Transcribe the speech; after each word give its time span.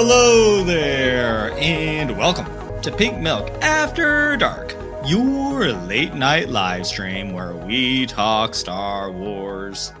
Hello 0.00 0.62
there, 0.62 1.50
and 1.58 2.16
welcome 2.16 2.46
to 2.82 2.92
Pink 2.92 3.18
Milk 3.18 3.50
After 3.62 4.36
Dark, 4.36 4.76
your 5.04 5.72
late 5.72 6.14
night 6.14 6.50
live 6.50 6.86
stream 6.86 7.32
where 7.32 7.56
we 7.56 8.06
talk 8.06 8.54
Star 8.54 9.10
Wars 9.10 9.92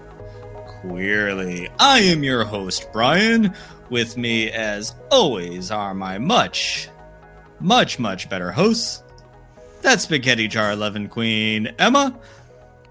queerly. 0.68 1.68
I 1.80 1.98
am 1.98 2.22
your 2.22 2.44
host, 2.44 2.92
Brian. 2.92 3.52
With 3.90 4.16
me, 4.16 4.52
as 4.52 4.94
always, 5.10 5.72
are 5.72 5.94
my 5.94 6.16
much, 6.16 6.88
much, 7.58 7.98
much 7.98 8.30
better 8.30 8.52
hosts. 8.52 9.02
That's 9.82 10.04
Spaghetti 10.04 10.46
Jar 10.46 10.70
11 10.70 11.08
Queen 11.08 11.74
Emma, 11.76 12.16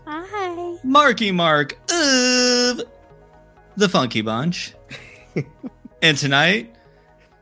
Hi. 0.06 0.78
Marky 0.84 1.32
Mark 1.32 1.72
of 1.90 2.82
the 3.78 3.88
Funky 3.90 4.22
Bunch. 4.24 4.74
and 6.02 6.18
tonight, 6.18 6.74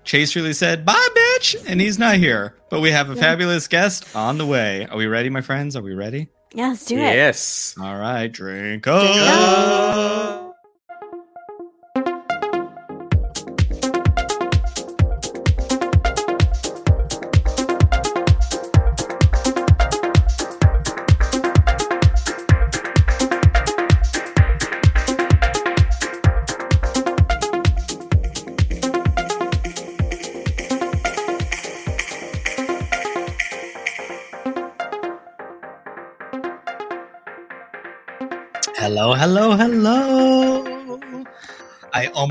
Chase 0.05 0.35
really 0.35 0.53
said, 0.53 0.85
bye, 0.85 1.07
bitch, 1.15 1.55
and 1.67 1.81
he's 1.81 1.97
not 1.99 2.15
here. 2.15 2.55
But 2.69 2.81
we 2.81 2.91
have 2.91 3.09
a 3.09 3.15
Yeah. 3.15 3.21
fabulous 3.21 3.67
guest 3.67 4.05
on 4.15 4.37
the 4.37 4.45
way. 4.45 4.85
Are 4.89 4.97
we 4.97 5.07
ready, 5.07 5.29
my 5.29 5.41
friends? 5.41 5.75
Are 5.75 5.81
we 5.81 5.93
ready? 5.95 6.27
Yeah, 6.53 6.69
let's 6.69 6.85
do 6.85 6.95
it. 6.95 6.99
Yes. 6.99 7.75
All 7.81 7.97
right, 7.97 8.31
drink 8.31 8.83
Drink 8.83 9.17
up. 9.17 10.44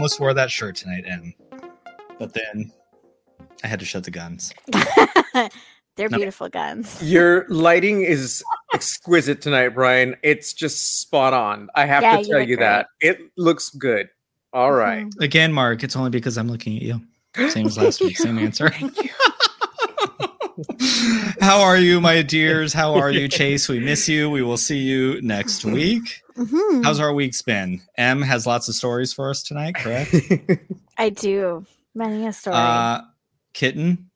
Almost 0.05 0.21
wore 0.21 0.35
that 0.35 0.51
shirt 0.51 0.77
tonight, 0.77 1.05
and 1.07 1.33
But 2.19 2.35
then 2.35 2.71
I 3.63 3.67
had 3.67 3.79
to 3.81 3.87
shut 3.87 4.05
the 4.05 4.11
guns. 4.11 4.53
They're 5.97 6.11
No. 6.11 6.19
beautiful 6.19 6.51
guns. 6.51 7.03
Your 7.03 7.47
lighting 7.49 8.03
is 8.03 8.45
exquisite 8.75 9.41
tonight, 9.41 9.71
Brian. 9.71 10.15
It's 10.23 10.53
just 10.53 11.01
spot 11.01 11.33
on. 11.33 11.71
I 11.75 11.87
have 11.87 12.03
Yeah, 12.03 12.19
to 12.19 12.25
tell 12.25 12.41
look 12.41 12.49
you 12.51 12.57
that. 12.59 12.89
It 13.01 13.19
looks 13.39 13.71
good. 13.71 14.11
All 14.53 14.73
right. 14.73 15.07
Mhm. 15.07 15.23
Again, 15.23 15.55
Mark, 15.55 15.83
it's 15.83 15.97
only 15.97 16.11
because 16.11 16.37
I'm 16.37 16.49
looking 16.49 16.77
at 16.77 16.83
you. 16.83 17.01
Same 17.49 17.67
as 17.67 17.79
last 17.79 18.03
week, 18.03 18.19
same 18.19 18.39
answer. 18.39 18.69
Thank 18.79 19.03
you. 19.05 19.09
How 21.41 21.63
are 21.63 21.79
you, 21.79 21.99
my 22.01 22.21
dears? 22.21 22.75
How 22.75 22.93
are 22.95 23.11
you, 23.11 23.27
Chase? 23.27 23.71
We 23.71 23.81
miss 23.81 24.07
you. 24.07 24.29
We 24.29 24.43
will 24.43 24.59
see 24.59 24.79
you 24.79 25.19
next 25.23 25.65
week. 25.65 26.21
Mhm. 26.37 26.85
How's 26.85 27.01
our 27.01 27.13
week's 27.13 27.43
been? 27.43 27.81
M 27.97 28.21
has 28.23 28.47
lots 28.47 28.69
of 28.69 28.75
stories 28.75 29.13
for 29.13 29.31
us 29.31 29.43
tonight, 29.43 29.77
correct? 29.77 30.15
I 30.99 31.11
do. 31.11 31.65
Many 31.95 32.27
a 32.27 32.33
story. 32.33 32.57
Uh, 32.57 33.03
kitten, 33.53 34.11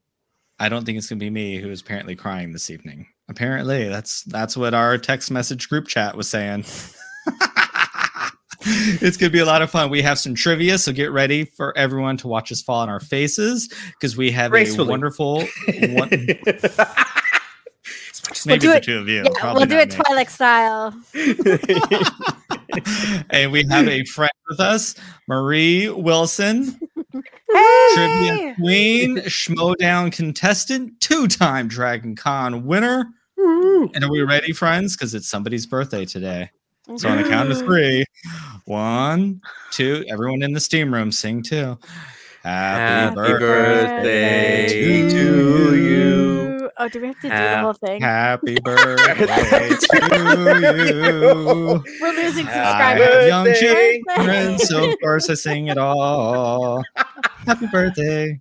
I 0.59 0.69
don't 0.69 0.85
think 0.85 0.99
it's 0.99 1.09
gonna 1.09 1.21
be 1.21 1.31
me 1.31 1.59
who 1.59 1.71
is 1.71 1.81
apparently 1.81 2.17
crying 2.17 2.53
this 2.53 2.71
evening. 2.71 3.07
Apparently, 3.29 3.89
that's 3.89 4.23
that's 4.25 4.57
what 4.57 4.75
our 4.75 4.99
text 4.99 5.31
message 5.31 5.69
group 5.69 5.87
chat 5.87 6.17
was 6.17 6.29
saying. 6.29 6.65
it's 8.63 9.17
gonna 9.17 9.31
be 9.31 9.39
a 9.39 9.45
lot 9.45 9.63
of 9.63 9.71
fun. 9.71 9.91
We 9.91 10.03
have 10.03 10.19
some 10.19 10.35
trivia, 10.35 10.79
so 10.79 10.93
get 10.93 11.13
ready 11.13 11.45
for 11.45 11.77
everyone 11.79 12.17
to 12.19 12.29
watch 12.29 12.51
us 12.51 12.61
fall 12.63 12.81
on 12.81 12.89
our 12.89 13.01
faces 13.01 13.69
because 13.93 14.17
we 14.17 14.33
have 14.33 14.53
a 14.53 14.85
wonderful. 14.85 15.43
One, 15.91 16.11
As 18.31 18.47
maybe 18.47 18.61
do 18.61 18.69
the 18.71 18.77
it- 18.77 18.83
two 18.85 18.99
of 18.99 19.09
you. 19.09 19.25
yeah, 19.25 19.53
we'll 19.53 19.67
do 19.67 19.77
it 19.77 19.91
me. 19.91 19.97
Twilight 19.97 20.31
style. 20.31 20.95
and 23.31 23.51
we 23.53 23.65
have 23.71 23.89
a 23.89 24.05
friend 24.05 24.31
with 24.49 24.61
us, 24.61 24.95
Marie 25.27 25.89
Wilson, 25.89 26.79
trivia 27.95 28.55
queen, 28.57 29.17
Schmoedown 29.19 30.13
contestant, 30.13 31.01
two-time 31.01 31.69
Dragon 31.69 32.15
Con 32.17 32.67
winner. 32.67 33.07
And 33.37 34.05
are 34.05 34.11
we 34.11 34.23
ready, 34.23 34.53
friends? 34.53 34.97
Because 34.97 35.15
it's 35.15 35.29
somebody's 35.29 35.67
birthday 35.67 36.05
today. 36.05 36.51
So 36.97 37.09
on 37.09 37.23
the 37.23 37.29
count 37.29 37.51
of 37.51 37.59
three, 37.59 38.05
one, 38.65 39.41
two, 39.71 40.05
everyone 40.09 40.43
in 40.43 40.53
the 40.53 40.61
steam 40.61 40.93
room 40.93 41.13
sing 41.13 41.43
too. 41.43 41.79
Happy, 42.43 43.15
Happy 43.15 43.15
birthday, 43.15 44.67
birthday 44.67 45.09
to 45.11 45.77
you. 45.77 46.08
Oh, 46.81 46.89
do 46.89 47.01
we 47.01 47.09
have 47.09 47.17
to 47.17 47.23
do 47.23 47.29
the 47.29 47.59
whole 47.61 47.73
thing? 47.73 48.01
Happy 48.01 48.57
birthday 48.65 49.69
to 49.69 49.97
you. 50.87 51.83
We're 52.01 52.13
losing 52.13 52.47
I 52.47 52.53
subscribers. 52.53 53.07
have 53.07 53.27
young 53.27 53.45
Birthday. 53.47 54.03
children, 54.17 54.59
so 54.61 54.91
of 54.93 54.97
course 55.01 55.29
I 55.29 55.35
sing 55.35 55.67
it 55.69 55.77
all. 55.79 56.83
Happy 57.47 57.67
birthday 57.67 58.41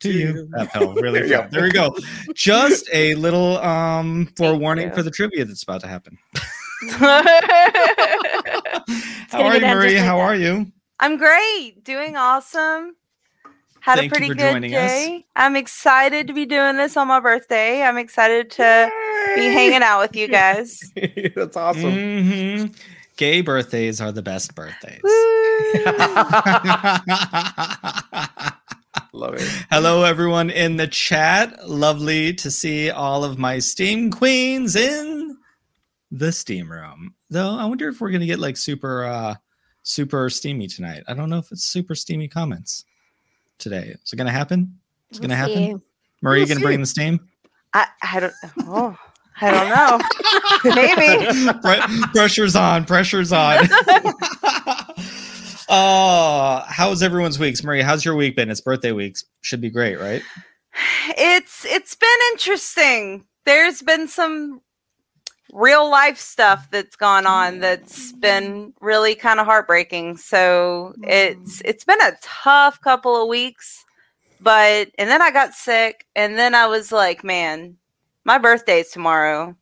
to 0.00 0.12
you. 0.12 0.48
That 0.52 0.72
felt 0.72 1.00
really 1.00 1.20
There 1.20 1.26
you 1.28 1.36
fun. 1.36 1.44
go. 1.44 1.50
There 1.52 1.62
we 1.62 1.70
go. 1.70 1.96
Just 2.34 2.88
a 2.92 3.14
little 3.14 3.56
um 3.58 4.26
forewarning 4.36 4.90
for 4.92 5.02
the 5.02 5.10
trivia 5.10 5.44
that's 5.46 5.62
about 5.62 5.80
to 5.80 5.86
happen. 5.88 6.18
How 9.30 9.42
are 9.42 9.54
you, 9.56 9.60
Marie? 9.66 9.94
like 9.96 10.04
How 10.04 10.16
that. 10.16 10.22
are 10.22 10.34
you? 10.34 10.66
I'm 10.98 11.16
great, 11.16 11.82
doing 11.84 12.16
awesome. 12.16 12.94
Had 13.80 13.96
Thank 13.98 14.12
a 14.12 14.16
pretty 14.16 14.34
good 14.34 14.52
joining 14.52 14.74
us. 14.74 14.90
day. 14.90 15.24
I'm 15.36 15.56
excited 15.56 16.26
to 16.26 16.32
be 16.34 16.44
doing 16.46 16.76
this 16.76 16.96
on 16.96 17.08
my 17.08 17.20
birthday. 17.20 17.82
I'm 17.82 17.96
excited 17.96 18.50
to 18.52 18.90
be 19.36 19.44
hanging 19.46 19.82
out 19.82 20.00
with 20.00 20.14
you 20.14 20.28
guys. 20.28 20.80
That's 21.34 21.56
awesome. 21.56 21.92
Mhm. 21.94 22.76
Gay 23.16 23.40
birthdays 23.40 24.00
are 24.00 24.12
the 24.12 24.22
best 24.22 24.54
birthdays. 24.54 25.00
Love 29.12 29.34
it. 29.34 29.42
Hello, 29.70 30.04
everyone 30.04 30.50
in 30.50 30.76
the 30.76 30.86
chat. 30.86 31.68
Lovely 31.68 32.32
to 32.34 32.50
see 32.50 32.90
all 32.90 33.24
of 33.24 33.38
my 33.38 33.58
Steam 33.58 34.10
queens 34.10 34.76
in 34.76 35.36
the 36.10 36.32
Steam 36.32 36.70
room. 36.70 37.14
Though 37.28 37.56
I 37.56 37.64
wonder 37.66 37.88
if 37.88 38.00
we're 38.00 38.10
gonna 38.10 38.26
get 38.26 38.38
like 38.38 38.56
super, 38.56 39.04
uh 39.04 39.34
super 39.82 40.28
steamy 40.30 40.66
tonight. 40.66 41.02
I 41.08 41.14
don't 41.14 41.30
know 41.30 41.38
if 41.38 41.50
it's 41.52 41.64
super 41.64 41.94
steamy 41.94 42.28
comments 42.28 42.84
today. 43.60 43.94
Is 44.04 44.12
it 44.12 44.16
gonna 44.16 44.30
happen? 44.30 44.78
Is 45.10 45.18
it 45.18 45.22
gonna 45.22 45.36
happen? 45.36 45.82
Marie, 46.22 46.40
you 46.40 46.46
We'll 46.46 46.54
gonna 46.56 46.66
bring 46.66 46.80
the 46.80 46.86
steam? 46.86 47.20
I, 47.72 47.86
I 48.02 48.20
don't. 48.20 48.32
Oh, 48.60 48.96
I 49.40 49.50
don't 49.50 49.68
know. 50.64 50.74
Maybe. 50.74 51.60
Pre- 51.60 52.10
pressure's 52.12 52.56
on. 52.56 52.84
Pressure's 52.84 53.32
on. 53.32 53.68
Uh, 55.70 55.72
oh, 55.72 56.64
how's 56.66 57.00
everyone's 57.00 57.38
weeks, 57.38 57.62
Marie? 57.62 57.80
How's 57.80 58.04
your 58.04 58.16
week 58.16 58.34
been? 58.34 58.50
It's 58.50 58.60
birthday 58.60 58.90
weeks. 58.90 59.24
Should 59.42 59.60
be 59.60 59.70
great, 59.70 60.00
right? 60.00 60.22
It's 61.16 61.64
it's 61.64 61.94
been 61.94 62.08
interesting. 62.32 63.24
There's 63.44 63.82
been 63.82 64.08
some 64.08 64.60
real 65.52 65.90
life 65.90 66.18
stuff 66.18 66.70
that's 66.70 66.96
gone 66.96 67.26
on 67.26 67.52
mm-hmm. 67.52 67.60
that's 67.60 68.12
been 68.12 68.72
really 68.80 69.14
kind 69.14 69.40
of 69.40 69.46
heartbreaking. 69.46 70.16
So 70.16 70.94
it's 71.02 71.58
mm-hmm. 71.58 71.68
it's 71.68 71.84
been 71.84 72.00
a 72.00 72.12
tough 72.22 72.80
couple 72.80 73.20
of 73.20 73.28
weeks. 73.28 73.84
But 74.40 74.90
and 74.98 75.10
then 75.10 75.20
I 75.20 75.30
got 75.30 75.54
sick 75.54 76.06
and 76.16 76.38
then 76.38 76.54
I 76.54 76.66
was 76.66 76.92
like, 76.92 77.22
man, 77.22 77.76
my 78.24 78.38
birthday's 78.38 78.90
tomorrow. 78.90 79.56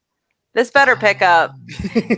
This 0.54 0.70
better 0.70 0.96
pick 0.96 1.22
up. 1.22 1.52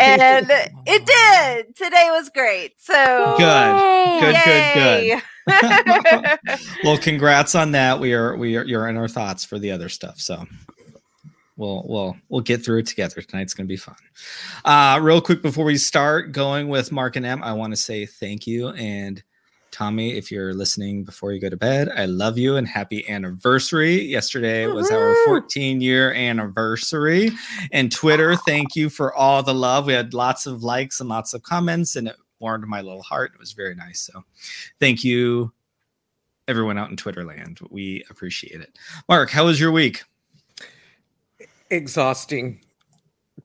And 0.00 0.46
it 0.86 1.04
did. 1.04 1.76
Today 1.76 2.08
was 2.10 2.30
great. 2.30 2.72
So 2.78 3.34
Good. 3.36 4.20
Good, 4.20 4.34
Yay. 4.34 5.08
good, 5.10 5.22
Well, 6.84 6.96
congrats 6.96 7.54
on 7.54 7.72
that. 7.72 7.98
We 8.00 8.14
are 8.14 8.36
we 8.36 8.56
are 8.56 8.64
you're 8.64 8.88
in 8.88 8.96
our 8.96 9.08
thoughts 9.08 9.44
for 9.44 9.58
the 9.58 9.70
other 9.70 9.88
stuff. 9.88 10.18
So 10.20 10.46
we'll 11.60 11.84
we'll 11.86 12.16
we'll 12.28 12.40
get 12.40 12.64
through 12.64 12.78
it 12.78 12.86
together. 12.86 13.20
Tonight's 13.22 13.54
gonna 13.54 13.66
be 13.66 13.76
fun. 13.76 13.94
Uh 14.64 14.98
real 15.00 15.20
quick 15.20 15.42
before 15.42 15.64
we 15.64 15.76
start 15.76 16.32
going 16.32 16.68
with 16.68 16.90
Mark 16.90 17.16
and 17.16 17.26
M, 17.26 17.42
I 17.42 17.52
want 17.52 17.72
to 17.72 17.76
say 17.76 18.06
thank 18.06 18.46
you 18.46 18.70
and 18.70 19.22
Tommy, 19.70 20.16
if 20.16 20.30
you're 20.32 20.52
listening 20.52 21.04
before 21.04 21.32
you 21.32 21.40
go 21.40 21.48
to 21.48 21.56
bed, 21.56 21.88
I 21.94 22.06
love 22.06 22.36
you 22.36 22.56
and 22.56 22.66
happy 22.66 23.08
anniversary. 23.08 24.02
Yesterday 24.02 24.66
was 24.66 24.90
our 24.90 25.14
14 25.26 25.80
year 25.80 26.12
anniversary. 26.12 27.30
And 27.72 27.92
Twitter, 27.92 28.34
thank 28.34 28.74
you 28.74 28.90
for 28.90 29.14
all 29.14 29.42
the 29.42 29.54
love. 29.54 29.86
We 29.86 29.92
had 29.92 30.12
lots 30.12 30.46
of 30.46 30.64
likes 30.64 30.98
and 30.98 31.08
lots 31.08 31.34
of 31.34 31.42
comments, 31.42 31.96
and 31.96 32.08
it 32.08 32.16
warmed 32.40 32.66
my 32.66 32.80
little 32.80 33.02
heart. 33.02 33.32
It 33.34 33.40
was 33.40 33.52
very 33.52 33.74
nice. 33.74 34.00
So 34.00 34.24
thank 34.80 35.04
you, 35.04 35.52
everyone 36.48 36.78
out 36.78 36.90
in 36.90 36.96
Twitter 36.96 37.24
land. 37.24 37.60
We 37.70 38.04
appreciate 38.10 38.60
it. 38.60 38.76
Mark, 39.08 39.30
how 39.30 39.44
was 39.46 39.60
your 39.60 39.70
week? 39.70 40.02
Exhausting. 41.70 42.60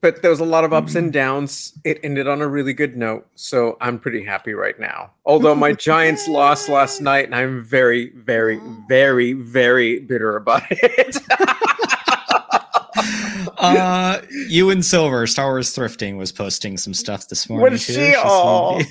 but 0.02 0.22
there 0.22 0.32
was 0.32 0.40
a 0.40 0.46
lot 0.46 0.64
of 0.64 0.74
ups 0.74 0.96
and 0.96 1.12
downs. 1.14 1.74
It 1.84 2.00
ended 2.04 2.28
on 2.28 2.42
a 2.42 2.48
really 2.48 2.74
good 2.74 2.98
note, 2.98 3.28
so 3.36 3.78
I'm 3.82 4.00
pretty 4.00 4.24
happy 4.24 4.54
right 4.54 4.80
now. 4.80 5.12
Although 5.26 5.56
my 5.56 5.74
Giants 5.74 6.28
lost 6.28 6.70
last 6.70 7.02
night, 7.02 7.26
and 7.26 7.36
I'm 7.36 7.64
very, 7.64 8.12
very, 8.16 8.60
very, 8.88 9.34
very 9.34 10.00
bitter 10.00 10.36
about 10.36 10.64
it. 10.70 11.18
uh, 13.58 14.22
you 14.50 14.70
and 14.70 14.84
Silver, 14.84 15.26
Star 15.28 15.48
Wars 15.48 15.76
Thrifting, 15.76 16.18
was 16.18 16.32
posting 16.32 16.78
some 16.78 16.94
stuff 16.94 17.28
this 17.30 17.50
morning. 17.50 17.62
What 17.64 17.74
is 17.74 17.84
she? 17.84 17.94
She's 17.94 18.16
Oh. 18.18 18.82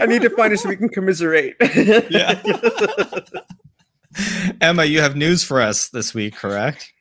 I 0.00 0.06
need 0.06 0.22
to 0.22 0.30
find 0.30 0.50
her 0.50 0.56
so 0.56 0.68
we 0.68 0.76
can 0.76 0.88
commiserate. 0.88 1.56
Yeah. 2.10 2.40
Emma, 4.60 4.84
you 4.84 5.00
have 5.00 5.16
news 5.16 5.42
for 5.42 5.60
us 5.60 5.88
this 5.88 6.14
week, 6.14 6.36
correct? 6.36 6.92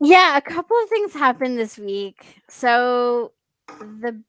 Yeah, 0.00 0.36
a 0.36 0.40
couple 0.42 0.76
of 0.82 0.88
things 0.88 1.14
happened 1.14 1.58
this 1.58 1.78
week. 1.78 2.42
So 2.48 3.32
the 3.78 4.22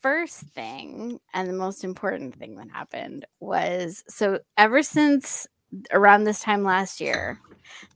first 0.00 0.40
thing 0.54 1.18
and 1.32 1.48
the 1.48 1.54
most 1.54 1.82
important 1.82 2.34
thing 2.34 2.56
that 2.56 2.68
happened 2.70 3.26
was 3.40 4.04
so 4.08 4.40
ever 4.58 4.82
since 4.82 5.46
around 5.92 6.24
this 6.24 6.40
time 6.40 6.62
last 6.62 7.00
year, 7.00 7.40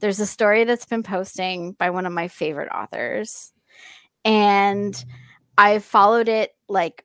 there's 0.01 0.21
a 0.21 0.27
story 0.27 0.65
that's 0.65 0.87
been 0.87 1.03
posting 1.03 1.73
by 1.73 1.91
one 1.91 2.07
of 2.07 2.13
my 2.13 2.29
favorite 2.29 2.71
authors. 2.73 3.53
And 4.25 5.05
I 5.59 5.81
followed 5.81 6.29
it 6.29 6.53
like 6.69 7.05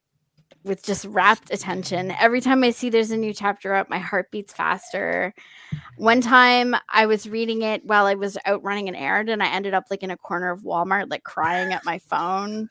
with 0.64 0.84
just 0.84 1.06
rapt 1.06 1.52
attention. 1.52 2.12
Every 2.12 2.42
time 2.42 2.64
I 2.64 2.72
see 2.72 2.90
there's 2.90 3.12
a 3.12 3.18
new 3.18 3.34
chapter 3.34 3.74
up, 3.74 3.90
my 3.90 4.00
heart 4.00 4.32
beats 4.32 4.54
faster. 4.54 5.34
One 5.98 6.22
time 6.22 6.76
I 6.90 7.06
was 7.06 7.28
reading 7.28 7.62
it 7.62 7.86
while 7.86 8.06
I 8.06 8.14
was 8.16 8.38
out 8.46 8.64
running 8.64 8.88
an 8.88 8.96
errand 8.96 9.30
and 9.30 9.44
I 9.44 9.48
ended 9.48 9.74
up 9.74 9.86
like 9.90 10.04
in 10.04 10.12
a 10.12 10.18
corner 10.18 10.52
of 10.52 10.62
Walmart, 10.62 11.10
like 11.10 11.24
crying 11.24 11.74
at 11.74 11.86
my 11.86 12.00
phone. 12.00 12.70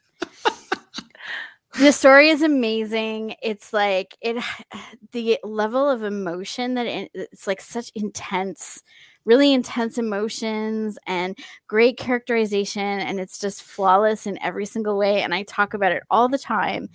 the 1.79 1.93
story 1.93 2.31
is 2.31 2.43
amazing. 2.43 3.35
It's 3.43 3.73
like 3.73 4.17
it 4.21 4.43
the 5.13 5.39
level 5.45 5.89
of 5.89 6.03
emotion 6.03 6.75
that 6.75 6.87
it, 6.87 7.11
it's 7.15 7.47
like 7.47 7.61
such 7.61 7.93
intense, 7.95 8.83
really 9.27 9.53
intense 9.53 9.99
emotions 9.99 10.99
and 11.07 11.39
great 11.69 11.99
characterization 11.99 12.83
and 12.83 13.21
it's 13.21 13.39
just 13.39 13.63
flawless 13.63 14.27
in 14.27 14.43
every 14.43 14.67
single 14.67 14.97
way 14.97 15.23
and 15.23 15.35
I 15.35 15.43
talk 15.43 15.75
about 15.75 15.93
it 15.93 16.03
all 16.11 16.29
the 16.29 16.39
time. 16.39 16.89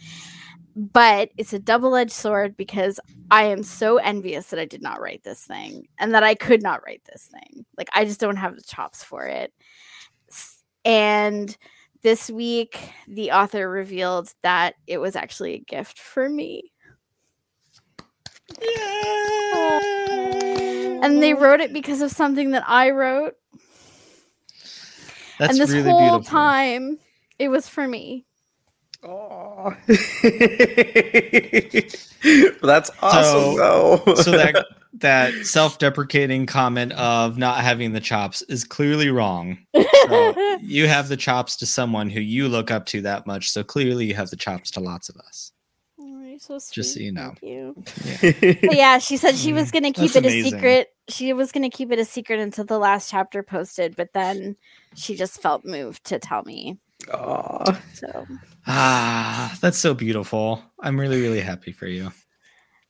But 0.79 1.31
it's 1.37 1.53
a 1.53 1.59
double-edged 1.59 2.11
sword 2.11 2.55
because 2.55 2.99
I 3.31 3.45
am 3.45 3.63
so 3.63 3.97
envious 3.97 4.51
that 4.51 4.59
I 4.59 4.65
did 4.65 4.83
not 4.83 5.01
write 5.01 5.23
this 5.23 5.43
thing 5.43 5.87
and 5.97 6.13
that 6.13 6.21
I 6.21 6.35
could 6.35 6.61
not 6.61 6.85
write 6.85 7.01
this 7.11 7.27
thing. 7.31 7.65
Like 7.79 7.89
I 7.93 8.05
just 8.05 8.19
don't 8.19 8.35
have 8.35 8.55
the 8.55 8.61
chops 8.61 9.03
for 9.03 9.25
it. 9.25 9.51
And 10.85 11.57
this 12.03 12.29
week 12.29 12.91
the 13.07 13.31
author 13.31 13.67
revealed 13.67 14.31
that 14.43 14.75
it 14.85 14.99
was 14.99 15.15
actually 15.15 15.55
a 15.55 15.59
gift 15.61 15.97
for 15.97 16.29
me. 16.29 16.71
Yay! 18.61 19.79
And 21.01 21.23
they 21.23 21.33
wrote 21.33 21.59
it 21.59 21.73
because 21.73 22.01
of 22.01 22.11
something 22.11 22.51
that 22.51 22.65
I 22.67 22.91
wrote. 22.91 23.33
That's 25.39 25.53
and 25.53 25.59
this 25.59 25.71
really 25.71 25.89
whole 25.89 26.19
beautiful. 26.19 26.23
time 26.23 26.99
it 27.39 27.47
was 27.47 27.67
for 27.67 27.87
me. 27.87 28.26
Aw. 29.07 29.69
That's 32.61 32.91
awesome, 33.01 33.57
though. 33.57 34.01
so 34.15 34.31
that 34.31 34.65
that 34.99 35.33
self-deprecating 35.45 36.45
comment 36.45 36.91
of 36.93 37.37
not 37.37 37.61
having 37.61 37.93
the 37.93 37.99
chops 37.99 38.41
is 38.43 38.63
clearly 38.63 39.09
wrong. 39.09 39.57
So 40.07 40.33
you 40.61 40.87
have 40.87 41.09
the 41.09 41.17
chops 41.17 41.57
to 41.57 41.65
someone 41.65 42.09
who 42.09 42.21
you 42.21 42.47
look 42.47 42.71
up 42.71 42.85
to 42.87 43.01
that 43.01 43.27
much, 43.27 43.51
so 43.51 43.61
clearly 43.61 44.05
you 44.05 44.13
have 44.15 44.29
the 44.29 44.37
chops 44.37 44.71
to 44.71 44.79
lots 44.79 45.09
of 45.09 45.17
us. 45.17 45.51
Oh, 45.99 46.21
you're 46.21 46.39
so 46.39 46.59
Just 46.71 46.93
so 46.93 47.01
you 47.01 47.11
know. 47.11 47.33
Thank 47.41 47.43
you. 47.43 47.75
Yeah. 48.21 48.71
Yeah, 48.71 48.97
she 48.99 49.17
said 49.17 49.35
she 49.35 49.51
was 49.51 49.67
mm, 49.69 49.73
going 49.73 49.83
to 49.83 49.91
keep 49.91 50.13
That's 50.13 50.25
it 50.25 50.31
amazing. 50.31 50.53
a 50.53 50.57
secret. 50.57 50.87
She 51.09 51.33
was 51.33 51.51
going 51.51 51.69
to 51.69 51.75
keep 51.75 51.91
it 51.91 51.99
a 51.99 52.05
secret 52.05 52.39
until 52.39 52.63
the 52.63 52.79
last 52.79 53.11
chapter 53.11 53.43
posted, 53.43 53.97
but 53.97 54.13
then 54.13 54.55
she 54.95 55.15
just 55.17 55.41
felt 55.41 55.65
moved 55.65 56.05
to 56.05 56.19
tell 56.19 56.43
me. 56.43 56.77
Aw. 57.13 57.81
So, 57.93 58.27
Ah, 58.65 59.57
that's 59.61 59.77
so 59.77 59.93
beautiful. 59.93 60.61
I'm 60.81 60.99
really, 60.99 61.21
really 61.21 61.39
happy 61.41 61.71
for 61.71 61.87
you. 61.87 62.11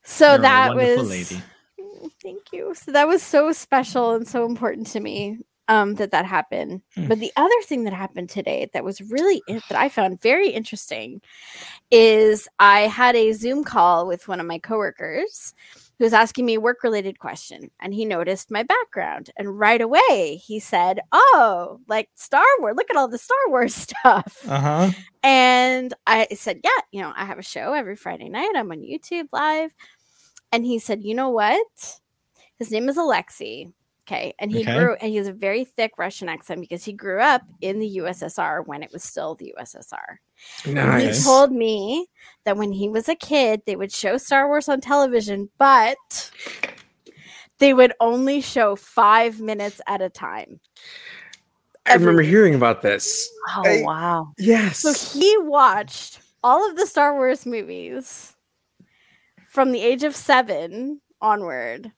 so 0.03 0.27
You're 0.31 0.35
a 0.39 0.41
that 0.41 0.75
wonderful 0.75 1.03
was. 1.03 1.09
lady. 1.09 1.41
Mm, 1.79 2.11
Thank 2.23 2.41
you. 2.51 2.73
So 2.75 2.91
that 2.93 3.07
was 3.07 3.21
so 3.21 3.51
special 3.51 4.15
and 4.15 4.27
so 4.27 4.45
important 4.45 4.87
to 4.87 4.99
me 4.99 5.37
um, 5.67 5.95
that 5.95 6.11
that 6.11 6.25
happened. 6.25 6.81
Hmm. 6.95 7.07
But 7.07 7.19
the 7.19 7.31
other 7.35 7.61
thing 7.65 7.83
that 7.83 7.93
happened 7.93 8.29
today 8.29 8.69
that 8.73 8.83
was 8.83 9.01
really 9.01 9.41
in- 9.47 9.61
that 9.69 9.77
I 9.77 9.89
found 9.89 10.21
very 10.21 10.49
interesting 10.49 11.21
is 11.91 12.47
I 12.59 12.81
had 12.81 13.15
a 13.15 13.33
Zoom 13.33 13.63
call 13.63 14.07
with 14.07 14.27
one 14.27 14.39
of 14.39 14.45
my 14.47 14.57
coworkers 14.59 15.53
who 15.97 16.05
was 16.05 16.13
asking 16.13 16.45
me 16.45 16.55
a 16.55 16.61
work 16.61 16.83
related 16.83 17.19
question 17.19 17.71
and 17.81 17.93
he 17.93 18.05
noticed 18.05 18.51
my 18.51 18.63
background 18.63 19.31
and 19.37 19.59
right 19.59 19.81
away 19.81 20.39
he 20.43 20.59
said, 20.59 20.99
"Oh, 21.11 21.79
like 21.87 22.09
Star 22.15 22.45
Wars. 22.59 22.75
Look 22.77 22.89
at 22.89 22.95
all 22.95 23.07
the 23.07 23.17
Star 23.17 23.37
Wars 23.47 23.75
stuff." 24.03 24.37
Uh-huh. 24.47 24.91
And 25.23 25.93
I 26.05 26.27
said, 26.35 26.61
Yeah, 26.63 26.69
you 26.91 27.01
know, 27.01 27.11
I 27.13 27.25
have 27.25 27.37
a 27.37 27.43
show 27.43 27.73
every 27.73 27.97
Friday 27.97 28.29
night. 28.29 28.53
I'm 28.55 28.71
on 28.71 28.79
YouTube 28.79 29.27
live. 29.33 29.73
And 30.53 30.65
he 30.65 30.79
said, 30.79 31.03
You 31.03 31.15
know 31.15 31.29
what? 31.29 31.99
His 32.57 32.71
name 32.71 32.87
is 32.87 32.95
Alexei. 32.95 33.67
Okay. 34.07 34.33
And 34.39 34.49
he 34.51 34.61
Okay. 34.61 34.73
grew, 34.73 34.93
and 35.01 35.09
he 35.09 35.17
has 35.17 35.27
a 35.27 35.33
very 35.33 35.65
thick 35.65 35.91
Russian 35.97 36.29
accent 36.29 36.61
because 36.61 36.85
he 36.85 36.93
grew 36.93 37.19
up 37.19 37.41
in 37.59 37.79
the 37.79 37.97
USSR 37.97 38.65
when 38.65 38.81
it 38.81 38.89
was 38.93 39.03
still 39.03 39.35
the 39.35 39.53
USSR. 39.59 40.19
Nice. 40.65 41.17
He 41.17 41.23
told 41.25 41.51
me 41.51 42.07
that 42.45 42.55
when 42.55 42.71
he 42.71 42.87
was 42.87 43.09
a 43.09 43.15
kid, 43.15 43.61
they 43.65 43.75
would 43.75 43.91
show 43.91 44.17
Star 44.17 44.47
Wars 44.47 44.69
on 44.69 44.79
television, 44.79 45.49
but 45.57 46.31
they 47.57 47.73
would 47.73 47.91
only 47.99 48.39
show 48.39 48.77
five 48.77 49.41
minutes 49.41 49.81
at 49.87 50.01
a 50.01 50.09
time. 50.09 50.61
I 51.85 51.95
remember 51.95 52.21
hearing 52.21 52.55
about 52.55 52.81
this. 52.81 53.29
Oh 53.57 53.63
I- 53.65 53.81
wow. 53.83 54.33
Yes. 54.37 54.79
So 54.79 54.93
he 54.93 55.35
watched 55.39 56.19
all 56.43 56.69
of 56.69 56.77
the 56.77 56.85
Star 56.85 57.13
Wars 57.15 57.45
movies 57.45 58.35
from 59.49 59.71
the 59.73 59.81
age 59.81 60.03
of 60.03 60.15
seven 60.15 61.01
onward, 61.21 61.91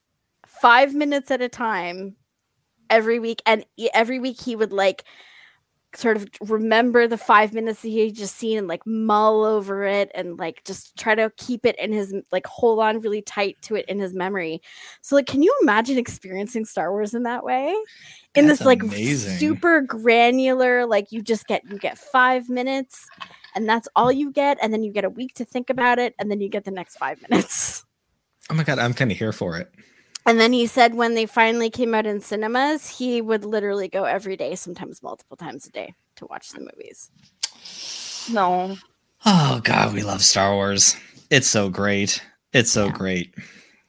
five 0.62 0.94
minutes 0.94 1.32
at 1.32 1.42
a 1.42 1.50
time, 1.50 2.16
every 2.90 3.20
week. 3.20 3.42
And 3.46 3.66
every 3.94 4.20
week 4.20 4.40
he 4.40 4.56
would 4.56 4.74
like 4.74 5.04
sort 5.96 6.18
of 6.18 6.28
remember 6.42 7.08
the 7.08 7.18
five 7.18 7.52
minutes 7.52 7.82
that 7.82 7.88
he 7.88 8.06
had 8.06 8.16
just 8.16 8.36
seen 8.36 8.60
and 8.60 8.68
like 8.68 8.86
mull 8.86 9.44
over 9.44 9.84
it 9.84 10.12
and 10.14 10.38
like 10.38 10.64
just 10.64 10.96
try 10.96 11.16
to 11.16 11.32
keep 11.36 11.66
it 11.66 11.76
in 11.80 11.92
his 11.92 12.14
like 12.32 12.46
hold 12.46 12.80
on 12.80 13.00
really 13.00 13.24
tight 13.24 13.58
to 13.64 13.76
it 13.76 13.86
in 13.88 13.98
his 13.98 14.14
memory. 14.14 14.62
So 15.02 15.16
like 15.16 15.26
can 15.26 15.42
you 15.42 15.52
imagine 15.64 15.98
experiencing 15.98 16.66
Star 16.66 16.92
Wars 16.92 17.16
in 17.16 17.24
that 17.24 17.44
way? 17.44 17.76
In 18.36 18.46
That's 18.46 18.60
this 18.60 18.66
like 18.68 18.84
amazing. 18.84 19.38
super 19.38 19.82
granular, 19.82 20.86
like 20.86 21.12
you 21.12 21.24
just 21.24 21.48
get 21.48 21.64
you 21.72 21.80
get 21.80 21.98
five 21.98 22.50
minutes 22.50 23.08
and 23.56 23.68
that's 23.68 23.88
all 23.96 24.12
you 24.12 24.32
get, 24.32 24.58
and 24.62 24.72
then 24.72 24.84
you 24.84 24.92
get 24.92 25.06
a 25.06 25.10
week 25.10 25.34
to 25.36 25.46
think 25.46 25.70
about 25.70 26.00
it, 26.00 26.14
and 26.20 26.30
then 26.30 26.40
you 26.40 26.50
get 26.50 26.66
the 26.66 26.72
next 26.72 26.98
five 26.98 27.20
minutes. 27.30 27.84
Oh 28.50 28.54
my 28.54 28.64
god, 28.64 28.80
I'm 28.80 28.94
kind 28.94 29.12
of 29.12 29.18
here 29.18 29.32
for 29.32 29.58
it. 29.58 29.72
And 30.26 30.40
then 30.40 30.54
he 30.54 30.68
said 30.68 30.94
when 30.94 31.16
they 31.16 31.26
finally 31.26 31.70
came 31.70 31.96
out 31.96 32.06
in 32.06 32.20
cinemas, 32.22 32.88
he 32.88 33.22
would 33.22 33.46
literally 33.46 33.88
go 33.88 34.04
every 34.04 34.38
day, 34.38 34.56
sometimes 34.56 35.02
multiple 35.02 35.38
times 35.38 35.66
a 35.66 35.72
day, 35.72 35.94
to 36.18 36.26
watch 36.28 36.50
the 36.50 36.60
movies. 36.60 37.10
No. 38.32 38.78
Oh 39.26 39.62
god, 39.64 39.94
we 39.94 40.04
love 40.04 40.22
Star 40.24 40.54
Wars. 40.54 40.96
It's 41.30 41.48
so 41.48 41.70
great. 41.70 42.22
It's 42.54 42.72
so 42.72 42.86
Yeah. 42.88 42.92
great. 42.92 43.34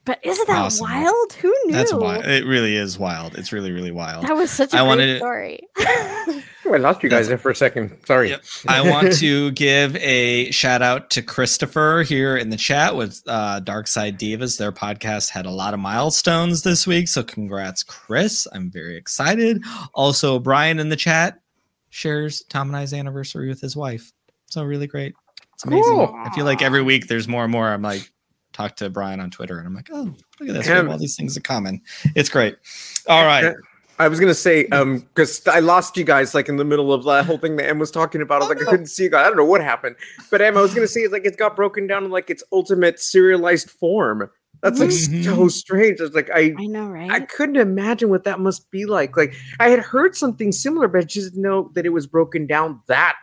But 0.05 0.19
isn't 0.23 0.47
that 0.47 0.57
Awesome. 0.57 0.83
wild? 0.89 1.33
Who 1.33 1.55
knew? 1.65 1.73
That's 1.73 1.93
wild. 1.93 2.25
It 2.25 2.45
really 2.45 2.75
is 2.75 2.97
wild. 2.97 3.37
It's 3.37 3.51
really, 3.51 3.71
really 3.71 3.91
wild. 3.91 4.25
That 4.25 4.35
was 4.35 4.49
such 4.49 4.73
a 4.73 4.77
I 4.77 4.79
great 4.79 4.87
wanted 4.87 5.05
to- 5.07 5.17
story. 5.17 5.59
Oh, 6.63 6.75
I 6.75 6.77
lost 6.77 7.01
you 7.01 7.09
guys 7.09 7.27
there 7.27 7.39
for 7.39 7.49
a 7.49 7.55
second. 7.55 7.97
Sorry. 8.05 8.29
Yep. 8.29 8.43
I 8.67 8.87
want 8.87 9.11
to 9.13 9.51
give 9.53 9.95
a 9.95 10.51
shout 10.51 10.83
out 10.83 11.09
to 11.09 11.23
Christopher 11.23 12.03
here 12.07 12.37
in 12.37 12.49
the 12.51 12.55
chat 12.55 12.95
with 12.95 13.19
uh, 13.25 13.59
Dark 13.61 13.87
Side 13.87 14.19
Divas. 14.19 14.59
Their 14.59 14.71
podcast 14.71 15.31
had 15.31 15.47
a 15.47 15.49
lot 15.49 15.73
of 15.73 15.79
milestones 15.79 16.61
this 16.61 16.85
week, 16.85 17.07
so 17.07 17.23
congrats, 17.23 17.81
Chris. 17.81 18.47
I'm 18.53 18.69
very 18.69 18.95
excited. 18.95 19.63
Also, 19.95 20.37
Brian 20.37 20.79
in 20.79 20.89
the 20.89 20.95
chat 20.95 21.41
shares 21.89 22.43
Tom 22.47 22.67
and 22.67 22.77
I's 22.77 22.93
anniversary 22.93 23.49
with 23.49 23.59
his 23.59 23.75
wife. 23.75 24.13
So 24.45 24.63
really 24.63 24.87
great. 24.87 25.15
It's 25.55 25.65
amazing. 25.65 25.83
Cool. 25.95 26.15
I 26.15 26.29
feel 26.35 26.45
like 26.45 26.61
every 26.61 26.83
week 26.83 27.07
there's 27.07 27.27
more 27.27 27.43
and 27.43 27.51
more. 27.51 27.69
I'm 27.69 27.81
like, 27.81 28.09
talk 28.53 28.75
to 28.77 28.89
Brian 28.89 29.19
on 29.19 29.29
Twitter, 29.31 29.57
and 29.57 29.67
I'm 29.67 29.73
like, 29.73 29.89
oh, 29.91 30.13
look 30.39 30.49
at 30.49 30.55
this. 30.55 30.67
We 30.67 30.73
have 30.73 30.89
all 30.89 30.97
these 30.97 31.15
things 31.15 31.35
in 31.37 31.43
common. 31.43 31.81
It's 32.15 32.29
great. 32.29 32.55
All 33.07 33.25
right. 33.25 33.53
I 33.99 34.07
was 34.07 34.19
gonna 34.19 34.33
say, 34.33 34.65
um, 34.67 34.99
because 34.99 35.45
I 35.47 35.59
lost 35.59 35.95
you 35.95 36.03
guys 36.03 36.33
like 36.33 36.49
in 36.49 36.57
the 36.57 36.63
middle 36.65 36.91
of 36.91 37.03
that 37.03 37.25
whole 37.25 37.37
thing 37.37 37.55
that 37.57 37.69
Em 37.69 37.77
was 37.77 37.91
talking 37.91 38.21
about. 38.23 38.35
I 38.37 38.39
was 38.39 38.45
Oh, 38.47 38.49
like, 38.49 38.61
no. 38.61 38.67
I 38.67 38.71
couldn't 38.71 38.87
see 38.87 39.03
you 39.03 39.09
guys. 39.11 39.25
I 39.25 39.27
don't 39.27 39.37
know 39.37 39.45
what 39.45 39.61
happened. 39.61 39.95
But 40.31 40.41
Em, 40.41 40.57
I 40.57 40.61
was 40.61 40.73
gonna 40.73 40.87
say, 40.87 41.01
it's 41.01 41.13
like, 41.13 41.23
it's 41.25 41.35
got 41.37 41.55
broken 41.55 41.85
down 41.85 42.05
in 42.05 42.09
like 42.09 42.29
its 42.31 42.43
ultimate 42.51 42.99
serialized 42.99 43.69
form. 43.69 44.29
That's 44.63 44.79
like 44.79 44.89
Mhm. 44.89 45.23
so 45.23 45.47
strange. 45.49 45.99
It's 45.99 46.15
like 46.15 46.29
I 46.33 46.53
I 46.57 46.65
know, 46.65 46.87
right? 46.87 47.11
I 47.11 47.19
couldn't 47.19 47.57
imagine 47.57 48.09
what 48.09 48.23
that 48.23 48.39
must 48.39 48.69
be 48.71 48.85
like. 48.85 49.15
Like 49.17 49.35
I 49.59 49.69
had 49.69 49.79
heard 49.79 50.15
something 50.15 50.51
similar, 50.51 50.87
but 50.87 50.99
I 51.01 51.03
just 51.03 51.31
didn't 51.33 51.43
know 51.43 51.71
that 51.75 51.85
it 51.85 51.89
was 51.89 52.07
broken 52.07 52.47
down 52.47 52.81
that 52.87 53.17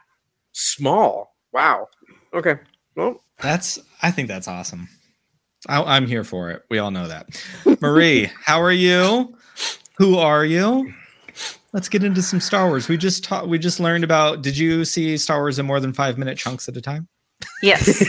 small. 0.52 1.34
Wow. 1.52 1.88
Okay. 2.34 2.56
Well, 2.94 3.22
That's 3.40 3.78
I 4.02 4.10
think 4.10 4.28
that's 4.28 4.48
awesome. 4.48 4.88
I, 5.68 5.82
I'm 5.96 6.06
here 6.06 6.24
for 6.24 6.50
it. 6.50 6.62
We 6.70 6.78
all 6.78 6.90
know 6.90 7.08
that. 7.08 7.26
Marie, 7.80 8.30
how 8.44 8.60
are 8.62 8.72
you? 8.72 9.36
Who 9.98 10.16
are 10.18 10.44
you? 10.44 10.92
Let's 11.72 11.88
get 11.88 12.02
into 12.02 12.22
some 12.22 12.40
Star 12.40 12.66
Wars. 12.68 12.88
We 12.88 12.96
just 12.96 13.22
taught. 13.24 13.48
We 13.48 13.58
just 13.58 13.78
learned 13.78 14.02
about. 14.04 14.42
Did 14.42 14.56
you 14.56 14.84
see 14.84 15.16
Star 15.18 15.38
Wars 15.40 15.58
in 15.58 15.66
more 15.66 15.80
than 15.80 15.92
five 15.92 16.16
minute 16.18 16.38
chunks 16.38 16.68
at 16.68 16.76
a 16.76 16.80
time? 16.80 17.08
Yes. 17.62 18.02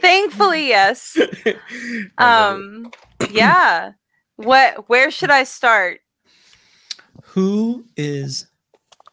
Thankfully, 0.00 0.68
yes. 0.68 1.16
Um, 2.18 2.90
yeah. 3.30 3.92
What? 4.36 4.88
Where 4.88 5.10
should 5.10 5.30
I 5.30 5.44
start? 5.44 6.00
Who 7.24 7.84
is 7.96 8.46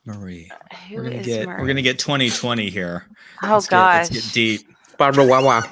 Marie? 0.05 0.49
Who 0.89 0.95
we're 0.95 1.03
gonna 1.03 1.15
is 1.17 1.25
get. 1.25 1.47
Marie? 1.47 1.61
We're 1.61 1.67
gonna 1.67 1.81
get 1.81 1.99
2020 1.99 2.69
here. 2.69 3.05
Oh 3.43 3.53
Let's 3.53 3.65
get- 3.67 3.71
gosh. 3.71 4.11
let's 4.11 4.25
get 4.27 4.33
deep. 4.33 4.67
Wawa. 4.99 5.63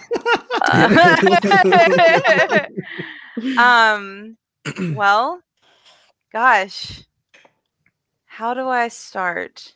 um. 3.57 4.37
Well, 4.95 5.41
gosh. 6.33 7.03
How 8.25 8.53
do 8.53 8.67
I 8.67 8.89
start? 8.89 9.75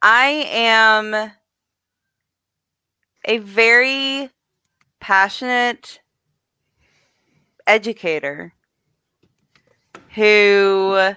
I 0.00 0.46
am 0.48 1.32
a 3.24 3.38
very 3.38 4.30
passionate 5.00 6.00
educator 7.66 8.54
who 10.14 11.14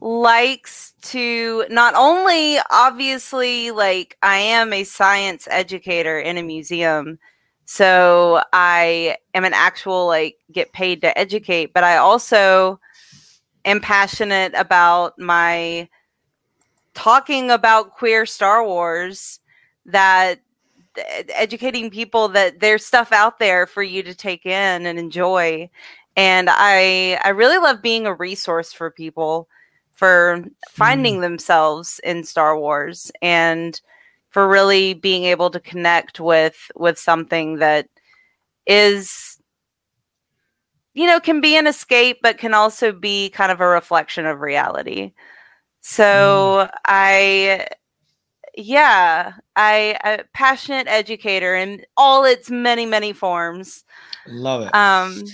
likes 0.00 0.92
to 1.02 1.64
not 1.70 1.94
only 1.96 2.58
obviously 2.70 3.70
like 3.70 4.16
I 4.22 4.36
am 4.36 4.72
a 4.72 4.84
science 4.84 5.48
educator 5.50 6.18
in 6.18 6.38
a 6.38 6.42
museum 6.42 7.18
so 7.64 8.40
I 8.52 9.16
am 9.34 9.44
an 9.44 9.54
actual 9.54 10.06
like 10.06 10.36
get 10.52 10.72
paid 10.72 11.00
to 11.02 11.18
educate 11.18 11.74
but 11.74 11.82
I 11.82 11.96
also 11.96 12.78
am 13.64 13.80
passionate 13.80 14.52
about 14.54 15.18
my 15.18 15.88
talking 16.94 17.50
about 17.50 17.94
queer 17.96 18.24
Star 18.26 18.64
Wars 18.64 19.40
that 19.86 20.40
educating 21.34 21.90
people 21.90 22.28
that 22.28 22.60
there's 22.60 22.84
stuff 22.84 23.12
out 23.12 23.38
there 23.38 23.66
for 23.66 23.82
you 23.82 24.02
to 24.02 24.14
take 24.14 24.44
in 24.44 24.86
and 24.86 24.98
enjoy. 24.98 25.70
And 26.16 26.48
I 26.50 27.20
I 27.24 27.28
really 27.30 27.58
love 27.58 27.82
being 27.82 28.06
a 28.06 28.14
resource 28.14 28.72
for 28.72 28.90
people 28.90 29.48
for 29.98 30.44
finding 30.70 31.20
themselves 31.20 32.00
in 32.04 32.22
Star 32.22 32.56
Wars 32.56 33.10
and 33.20 33.80
for 34.30 34.46
really 34.46 34.94
being 34.94 35.24
able 35.24 35.50
to 35.50 35.58
connect 35.58 36.20
with 36.20 36.70
with 36.76 36.96
something 36.96 37.56
that 37.56 37.88
is 38.64 39.40
you 40.94 41.04
know 41.04 41.18
can 41.18 41.40
be 41.40 41.56
an 41.56 41.66
escape 41.66 42.18
but 42.22 42.38
can 42.38 42.54
also 42.54 42.92
be 42.92 43.28
kind 43.30 43.50
of 43.50 43.60
a 43.60 43.66
reflection 43.66 44.24
of 44.24 44.38
reality. 44.38 45.12
So 45.80 46.68
i 46.84 47.66
yeah 48.56 49.32
i 49.56 49.98
a 50.04 50.22
passionate 50.32 50.86
educator 50.86 51.56
in 51.56 51.84
all 51.96 52.24
its 52.24 52.52
many 52.52 52.86
many 52.86 53.12
forms. 53.12 53.84
Love 54.28 54.62
it. 54.62 54.74
um 54.76 55.24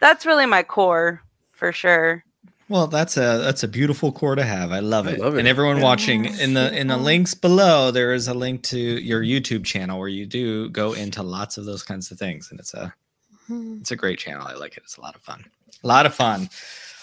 that's 0.00 0.26
really 0.26 0.46
my 0.46 0.64
core 0.64 1.22
for 1.52 1.70
sure 1.70 2.24
Well, 2.70 2.86
that's 2.86 3.16
a 3.16 3.38
that's 3.38 3.64
a 3.64 3.68
beautiful 3.68 4.12
core 4.12 4.36
to 4.36 4.44
have. 4.44 4.70
I 4.70 4.78
love 4.78 5.08
it. 5.08 5.10
I 5.10 5.12
it. 5.14 5.20
love 5.20 5.34
it. 5.34 5.40
And 5.40 5.48
everyone 5.48 5.78
Yeah. 5.78 5.82
watching 5.82 6.24
in 6.24 6.54
the 6.54 6.72
in 6.72 6.86
the 6.86 6.96
links 6.96 7.34
below, 7.34 7.90
there 7.90 8.14
is 8.14 8.28
a 8.28 8.32
link 8.34 8.62
to 8.64 8.78
your 8.78 9.22
YouTube 9.22 9.64
channel 9.64 9.98
where 9.98 10.06
you 10.08 10.24
do 10.24 10.68
go 10.70 10.92
into 10.92 11.22
lots 11.24 11.58
of 11.58 11.64
those 11.64 11.82
kinds 11.82 12.12
of 12.12 12.18
things, 12.18 12.48
and 12.50 12.60
it's 12.60 12.72
a 12.72 12.94
it's 13.80 13.90
a 13.90 13.96
great 13.96 14.20
channel. 14.20 14.46
I 14.46 14.54
like 14.54 14.76
it. 14.76 14.84
It's 14.84 14.96
a 14.98 15.00
lot 15.00 15.16
of 15.16 15.20
fun. 15.22 15.44
A 15.82 15.86
lot 15.86 16.06
of 16.06 16.14
fun. 16.14 16.48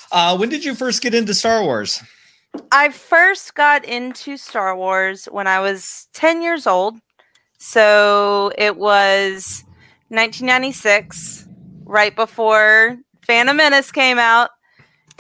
Uh, 0.10 0.38
when 0.38 0.48
did 0.48 0.64
you 0.64 0.74
first 0.74 1.02
get 1.02 1.14
into 1.14 1.34
Star 1.34 1.62
Wars? 1.62 2.02
I 2.72 2.88
first 2.90 3.54
got 3.54 3.84
into 3.84 4.38
Star 4.38 4.74
Wars 4.74 5.26
when 5.26 5.48
I 5.48 5.60
was 5.60 6.08
10 6.14 6.42
years 6.42 6.66
old. 6.66 6.96
So 7.58 8.54
it 8.58 8.78
was 8.78 9.66
1996, 10.10 11.46
right 11.84 12.16
before 12.16 12.98
Phantom 13.26 13.58
Menace 13.58 13.92
came 13.92 14.18
out. 14.18 14.52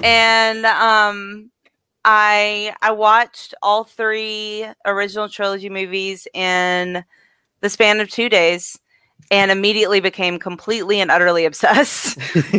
And 0.03 0.65
um, 0.65 1.51
I 2.05 2.75
I 2.81 2.91
watched 2.91 3.53
all 3.61 3.83
three 3.83 4.65
original 4.85 5.29
trilogy 5.29 5.69
movies 5.69 6.27
in 6.33 7.03
the 7.61 7.69
span 7.69 7.99
of 7.99 8.09
two 8.09 8.29
days 8.29 8.79
and 9.31 9.51
immediately 9.51 9.99
became 9.99 10.39
completely 10.39 11.01
and 11.01 11.11
utterly 11.11 11.45
obsessed. 11.45 12.17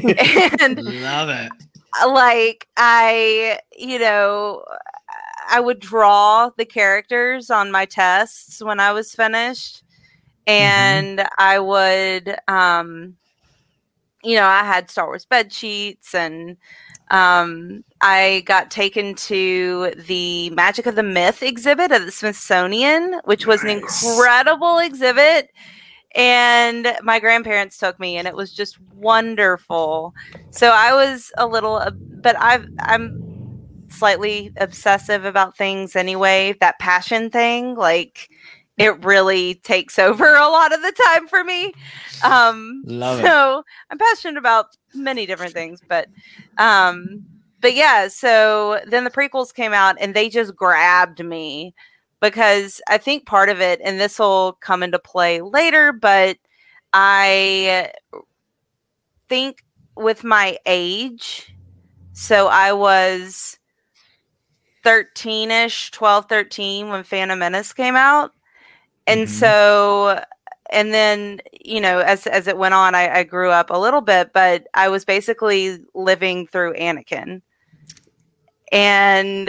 and 0.61 0.83
Love 0.83 1.29
it. 1.31 1.51
like 2.07 2.69
I, 2.77 3.61
you 3.77 3.99
know, 3.99 4.65
I 5.49 5.61
would 5.61 5.81
draw 5.81 6.51
the 6.57 6.67
characters 6.67 7.51
on 7.51 7.71
my 7.71 7.87
tests 7.87 8.63
when 8.63 8.81
I 8.81 8.93
was 8.93 9.15
finished, 9.15 9.83
and 10.47 11.27
I 11.39 11.59
would, 11.59 12.37
um, 12.49 13.17
you 14.23 14.37
know, 14.37 14.45
I 14.45 14.63
had 14.63 14.91
Star 14.91 15.07
Wars 15.07 15.25
bed 15.25 15.53
sheets, 15.53 16.15
and 16.15 16.59
um, 17.11 17.85
I 18.01 18.43
got 18.47 18.71
taken 18.71 19.15
to 19.15 19.93
the 19.97 20.51
Magic 20.51 20.87
of 20.87 20.95
the 20.95 21.03
Myth 21.03 21.43
exhibit 21.43 21.91
at 21.91 22.05
the 22.05 22.13
Smithsonian, 22.13 23.21
which 23.25 23.47
was 23.47 23.63
an 23.63 23.71
incredible 23.71 24.79
exhibit. 24.79 25.51
And 26.15 26.97
my 27.03 27.21
grandparents 27.21 27.79
took 27.79 28.01
me, 28.01 28.17
and 28.17 28.27
it 28.27 28.35
was 28.35 28.53
just 28.53 28.81
wonderful. 28.95 30.15
So 30.51 30.71
I 30.71 30.95
was 30.95 31.31
a 31.37 31.47
little, 31.47 31.83
but 32.23 32.37
I've 32.39 32.67
I'm 32.81 33.29
slightly 33.91 34.53
obsessive 34.57 35.25
about 35.25 35.57
things 35.57 35.97
anyway. 35.97 36.55
That 36.61 36.79
passion 36.79 37.31
thing, 37.31 37.75
like 37.75 38.31
it 38.79 39.05
really 39.05 39.57
takes 39.57 39.99
over 39.99 40.35
a 40.35 40.49
lot 40.49 40.73
of 40.73 40.83
the 40.83 40.93
time 40.93 41.27
for 41.29 41.45
me. 41.45 41.73
Um, 42.23 42.83
Love 42.87 43.21
it. 43.21 43.25
so 43.25 43.63
I'm 43.91 43.99
passionate 43.99 44.39
about 44.39 44.77
many 44.95 45.27
different 45.27 45.53
things, 45.53 45.81
but 45.87 46.09
um, 46.59 47.25
but 47.61 47.75
yeah. 47.75 48.09
So 48.09 48.81
then 48.87 49.05
the 49.05 49.11
prequels 49.11 49.53
came 49.53 49.73
out, 49.73 49.97
and 50.01 50.15
they 50.15 50.29
just 50.29 50.55
grabbed 50.55 51.25
me 51.25 51.75
because 52.21 52.81
I 52.89 52.99
think 52.99 53.27
part 53.27 53.49
of 53.49 53.61
it, 53.61 53.81
and 53.85 54.01
this 54.01 54.19
will 54.19 54.55
come 54.61 54.83
into 54.83 54.99
play 54.99 55.41
later, 55.41 55.93
but 55.93 56.37
I 56.93 57.93
think 59.29 59.65
with 59.97 60.25
my 60.25 60.59
age, 60.67 61.55
so 62.13 62.49
I 62.49 62.73
was 62.73 63.59
13 64.85 65.51
ish, 65.51 65.91
12, 65.91 66.27
13 66.29 66.89
when 66.89 67.05
Phantom 67.05 67.39
Menace 67.39 67.73
came 67.73 67.97
out. 67.97 68.33
And 69.09 69.27
Mhm. 69.27 69.29
so, 69.29 70.25
and 70.71 70.93
then, 70.93 71.41
you 71.65 71.81
know, 71.81 72.01
as, 72.01 72.27
as 72.27 72.47
it 72.47 72.59
went 72.59 72.75
on, 72.75 72.95
I, 72.95 73.21
I 73.21 73.23
grew 73.25 73.51
up 73.51 73.71
a 73.71 73.79
little 73.79 74.03
bit, 74.03 74.33
but 74.35 74.67
I 74.75 74.89
was 74.89 75.05
basically 75.05 75.79
living 75.95 76.47
through 76.47 76.75
Anakin. 76.75 77.43
And 78.71 79.49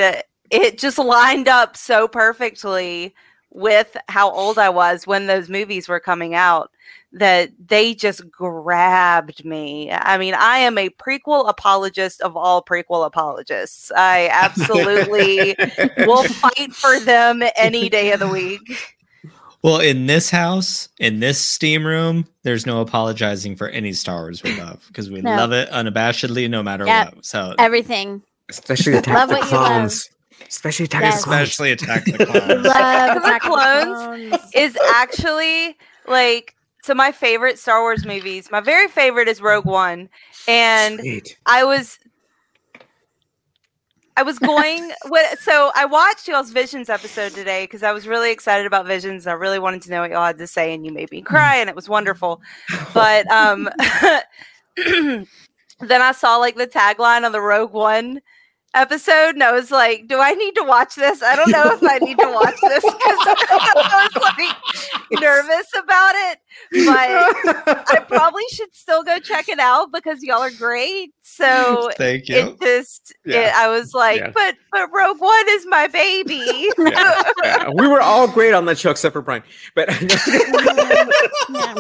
it 0.50 0.78
just 0.80 0.98
lined 0.98 1.48
up 1.48 1.76
so 1.78 2.08
perfectly 2.08 3.14
with 3.52 3.98
how 4.08 4.32
old 4.32 4.58
I 4.58 4.70
was 4.70 5.06
when 5.08 5.28
those 5.28 5.50
movies 5.50 5.90
were 5.90 6.00
coming 6.00 6.36
out 6.36 6.72
that 7.12 7.50
they 7.68 7.96
just 7.96 8.30
grabbed 8.32 9.44
me. 9.44 9.92
I 9.92 10.18
mean, 10.20 10.36
I 10.36 10.60
am 10.60 10.78
a 10.78 10.90
prequel 10.92 11.50
apologist 11.50 12.22
of 12.22 12.38
all 12.38 12.64
prequel 12.64 13.06
apologists. 13.06 13.92
I 13.96 14.30
absolutely 14.32 15.58
will 16.06 16.24
fight 16.24 16.74
for 16.76 17.00
them 17.00 17.42
any 17.58 17.90
day 17.90 18.12
of 18.12 18.20
the 18.20 18.30
week. 18.30 18.78
Well, 19.62 19.80
in 19.82 20.06
this 20.08 20.30
house, 20.30 20.88
in 21.00 21.20
this 21.20 21.40
steam 21.40 21.86
room, 21.86 22.26
there's 22.44 22.66
no 22.66 22.80
apologizing 22.82 23.56
for 23.58 23.68
any 23.70 23.92
Star 23.94 24.22
Wars 24.22 24.42
we 24.44 24.54
love 24.58 24.84
because 24.88 25.10
we 25.10 25.22
No. 25.22 25.36
love 25.36 25.52
it 25.52 25.70
unabashedly, 25.70 26.50
no 26.50 26.64
matter 26.64 26.86
Yep. 26.86 27.16
what. 27.16 27.26
So, 27.26 27.56
Everything. 27.60 28.22
Especially 28.50 28.94
Attack 28.98 29.14
Love 29.16 29.30
the 29.30 29.36
what 29.36 29.52
you 29.52 29.58
love. 29.58 29.68
Clones. 29.68 30.10
Especially 30.48 30.86
Attack 30.86 31.02
Yes. 31.04 31.18
the 31.20 31.24
Clones. 31.26 31.42
especially 31.42 31.72
Attack 31.72 32.06
the 32.06 32.26
Clones. 32.26 32.36
Love 32.50 32.58
of 32.58 32.64
the 32.64 32.70
Attack 33.20 33.44
of 33.46 33.52
Clones 33.52 34.30
Clones. 34.32 34.52
Is 34.56 34.78
actually 34.96 35.78
like 36.08 36.56
so 36.82 36.94
my 36.96 37.12
favorite 37.12 37.60
Star 37.60 37.82
Wars 37.82 38.06
movies. 38.06 38.50
My 38.52 38.62
very 38.62 38.88
favorite 38.88 39.28
is 39.28 39.42
Rogue 39.42 39.66
One. 39.66 40.10
And 40.48 41.00
Sweet. 41.02 41.38
I 41.46 41.66
was 41.66 42.00
I 44.20 44.22
was 44.22 44.38
going 44.38 44.92
with 45.06 45.40
so 45.40 45.72
I 45.76 45.86
watched 45.86 46.28
y'all's 46.28 46.52
Visions 46.52 46.90
episode 46.90 47.32
today 47.32 47.64
because 47.64 47.84
I 47.84 47.94
was 47.94 48.06
really 48.06 48.34
excited 48.34 48.66
about 48.66 48.86
Visions. 48.86 49.26
I 49.28 49.32
really 49.32 49.60
wanted 49.60 49.82
to 49.84 49.92
know 49.92 50.02
what 50.02 50.12
y'all 50.12 50.26
had 50.26 50.38
to 50.40 50.46
say, 50.46 50.74
and 50.74 50.86
you 50.86 50.92
made 50.92 51.10
me 51.10 51.22
cry, 51.22 51.56
and 51.56 51.70
it 51.70 51.76
was 51.76 51.88
wonderful. 51.88 52.42
But 52.94 53.32
um 53.32 53.70
then 54.76 55.26
I 55.90 56.12
saw 56.12 56.36
like 56.36 56.58
the 56.58 56.68
tagline 56.68 57.24
on 57.24 57.32
the 57.32 57.40
Rogue 57.40 57.72
One 57.72 58.20
episode 58.76 59.30
and 59.36 59.44
I 59.44 59.52
was 59.52 59.72
like, 59.72 60.08
do 60.08 60.20
I 60.20 60.34
need 60.34 60.54
to 60.56 60.64
watch 60.64 60.96
this? 60.96 61.24
I 61.24 61.36
don't 61.36 61.50
know 61.52 61.64
if 61.72 61.82
I 61.84 61.98
need 62.00 62.18
to 62.20 62.30
watch 62.32 62.56
this 62.62 62.84
because 62.84 62.98
I 63.00 64.10
was 64.14 64.24
like 65.12 65.22
nervous 65.22 65.68
about 65.78 66.14
it. 66.16 66.40
But 66.86 67.90
I 67.96 68.00
probably 68.08 68.44
should 68.52 68.76
still 68.76 69.04
go 69.04 69.18
check 69.20 69.50
it 69.50 69.60
out 69.60 69.92
because 69.92 70.22
y'all 70.22 70.42
are 70.42 70.52
great. 70.52 71.12
So 71.22 71.90
Thank 71.98 72.28
you. 72.30 72.36
it 72.38 72.62
just 72.62 73.14
Yeah. 73.26 73.48
it, 73.48 73.54
I 73.56 73.68
was 73.70 73.94
like, 73.94 74.20
Yeah. 74.20 74.32
but 74.34 74.56
but 74.72 74.90
Rogue 74.94 75.20
One 75.20 75.46
is 75.50 75.66
my 75.68 75.88
baby. 75.88 76.70
Yeah, 76.78 77.24
yeah. 77.44 77.70
We 77.74 77.88
were 77.88 78.02
all 78.02 78.28
great 78.28 78.54
on 78.54 78.66
that 78.66 78.78
show 78.78 78.92
except 78.92 79.14
for 79.14 79.22
Brian. 79.22 79.44
But 79.76 79.90
Yeah. 81.50 81.76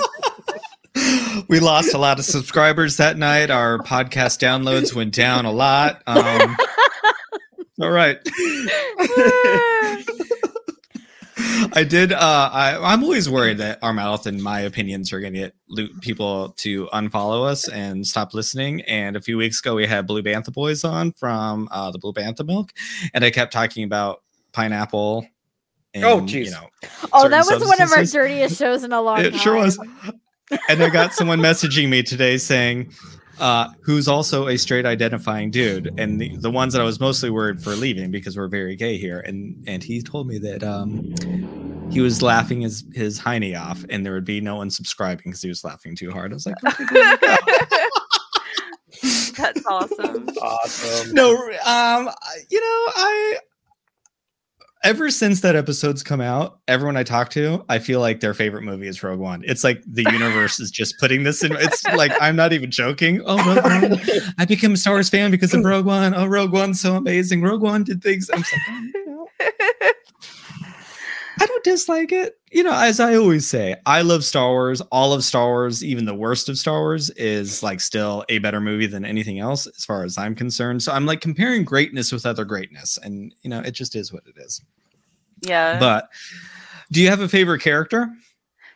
We 1.47 1.59
lost 1.59 1.93
a 1.93 1.97
lot 1.97 2.19
of 2.19 2.25
subscribers 2.25 2.97
that 2.97 3.17
night. 3.17 3.49
Our 3.51 3.79
podcast 3.79 4.39
downloads 4.39 4.93
went 4.93 5.13
down 5.13 5.45
a 5.45 5.51
lot. 5.51 6.01
Um, 6.07 6.55
all 7.81 7.91
right. 7.91 8.17
I 11.71 11.85
did. 11.87 12.11
Uh, 12.11 12.49
I, 12.51 12.77
I'm 12.81 13.03
always 13.03 13.29
worried 13.29 13.59
that 13.59 13.79
our 13.81 13.93
mouth 13.93 14.25
and 14.25 14.41
my 14.43 14.61
opinions 14.61 15.13
are 15.13 15.21
going 15.21 15.33
to 15.33 15.39
get 15.39 15.55
lo- 15.69 15.87
people 16.01 16.49
to 16.57 16.87
unfollow 16.87 17.45
us 17.47 17.69
and 17.69 18.05
stop 18.05 18.33
listening. 18.33 18.81
And 18.81 19.15
a 19.15 19.21
few 19.21 19.37
weeks 19.37 19.59
ago, 19.59 19.75
we 19.75 19.85
had 19.87 20.05
Blue 20.07 20.21
Bantha 20.21 20.51
Boys 20.51 20.83
on 20.83 21.13
from 21.13 21.69
uh, 21.71 21.91
the 21.91 21.99
Blue 21.99 22.11
Bantha 22.13 22.45
Milk, 22.45 22.73
and 23.13 23.23
I 23.23 23.31
kept 23.31 23.53
talking 23.53 23.83
about 23.85 24.21
pineapple. 24.51 25.27
And, 25.93 26.03
Oh, 26.03 26.19
you 26.19 26.45
jeez. 26.45 26.51
know, 26.51 26.67
Oh, 27.13 27.29
that 27.29 27.45
was 27.47 27.65
one 27.65 27.81
of 27.81 27.91
our 27.93 28.03
dirtiest 28.03 28.57
shows 28.59 28.83
in 28.83 28.91
a 28.91 29.01
long 29.01 29.19
It 29.21 29.31
time. 29.31 29.39
sure 29.39 29.55
was. 29.55 29.79
And 30.69 30.83
I 30.83 30.89
got 30.89 31.13
someone 31.13 31.39
messaging 31.39 31.89
me 31.89 32.03
today 32.03 32.37
saying, 32.37 32.91
uh, 33.39 33.69
who's 33.81 34.07
also 34.07 34.47
a 34.47 34.57
straight 34.57 34.85
identifying 34.85 35.49
dude, 35.49 35.93
and 35.97 36.19
the, 36.19 36.35
the 36.37 36.51
ones 36.51 36.73
that 36.73 36.81
I 36.81 36.85
was 36.85 36.99
mostly 36.99 37.29
worried 37.29 37.61
for 37.61 37.75
leaving 37.75 38.11
because 38.11 38.35
we're 38.35 38.49
very 38.49 38.75
gay 38.75 38.97
here, 38.97 39.19
and 39.21 39.63
and 39.67 39.83
he 39.83 40.01
told 40.01 40.27
me 40.27 40.37
that 40.39 40.63
um, 40.63 41.15
he 41.89 42.01
was 42.01 42.21
laughing 42.21 42.61
his 42.61 42.83
his 42.93 43.19
hiney 43.19 43.59
off, 43.59 43.85
and 43.89 44.05
there 44.05 44.13
would 44.13 44.25
be 44.25 44.41
no 44.41 44.57
one 44.57 44.69
subscribing 44.69 45.23
because 45.25 45.41
he 45.41 45.49
was 45.49 45.63
laughing 45.63 45.95
too 45.95 46.11
hard. 46.11 46.31
I 46.31 46.35
was 46.35 46.45
like, 46.45 46.55
okay, 46.65 46.85
there 46.91 47.11
you 47.11 47.17
go. 47.17 47.35
That's 49.37 49.65
awesome. 49.65 50.27
awesome. 50.41 51.13
no, 51.13 51.33
um, 51.65 52.09
you 52.49 52.59
know, 52.59 52.91
I 52.95 53.37
ever 54.83 55.09
since 55.09 55.41
that 55.41 55.55
episode's 55.55 56.03
come 56.03 56.21
out, 56.21 56.59
everyone 56.67 56.95
I 56.95 57.03
talk 57.03 57.29
to, 57.31 57.63
I 57.69 57.79
feel 57.79 57.99
like 57.99 58.19
their 58.19 58.33
favorite 58.33 58.63
movie 58.63 58.87
is 58.87 59.01
Rogue 59.03 59.19
One. 59.19 59.43
It's 59.45 59.63
like 59.63 59.83
the 59.85 60.03
universe 60.11 60.59
is 60.59 60.71
just 60.71 60.97
putting 60.99 61.23
this 61.23 61.43
in. 61.43 61.51
It's 61.53 61.83
like 61.95 62.11
I'm 62.21 62.35
not 62.35 62.53
even 62.53 62.71
joking. 62.71 63.21
Oh, 63.25 63.37
Rogue 63.37 63.63
One. 63.91 63.99
I 64.37 64.45
became 64.45 64.73
a 64.73 64.77
Star 64.77 64.93
Wars 64.93 65.09
fan 65.09 65.31
because 65.31 65.53
of 65.53 65.63
Rogue 65.63 65.85
One. 65.85 66.13
Oh, 66.13 66.25
Rogue 66.25 66.53
One's 66.53 66.79
so 66.79 66.95
amazing. 66.95 67.41
Rogue 67.41 67.61
One 67.61 67.83
did 67.83 68.01
things. 68.01 68.29
I'm 68.33 68.39
just 68.39 68.53
like, 68.53 68.77
you 68.79 69.05
know, 69.05 69.08
I 71.39 71.45
don't 71.45 71.63
dislike 71.63 72.11
it. 72.11 72.35
You 72.51 72.63
know, 72.63 72.73
as 72.73 72.99
I 72.99 73.15
always 73.15 73.47
say, 73.47 73.75
I 73.85 74.01
love 74.01 74.23
Star 74.23 74.49
Wars. 74.49 74.81
All 74.91 75.13
of 75.13 75.23
Star 75.23 75.47
Wars, 75.47 75.83
even 75.83 76.05
the 76.05 76.15
worst 76.15 76.49
of 76.49 76.57
Star 76.57 76.79
Wars, 76.79 77.09
is 77.11 77.63
like 77.63 77.79
still 77.79 78.25
a 78.29 78.39
better 78.39 78.59
movie 78.59 78.87
than 78.87 79.05
anything 79.05 79.39
else, 79.39 79.67
as 79.67 79.85
far 79.85 80.03
as 80.03 80.17
I'm 80.17 80.35
concerned. 80.35 80.83
So 80.83 80.91
I'm 80.91 81.05
like 81.05 81.21
comparing 81.21 81.63
greatness 81.63 82.11
with 82.11 82.25
other 82.25 82.45
greatness, 82.45 82.97
and 83.01 83.33
you 83.41 83.49
know, 83.49 83.59
it 83.59 83.71
just 83.71 83.95
is 83.95 84.11
what 84.11 84.23
it 84.25 84.35
is. 84.37 84.61
yeah. 85.41 85.79
But 85.79 86.09
do 86.91 87.01
you 87.01 87.09
have 87.09 87.21
a 87.21 87.29
favorite 87.29 87.61
character? 87.61 88.09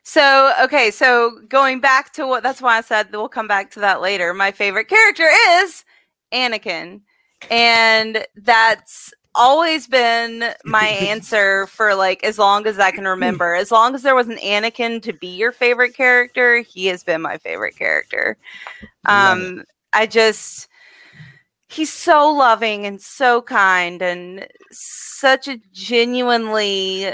So, 0.03 0.53
okay, 0.61 0.91
so 0.91 1.39
going 1.47 1.79
back 1.79 2.11
to 2.13 2.27
what 2.27 2.43
that's 2.43 2.61
why 2.61 2.77
I 2.77 2.81
said 2.81 3.09
we'll 3.11 3.29
come 3.29 3.47
back 3.47 3.71
to 3.71 3.79
that 3.79 4.01
later. 4.01 4.33
My 4.33 4.51
favorite 4.51 4.87
character 4.87 5.27
is 5.59 5.83
Anakin. 6.33 7.01
And 7.49 8.25
that's 8.35 9.13
always 9.35 9.87
been 9.87 10.53
my 10.63 10.85
answer 10.87 11.67
for 11.67 11.95
like 11.95 12.23
as 12.23 12.37
long 12.37 12.67
as 12.67 12.79
I 12.79 12.91
can 12.91 13.05
remember. 13.07 13.55
As 13.55 13.71
long 13.71 13.95
as 13.95 14.03
there 14.03 14.15
was 14.15 14.27
an 14.27 14.37
Anakin 14.37 15.01
to 15.03 15.13
be 15.13 15.27
your 15.27 15.51
favorite 15.51 15.95
character, 15.95 16.61
he 16.61 16.87
has 16.87 17.03
been 17.03 17.21
my 17.21 17.37
favorite 17.37 17.77
character. 17.77 18.37
Um 19.05 19.63
I 19.93 20.05
just 20.07 20.67
he's 21.69 21.91
so 21.91 22.29
loving 22.31 22.85
and 22.85 23.01
so 23.01 23.41
kind 23.41 24.01
and 24.01 24.47
such 24.71 25.47
a 25.47 25.59
genuinely 25.71 27.13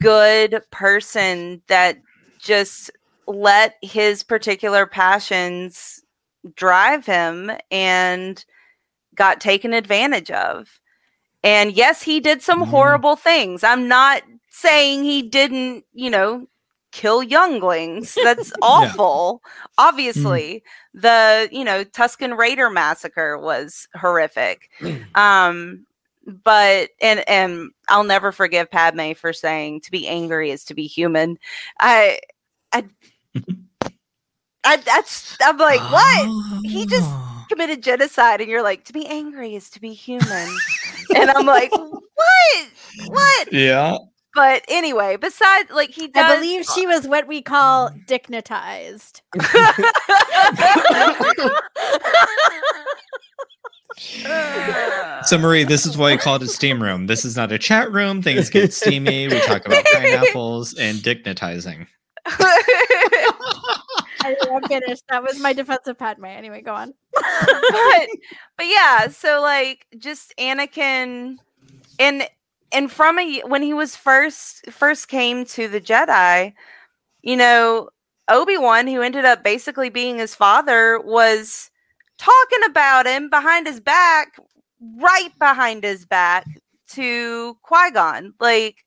good 0.00 0.62
person 0.70 1.62
that 1.68 1.98
just 2.40 2.90
let 3.26 3.76
his 3.82 4.22
particular 4.22 4.86
passions 4.86 6.02
drive 6.56 7.06
him 7.06 7.50
and 7.70 8.44
got 9.14 9.40
taken 9.40 9.72
advantage 9.72 10.30
of. 10.30 10.80
And 11.44 11.72
yes, 11.72 12.02
he 12.02 12.20
did 12.20 12.42
some 12.42 12.64
Mhm. 12.64 12.68
horrible 12.68 13.16
things. 13.16 13.64
I'm 13.64 13.88
not 13.88 14.22
saying 14.50 15.04
he 15.04 15.22
didn't, 15.22 15.84
you 15.92 16.10
know, 16.10 16.46
kill 16.92 17.22
younglings. 17.22 18.14
That's 18.22 18.52
awful. 18.62 19.42
Obviously, 19.78 20.62
the, 20.94 21.48
you 21.50 21.64
know, 21.64 21.84
Tusken 21.84 22.36
Raider 22.36 22.70
massacre 22.70 23.38
was 23.38 23.88
horrific. 23.96 24.70
Um 25.14 25.86
but 26.44 26.90
and 27.00 27.28
and 27.28 27.70
I'll 27.88 28.04
never 28.04 28.30
forgive 28.32 28.70
Padme 28.70 29.12
for 29.12 29.32
saying 29.32 29.80
to 29.82 29.90
be 29.90 30.06
angry 30.06 30.50
is 30.50 30.64
to 30.66 30.74
be 30.74 30.86
human. 30.86 31.36
I 31.80 32.20
I 32.72 32.84
I 34.64 34.76
that's 34.76 35.36
I'm 35.42 35.58
like, 35.58 35.80
what? 35.80 36.28
He 36.64 36.86
just 36.86 37.10
Oh. 37.10 37.44
committed 37.50 37.82
genocide 37.82 38.40
and 38.40 38.48
you're 38.48 38.62
like, 38.62 38.84
to 38.84 38.92
be 38.92 39.06
angry 39.06 39.54
is 39.56 39.68
to 39.70 39.80
be 39.80 39.92
human. 39.92 40.48
and 41.16 41.30
I'm 41.30 41.46
like, 41.46 41.70
what? 41.76 42.68
What? 43.06 43.52
Yeah. 43.52 43.96
But 44.34 44.64
anyway, 44.68 45.16
besides 45.16 45.70
like 45.70 45.90
he 45.90 46.08
does 46.08 46.24
I 46.24 46.36
believe 46.36 46.64
she 46.64 46.86
was 46.86 47.06
what 47.06 47.26
we 47.26 47.42
call 47.42 47.90
dignitized. 48.08 49.20
So 55.24 55.38
Marie, 55.38 55.64
this 55.64 55.86
is 55.86 55.96
why 55.96 56.12
we 56.12 56.18
call 56.18 56.36
it 56.36 56.42
a 56.42 56.48
steam 56.48 56.82
room. 56.82 57.06
This 57.06 57.24
is 57.24 57.36
not 57.36 57.52
a 57.52 57.58
chat 57.58 57.92
room. 57.92 58.22
Things 58.22 58.50
get 58.50 58.72
steamy. 58.72 59.28
We 59.28 59.40
talk 59.40 59.64
about 59.66 59.84
pineapples 59.92 60.74
and 60.74 60.98
dignitizing. 60.98 61.86
I, 64.24 64.36
am 64.50 64.62
finished. 64.64 65.04
That 65.08 65.22
was 65.22 65.38
my 65.40 65.52
defensive 65.52 65.98
Padme. 65.98 66.26
Anyway, 66.26 66.62
go 66.62 66.74
on. 66.74 66.94
but 67.14 68.08
but 68.56 68.66
yeah, 68.66 69.08
so 69.08 69.40
like 69.40 69.86
just 69.98 70.34
Anakin 70.38 71.36
and 71.98 72.28
and 72.72 72.90
from 72.90 73.18
a 73.18 73.40
when 73.46 73.62
he 73.62 73.74
was 73.74 73.96
first 73.96 74.70
first 74.70 75.08
came 75.08 75.44
to 75.46 75.68
the 75.68 75.80
Jedi, 75.80 76.52
you 77.22 77.36
know, 77.36 77.90
Obi-Wan 78.28 78.86
who 78.86 79.02
ended 79.02 79.24
up 79.24 79.44
basically 79.44 79.90
being 79.90 80.18
his 80.18 80.34
father 80.34 81.00
was 81.00 81.70
talking 82.18 82.60
about 82.66 83.06
him 83.06 83.28
behind 83.28 83.66
his 83.66 83.80
back, 83.80 84.38
right 84.96 85.36
behind 85.38 85.84
his 85.84 86.06
back 86.06 86.46
to 86.88 87.56
Qui-Gon. 87.62 88.34
Like 88.40 88.84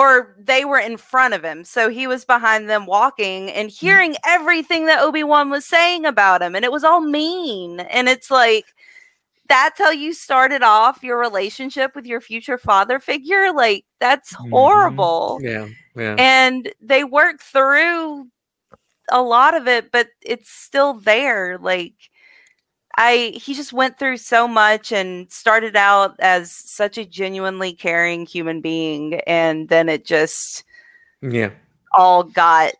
or 0.00 0.34
they 0.38 0.64
were 0.64 0.78
in 0.78 0.96
front 0.96 1.34
of 1.34 1.44
him. 1.44 1.62
So 1.62 1.90
he 1.90 2.06
was 2.06 2.24
behind 2.24 2.70
them 2.70 2.86
walking 2.86 3.50
and 3.50 3.68
hearing 3.68 4.16
everything 4.24 4.86
that 4.86 5.02
Obi-Wan 5.02 5.50
was 5.50 5.66
saying 5.66 6.06
about 6.06 6.40
him. 6.40 6.56
And 6.56 6.64
it 6.64 6.72
was 6.72 6.84
all 6.84 7.02
mean. 7.02 7.80
And 7.80 8.08
it's 8.08 8.30
like, 8.30 8.64
that's 9.46 9.78
how 9.78 9.90
you 9.90 10.14
started 10.14 10.62
off 10.62 11.02
your 11.02 11.18
relationship 11.18 11.94
with 11.94 12.06
your 12.06 12.22
future 12.22 12.56
father 12.56 12.98
figure. 12.98 13.52
Like, 13.52 13.84
that's 13.98 14.32
Mhm. 14.32 14.50
horrible. 14.50 15.38
Yeah, 15.42 15.66
yeah. 15.94 16.14
And 16.16 16.72
they 16.80 17.04
work 17.04 17.42
through 17.42 18.28
a 19.10 19.20
lot 19.20 19.54
of 19.54 19.68
it, 19.68 19.92
but 19.92 20.08
it's 20.22 20.50
still 20.50 20.94
there. 20.94 21.58
Like, 21.58 21.92
I 22.96 23.32
he 23.34 23.54
just 23.54 23.72
went 23.72 23.98
through 23.98 24.18
so 24.18 24.48
much 24.48 24.92
and 24.92 25.30
started 25.30 25.76
out 25.76 26.16
as 26.18 26.50
such 26.50 26.98
a 26.98 27.04
genuinely 27.04 27.72
caring 27.72 28.26
human 28.26 28.60
being 28.60 29.20
and 29.26 29.68
then 29.68 29.88
it 29.88 30.04
just 30.04 30.64
yeah. 31.22 31.50
all 31.92 32.24
got 32.24 32.72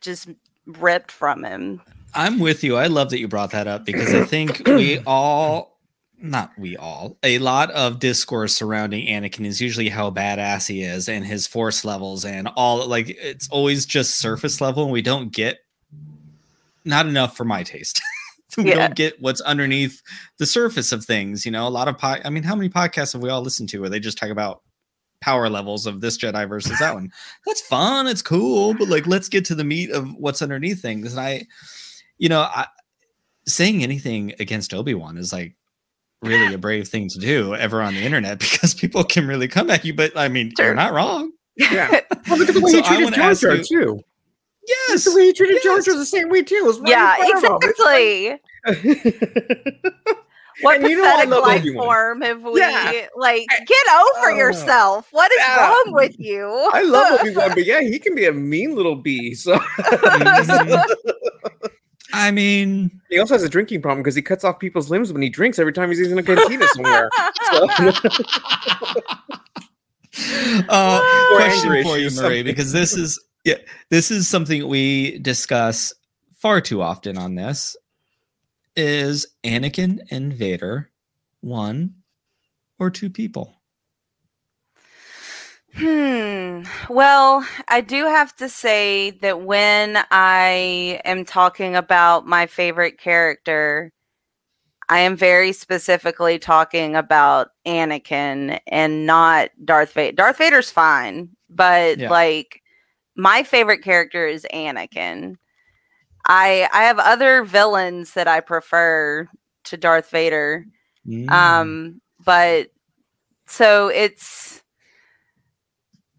just 0.00 0.28
ripped 0.66 1.10
from 1.10 1.44
him. 1.44 1.80
I'm 2.14 2.38
with 2.38 2.64
you. 2.64 2.76
I 2.76 2.86
love 2.86 3.10
that 3.10 3.18
you 3.18 3.28
brought 3.28 3.50
that 3.52 3.66
up 3.66 3.84
because 3.84 4.14
I 4.14 4.24
think 4.24 4.62
we 4.66 4.98
all, 5.06 5.78
not 6.20 6.52
we 6.58 6.76
all, 6.76 7.16
a 7.22 7.38
lot 7.38 7.70
of 7.72 7.98
discourse 7.98 8.54
surrounding 8.54 9.06
Anakin 9.06 9.44
is 9.44 9.60
usually 9.60 9.88
how 9.88 10.10
badass 10.10 10.66
he 10.66 10.82
is 10.82 11.08
and 11.08 11.24
his 11.24 11.46
force 11.46 11.84
levels 11.84 12.24
and 12.24 12.48
all. 12.56 12.86
Like 12.86 13.10
it's 13.20 13.48
always 13.50 13.86
just 13.86 14.16
surface 14.16 14.60
level, 14.60 14.84
and 14.84 14.92
we 14.92 15.02
don't 15.02 15.30
get 15.32 15.58
not 16.84 17.06
enough 17.06 17.36
for 17.36 17.44
my 17.44 17.62
taste. 17.62 18.00
we 18.56 18.64
Yeah. 18.70 18.74
don't 18.76 18.94
get 18.94 19.20
what's 19.20 19.40
underneath 19.42 20.00
the 20.38 20.46
surface 20.46 20.92
of 20.92 21.04
things. 21.04 21.44
You 21.44 21.52
know, 21.52 21.66
a 21.66 21.70
lot 21.70 21.88
of 21.88 21.98
po- 21.98 22.20
I 22.24 22.30
mean, 22.30 22.42
how 22.42 22.54
many 22.54 22.68
podcasts 22.68 23.12
have 23.12 23.22
we 23.22 23.28
all 23.30 23.42
listened 23.42 23.68
to 23.70 23.80
where 23.80 23.90
they 23.90 24.00
just 24.00 24.18
talk 24.18 24.30
about 24.30 24.62
power 25.20 25.48
levels 25.48 25.86
of 25.86 26.00
this 26.00 26.16
Jedi 26.16 26.48
versus 26.48 26.78
that 26.78 26.94
one? 26.94 27.10
That's 27.46 27.60
fun. 27.62 28.06
It's 28.06 28.22
cool, 28.22 28.74
but 28.74 28.88
like, 28.88 29.06
let's 29.06 29.28
get 29.28 29.44
to 29.46 29.54
the 29.54 29.64
meat 29.64 29.90
of 29.90 30.14
what's 30.14 30.42
underneath 30.42 30.80
things. 30.80 31.12
And 31.12 31.20
I, 31.20 31.46
you 32.18 32.28
know, 32.28 32.40
I, 32.40 32.66
saying 33.46 33.82
anything 33.82 34.34
against 34.40 34.72
Obi 34.74 34.94
Wan 34.94 35.16
is 35.16 35.32
like 35.32 35.54
really 36.22 36.52
a 36.54 36.58
brave 36.58 36.88
thing 36.88 37.08
to 37.08 37.18
do 37.18 37.54
ever 37.54 37.80
on 37.82 37.94
the 37.94 38.02
internet 38.04 38.38
because 38.40 38.74
people 38.74 39.04
can 39.04 39.26
really 39.26 39.48
come 39.48 39.70
at 39.70 39.84
you. 39.84 39.94
But 39.94 40.16
I 40.16 40.28
mean, 40.28 40.52
Sure. 40.56 40.66
you're 40.66 40.74
not 40.74 40.92
wrong. 40.92 41.32
Yeah. 41.56 42.00
Well, 42.28 42.38
look 42.38 42.48
at 42.48 42.54
the 42.54 42.60
way 42.60 42.70
So 42.70 42.76
he 42.78 42.82
treated 42.82 43.04
wanna 43.04 43.16
Jar 43.16 43.34
Jar 43.34 43.56
too. 43.58 44.00
Yes. 44.68 45.04
The 45.04 45.14
way 45.16 45.26
he 45.26 45.32
treated 45.32 45.62
Jar 45.62 45.76
yes. 45.76 45.84
Jar 45.86 45.96
the 45.96 46.04
same 46.06 46.28
way 46.28 46.42
too. 46.42 46.56
It 46.56 46.64
was 46.64 46.80
yeah, 46.84 47.16
in 47.24 47.40
front 47.40 47.54
of 47.56 47.62
him. 47.62 47.70
exactly. 47.70 48.38
What 50.62 50.76
And 50.80 50.88
you 50.90 50.96
know 50.98 51.04
pathetic 51.04 51.30
life 51.42 51.60
Obi-Wan. 51.62 51.86
form 51.86 52.20
have 52.22 52.42
we 52.42 52.60
Yeah. 52.60 53.06
like? 53.16 53.46
I- 53.50 53.64
Get 53.64 53.86
over 53.88 54.30
Oh. 54.32 54.36
yourself. 54.36 55.08
What 55.12 55.30
is 55.32 55.38
Yeah. 55.38 55.68
wrong 55.68 55.92
with 55.92 56.18
you? 56.18 56.70
I 56.72 56.82
love 56.82 57.20
Obi 57.20 57.34
Wan, 57.34 57.50
but 57.54 57.64
yeah, 57.64 57.80
he 57.80 57.98
can 57.98 58.14
be 58.14 58.26
a 58.26 58.32
mean 58.32 58.74
little 58.74 58.96
bee. 58.96 59.34
So 59.34 59.56
Mhm. 59.56 60.84
I 62.12 62.30
mean, 62.30 62.90
he 63.10 63.18
also 63.18 63.34
has 63.34 63.42
a 63.42 63.48
drinking 63.50 63.82
problem 63.82 64.02
because 64.02 64.14
he 64.14 64.22
cuts 64.22 64.42
off 64.42 64.58
people's 64.58 64.88
limbs 64.90 65.12
when 65.12 65.20
he 65.22 65.28
drinks 65.28 65.58
every 65.58 65.72
time 65.74 65.90
he's 65.90 66.00
in 66.10 66.18
a 66.18 66.22
cantina 66.22 66.66
somewhere. 66.68 67.10
So- 67.52 67.68
uh, 70.68 71.00
Or 71.32 71.36
question 71.36 71.82
for 71.82 71.98
you, 71.98 72.10
Marie, 72.10 72.42
because 72.42 72.72
this 72.72 72.96
is 72.96 73.18
yeah, 73.44 73.56
this 73.90 74.10
is 74.10 74.28
something 74.28 74.66
we 74.68 75.18
discuss 75.18 75.94
far 76.34 76.60
too 76.60 76.82
often 76.82 77.18
on 77.18 77.34
this. 77.34 77.76
Is 78.76 79.26
Anakin 79.44 80.00
and 80.10 80.32
Vader 80.32 80.90
one 81.40 81.94
or 82.78 82.90
two 82.90 83.10
people? 83.10 83.54
Hmm. 85.74 86.62
Well, 86.88 87.46
I 87.68 87.80
do 87.82 88.04
have 88.04 88.34
to 88.36 88.48
say 88.48 89.10
that 89.22 89.42
when 89.42 89.98
I 90.10 91.00
am 91.04 91.24
talking 91.24 91.76
about 91.76 92.26
my 92.26 92.46
favorite 92.46 92.98
character, 92.98 93.92
I 94.88 95.00
am 95.00 95.16
very 95.16 95.52
specifically 95.52 96.38
talking 96.38 96.96
about 96.96 97.48
Anakin 97.66 98.58
and 98.66 99.06
not 99.06 99.50
Darth 99.64 99.92
Vader. 99.92 100.16
Darth 100.16 100.38
Vader's 100.38 100.70
fine, 100.70 101.28
but 101.50 101.98
Yeah. 101.98 102.10
like 102.10 102.62
my 103.18 103.42
favorite 103.42 103.82
character 103.82 104.26
is 104.26 104.46
Anakin. 104.54 105.34
I 106.26 106.68
I 106.72 106.84
have 106.84 106.98
other 106.98 107.42
villains 107.44 108.14
that 108.14 108.28
I 108.28 108.40
prefer 108.40 109.28
to 109.64 109.76
Darth 109.76 110.10
Vader. 110.10 110.64
Mm. 111.06 111.30
Um, 111.30 112.00
but 112.24 112.68
so 113.46 113.88
it's, 113.88 114.62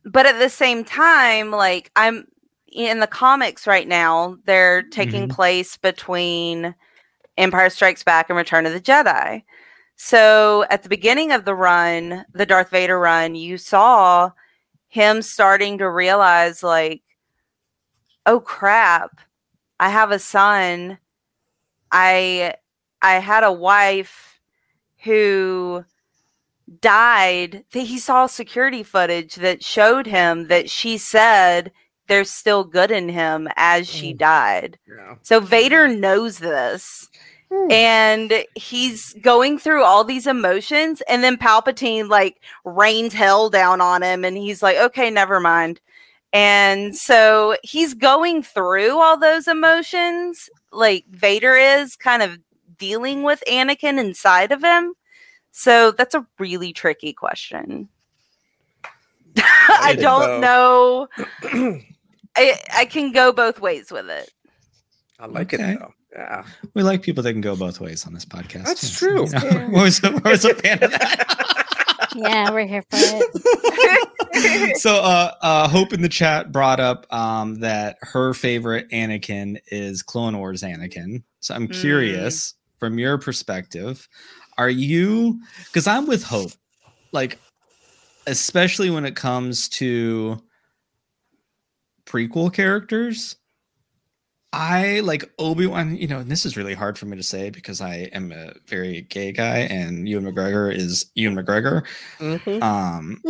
but 0.04 0.26
at 0.26 0.40
the 0.40 0.50
same 0.50 0.84
time, 0.84 1.52
like 1.52 1.92
I'm 1.96 2.26
in 2.72 3.00
the 3.00 3.08
comics 3.08 3.66
right 3.66 3.88
now, 3.88 4.38
they're 4.46 4.84
taking 4.84 5.28
Mhm. 5.28 5.32
place 5.32 5.78
between 5.78 6.76
Empire 7.38 7.70
Strikes 7.70 8.04
Back 8.04 8.30
and 8.30 8.38
Return 8.38 8.66
of 8.66 8.74
the 8.74 8.82
Jedi. 8.82 9.44
So 9.96 10.66
at 10.70 10.84
the 10.84 10.90
beginning 10.90 11.32
of 11.32 11.46
the 11.46 11.56
run, 11.56 12.26
the 12.34 12.46
Darth 12.46 12.70
Vader 12.72 13.00
run, 13.00 13.36
you 13.36 13.58
saw 13.58 14.32
him 14.90 15.22
starting 15.22 15.78
to 15.78 15.90
realize, 15.90 16.62
like, 16.64 17.02
oh 18.26 18.40
crap, 18.42 19.22
I 19.80 19.90
have 19.90 20.12
a 20.12 20.20
son. 20.20 20.98
I 21.92 22.56
I 23.02 23.14
had 23.16 23.44
a 23.44 23.52
wife 23.52 24.40
who 25.04 25.86
died. 26.82 27.66
That 27.72 27.80
he 27.82 27.98
saw 28.00 28.26
security 28.28 28.84
footage 28.84 29.36
that 29.36 29.64
showed 29.64 30.06
him 30.06 30.48
that 30.48 30.70
she 30.70 30.98
said 30.98 31.72
there's 32.08 32.30
still 32.32 32.64
good 32.64 32.92
in 32.92 33.10
him 33.10 33.48
as 33.56 33.88
she 33.88 34.14
Mm. 34.14 34.18
died. 34.18 34.80
yeah. 34.88 35.16
So 35.24 35.40
Vader 35.40 35.88
knows 35.88 36.40
this. 36.40 37.09
Hmm. 37.52 37.72
And 37.72 38.46
he's 38.56 39.14
going 39.22 39.58
through 39.58 39.84
all 39.84 40.04
these 40.04 40.28
emotions, 40.28 41.02
and 41.10 41.24
then 41.24 41.36
Palpatine 41.38 42.08
like 42.10 42.42
rains 42.64 43.14
hell 43.14 43.50
down 43.50 43.82
on 43.82 44.04
him, 44.04 44.24
and 44.24 44.38
he's 44.38 44.62
like, 44.62 44.78
okay, 44.78 45.10
never 45.10 45.40
mind. 45.40 45.82
And 46.32 46.96
so 46.96 47.56
he's 47.64 47.96
going 47.96 48.44
through 48.44 49.00
all 49.00 49.18
those 49.18 49.48
emotions, 49.48 50.48
like 50.72 51.06
Vader 51.10 51.56
is 51.56 51.96
kind 51.96 52.22
of 52.22 52.38
dealing 52.78 53.24
with 53.24 53.44
Anakin 53.48 54.00
inside 54.00 54.52
of 54.52 54.64
him. 54.64 54.94
So 55.52 55.92
that's 55.92 56.14
a 56.14 56.26
really 56.38 56.72
tricky 56.72 57.14
question. 57.14 57.90
I 59.38 59.98
don't 60.00 60.40
know. 60.40 61.08
I, 62.36 62.60
I 62.76 62.86
can 62.86 63.12
go 63.12 63.32
both 63.34 63.60
ways 63.60 63.92
with 63.92 64.08
it. 64.10 64.32
I 65.20 65.26
like 65.26 65.52
Okay. 65.54 65.74
it 65.74 65.80
though. 65.80 65.94
Yeah. 66.14 66.44
We 66.74 66.82
like 66.84 67.02
people 67.04 67.22
that 67.24 67.32
can 67.34 67.42
go 67.42 67.56
both 67.56 67.80
ways 67.80 68.06
on 68.08 68.14
this 68.14 68.26
podcast. 68.26 68.66
That's 68.66 69.00
too. 69.00 69.08
true. 69.08 69.26
You 69.26 69.32
know, 69.32 69.40
Yeah. 69.44 69.68
we're, 69.72 69.78
always, 69.78 70.02
we're 70.02 70.22
always 70.26 70.46
a 70.46 70.56
fan 70.56 70.84
of 70.84 70.92
that. 70.92 71.36
Yeah, 72.16 72.50
we're 72.50 72.66
here 72.66 72.82
for 72.90 72.98
it. 72.98 74.78
so 74.80 74.96
uh, 74.96 75.32
uh 75.42 75.68
hope 75.68 75.94
in 75.94 76.02
the 76.02 76.10
chat 76.10 76.52
brought 76.52 76.80
up 76.80 77.06
um 77.14 77.60
that 77.60 77.98
her 78.02 78.34
favorite 78.34 78.90
anakin 78.90 79.60
is 79.68 80.02
clone 80.02 80.36
wars 80.36 80.64
anakin 80.64 81.22
so 81.40 81.54
i'm 81.54 81.68
Mm. 81.68 81.80
curious 81.80 82.56
from 82.80 82.98
your 82.98 83.20
perspective 83.20 84.08
are 84.58 84.72
you 84.72 85.40
because 85.66 85.86
i'm 85.86 86.08
with 86.08 86.24
hope 86.24 86.52
like 87.12 87.38
especially 88.26 88.90
when 88.90 89.06
it 89.06 89.16
comes 89.16 89.70
to 89.70 90.42
prequel 92.06 92.52
characters 92.52 93.36
i 94.52 95.00
like 95.02 95.32
obi-wan 95.38 95.96
you 95.96 96.08
know 96.08 96.20
and 96.20 96.32
this 96.32 96.46
is 96.46 96.58
really 96.58 96.74
hard 96.74 96.98
for 96.98 97.06
me 97.06 97.16
to 97.16 97.22
say 97.24 97.50
because 97.50 97.82
i 97.82 98.10
am 98.14 98.32
a 98.32 98.52
very 98.68 99.02
gay 99.04 99.32
guy 99.32 99.60
and 99.60 100.10
ewan 100.10 100.26
mcgregor 100.26 100.74
is 100.76 101.06
ewan 101.16 101.36
mcgregor 101.36 101.86
Mhm. 102.20 102.62
um, 102.64 103.22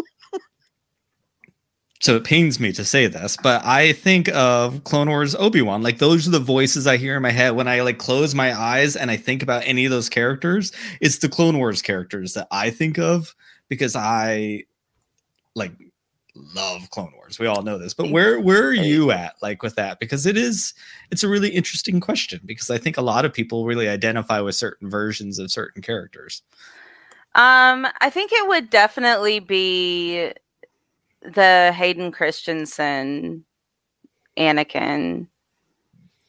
so 2.02 2.16
it 2.16 2.24
pains 2.24 2.62
me 2.62 2.72
to 2.72 2.86
say 2.86 3.08
this, 3.08 3.36
but 3.44 3.62
I 3.66 3.92
think 3.92 4.30
of 4.30 4.86
Clone 4.86 5.10
Wars 5.10 5.36
Obi 5.36 5.62
Wan. 5.62 5.84
Like 5.84 5.98
those 5.98 6.26
are 6.26 6.32
the 6.32 6.40
voices 6.40 6.88
I 6.88 6.96
hear 6.96 7.18
in 7.18 7.22
my 7.22 7.32
head 7.32 7.58
when 7.58 7.68
I 7.68 7.82
like 7.82 7.98
close 7.98 8.34
my 8.34 8.58
eyes 8.58 8.96
and 8.96 9.12
I 9.12 9.18
think 9.18 9.44
about 9.44 9.64
any 9.66 9.84
of 9.84 9.92
those 9.92 10.08
characters. 10.08 10.72
It's 11.02 11.18
the 11.18 11.28
Clone 11.28 11.58
Wars 11.58 11.82
characters 11.82 12.36
that 12.36 12.48
I 12.52 12.70
think 12.70 12.98
of 13.00 13.36
because 13.68 13.98
I 13.98 14.64
like 15.56 15.74
love 16.36 16.90
Clone 16.90 17.12
Wars. 17.16 17.40
We 17.40 17.48
all 17.48 17.62
know 17.62 17.78
this, 17.78 17.94
but 17.94 18.12
where 18.12 18.40
where 18.40 18.66
are 18.68 18.74
you 18.74 19.12
at 19.12 19.36
like 19.42 19.64
with 19.64 19.76
that? 19.76 20.00
Because 20.00 20.26
it 20.26 20.38
is 20.38 20.74
it's 21.12 21.24
a 21.24 21.28
really 21.28 21.50
interesting 21.50 22.00
question 22.00 22.42
because 22.46 22.70
I 22.70 22.78
think 22.78 22.98
a 22.98 23.02
lot 23.02 23.26
of 23.26 23.34
people 23.34 23.66
really 23.66 23.88
identify 23.88 24.40
with 24.40 24.56
certain 24.56 24.90
versions 24.90 25.40
of 25.40 25.52
certain 25.52 25.82
characters. 25.82 26.42
Um, 27.36 27.88
I 28.02 28.10
think 28.10 28.32
it 28.34 28.48
would 28.48 28.70
definitely 28.70 29.40
be 29.40 30.32
the 31.22 31.72
Hayden 31.76 32.12
Christensen 32.12 33.46
Anakin. 34.38 35.28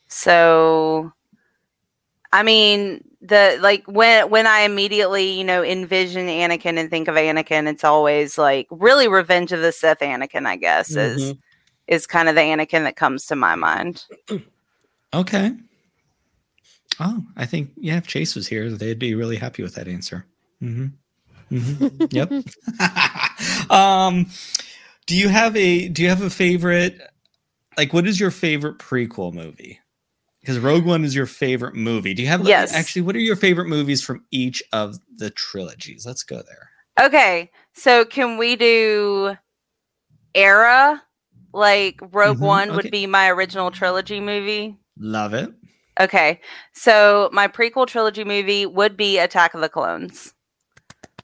So 0.09 1.13
I 2.33 2.43
mean 2.43 3.10
the 3.21 3.59
like 3.61 3.85
when 3.87 4.31
when 4.31 4.47
I 4.47 4.61
immediately, 4.61 5.31
you 5.31 5.45
know, 5.45 5.63
envision 5.63 6.27
Anakin 6.27 6.79
and 6.79 6.91
think 6.91 7.09
of 7.09 7.15
Anakin, 7.15 7.69
it's 7.69 7.85
always 7.85 8.39
like 8.39 8.67
really 8.71 9.09
Revenge 9.09 9.53
of 9.53 9.61
the 9.61 9.73
Sith 9.73 9.99
Anakin, 10.01 10.47
I 10.47 10.57
guess, 10.57 10.97
is 10.97 11.35
is 11.87 12.07
kind 12.07 12.29
of 12.29 12.35
the 12.35 12.41
Anakin 12.41 12.85
that 12.85 12.97
comes 12.97 13.27
to 13.27 13.37
my 13.37 13.55
mind. 13.55 14.05
Okay. 15.13 15.53
Oh, 17.01 17.25
I 17.37 17.47
think 17.47 17.71
yeah. 17.77 17.97
If 17.97 18.07
Chase 18.07 18.37
was 18.37 18.47
here, 18.47 18.71
they'd 18.71 18.99
be 18.99 19.17
really 19.17 19.37
happy 19.37 19.63
with 19.63 19.75
that 19.75 19.89
answer. 19.89 20.25
hmm 20.61 20.87
hmm 21.49 21.89
yep. 22.11 22.31
um, 23.71 24.27
do 25.07 25.17
you 25.17 25.29
have 25.29 25.57
a 25.57 25.89
Do 25.89 26.03
you 26.03 26.09
have 26.09 26.23
a 26.23 26.31
favorite? 26.31 27.01
Like, 27.77 27.93
what 27.93 28.07
is 28.07 28.21
your 28.21 28.31
favorite 28.31 28.79
prequel 28.79 29.33
movie? 29.33 29.81
Because 30.41 30.59
Rogue 30.59 30.85
One 30.87 31.05
is 31.05 31.15
your 31.15 31.27
favorite 31.27 31.75
movie. 31.75 32.15
Do 32.15 32.23
you 32.23 32.29
have? 32.29 32.47
Yes. 32.47 32.73
Actually, 32.75 33.03
what 33.03 33.15
are 33.15 33.21
your 33.21 33.37
favorite 33.37 33.69
movies 33.69 34.03
from 34.03 34.25
each 34.31 34.63
of 34.73 34.97
the 35.17 35.31
trilogies? 35.31 36.07
Let's 36.07 36.23
go 36.23 36.37
there. 36.37 36.71
Okay, 37.07 37.51
so 37.75 38.05
can 38.05 38.39
we 38.39 38.57
do 38.57 39.37
era? 40.35 41.03
Like 41.53 41.99
Rogue 42.13 42.39
Mhm, 42.39 42.41
One 42.47 42.69
okay. 42.71 42.77
would 42.77 42.91
be 42.91 43.07
my 43.07 43.29
original 43.29 43.71
trilogy 43.71 44.21
movie. 44.21 44.77
Love 44.99 45.35
it. 45.35 45.53
Okay, 45.99 46.41
so 46.73 47.29
my 47.33 47.47
prequel 47.49 47.87
trilogy 47.87 48.25
movie 48.25 48.65
would 48.65 48.97
be 48.97 49.19
Attack 49.19 49.55
of 49.55 49.61
the 49.61 49.69
Clones. 49.69 50.33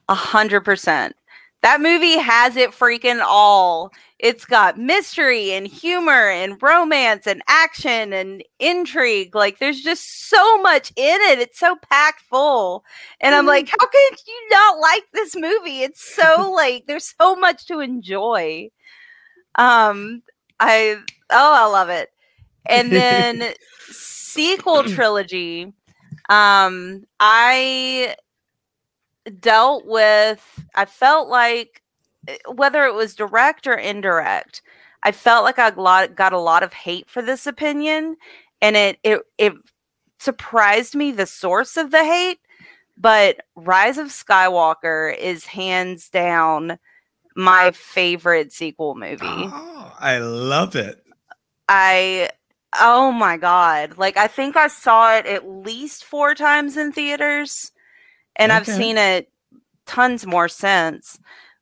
A 0.09 0.13
hundred 0.13 0.61
percent. 0.61 1.15
That 1.63 1.81
movie 1.81 2.17
has 2.17 2.55
it 2.55 2.71
freaking 2.71 3.21
all. 3.25 3.91
It's 4.19 4.45
got 4.45 4.79
mystery 4.79 5.51
and 5.51 5.67
humor 5.67 6.29
and 6.29 6.61
romance 6.61 7.27
and 7.27 7.43
action 7.47 8.13
and 8.13 8.43
intrigue. 8.59 9.35
Like 9.35 9.59
there's 9.59 9.81
just 9.81 10.29
so 10.29 10.61
much 10.61 10.91
in 10.95 11.21
it. 11.21 11.39
It's 11.39 11.59
so 11.59 11.75
packed 11.75 12.21
full. 12.21 12.83
And 13.21 13.35
I'm 13.35 13.45
like, 13.45 13.69
how 13.69 13.85
could 13.85 14.17
you 14.27 14.47
not 14.49 14.79
like 14.79 15.03
this 15.13 15.35
movie? 15.35 15.81
It's 15.83 16.15
so 16.15 16.51
like 16.55 16.85
there's 16.87 17.13
so 17.19 17.35
much 17.35 17.67
to 17.67 17.79
enjoy. 17.79 18.69
Um 19.55 20.23
I 20.59 20.97
oh 21.29 21.53
I 21.53 21.65
love 21.65 21.89
it. 21.89 22.09
And 22.65 22.91
then 22.91 23.53
sequel 23.89 24.83
trilogy 24.83 25.73
um 26.29 27.05
i 27.19 28.13
dealt 29.39 29.85
with 29.85 30.65
I 30.75 30.85
felt 30.85 31.29
like 31.29 31.81
whether 32.47 32.85
it 32.85 32.93
was 32.93 33.15
direct 33.15 33.67
or 33.67 33.73
indirect, 33.73 34.61
I 35.03 35.11
felt 35.11 35.43
like 35.43 35.59
I 35.59 35.71
got, 36.07 36.33
a 36.33 36.39
lot 36.39 36.63
of 36.63 36.73
hate 36.73 37.09
for 37.09 37.21
this 37.21 37.47
opinion 37.47 38.17
and 38.61 38.75
it 38.75 38.97
it 39.03 39.21
it 39.37 39.53
surprised 40.19 40.95
me 40.95 41.11
the 41.11 41.27
source 41.27 41.77
of 41.77 41.91
the 41.91 42.03
hate, 42.03 42.39
but 42.97 43.41
Rise 43.55 43.97
of 43.97 44.07
Skywalker 44.07 45.15
is 45.15 45.45
hands 45.45 46.09
down 46.09 46.79
my 47.35 47.71
favorite 47.71 48.51
sequel 48.51 48.95
movie. 48.95 49.19
Oh, 49.23 49.95
I 49.99 50.17
love 50.17 50.75
it. 50.75 51.03
I 51.69 52.29
oh 52.79 53.11
my 53.11 53.37
god. 53.37 53.97
Like 53.97 54.17
I 54.17 54.27
think 54.27 54.55
I 54.55 54.67
saw 54.67 55.15
it 55.15 55.27
at 55.27 55.47
least 55.47 56.03
4 56.03 56.33
times 56.33 56.77
in 56.77 56.91
theaters 56.91 57.71
and 58.35 58.51
I've 58.51 58.67
seen 58.67 58.97
it 58.97 59.29
tons 59.85 60.25
more 60.25 60.47
since. 60.47 61.19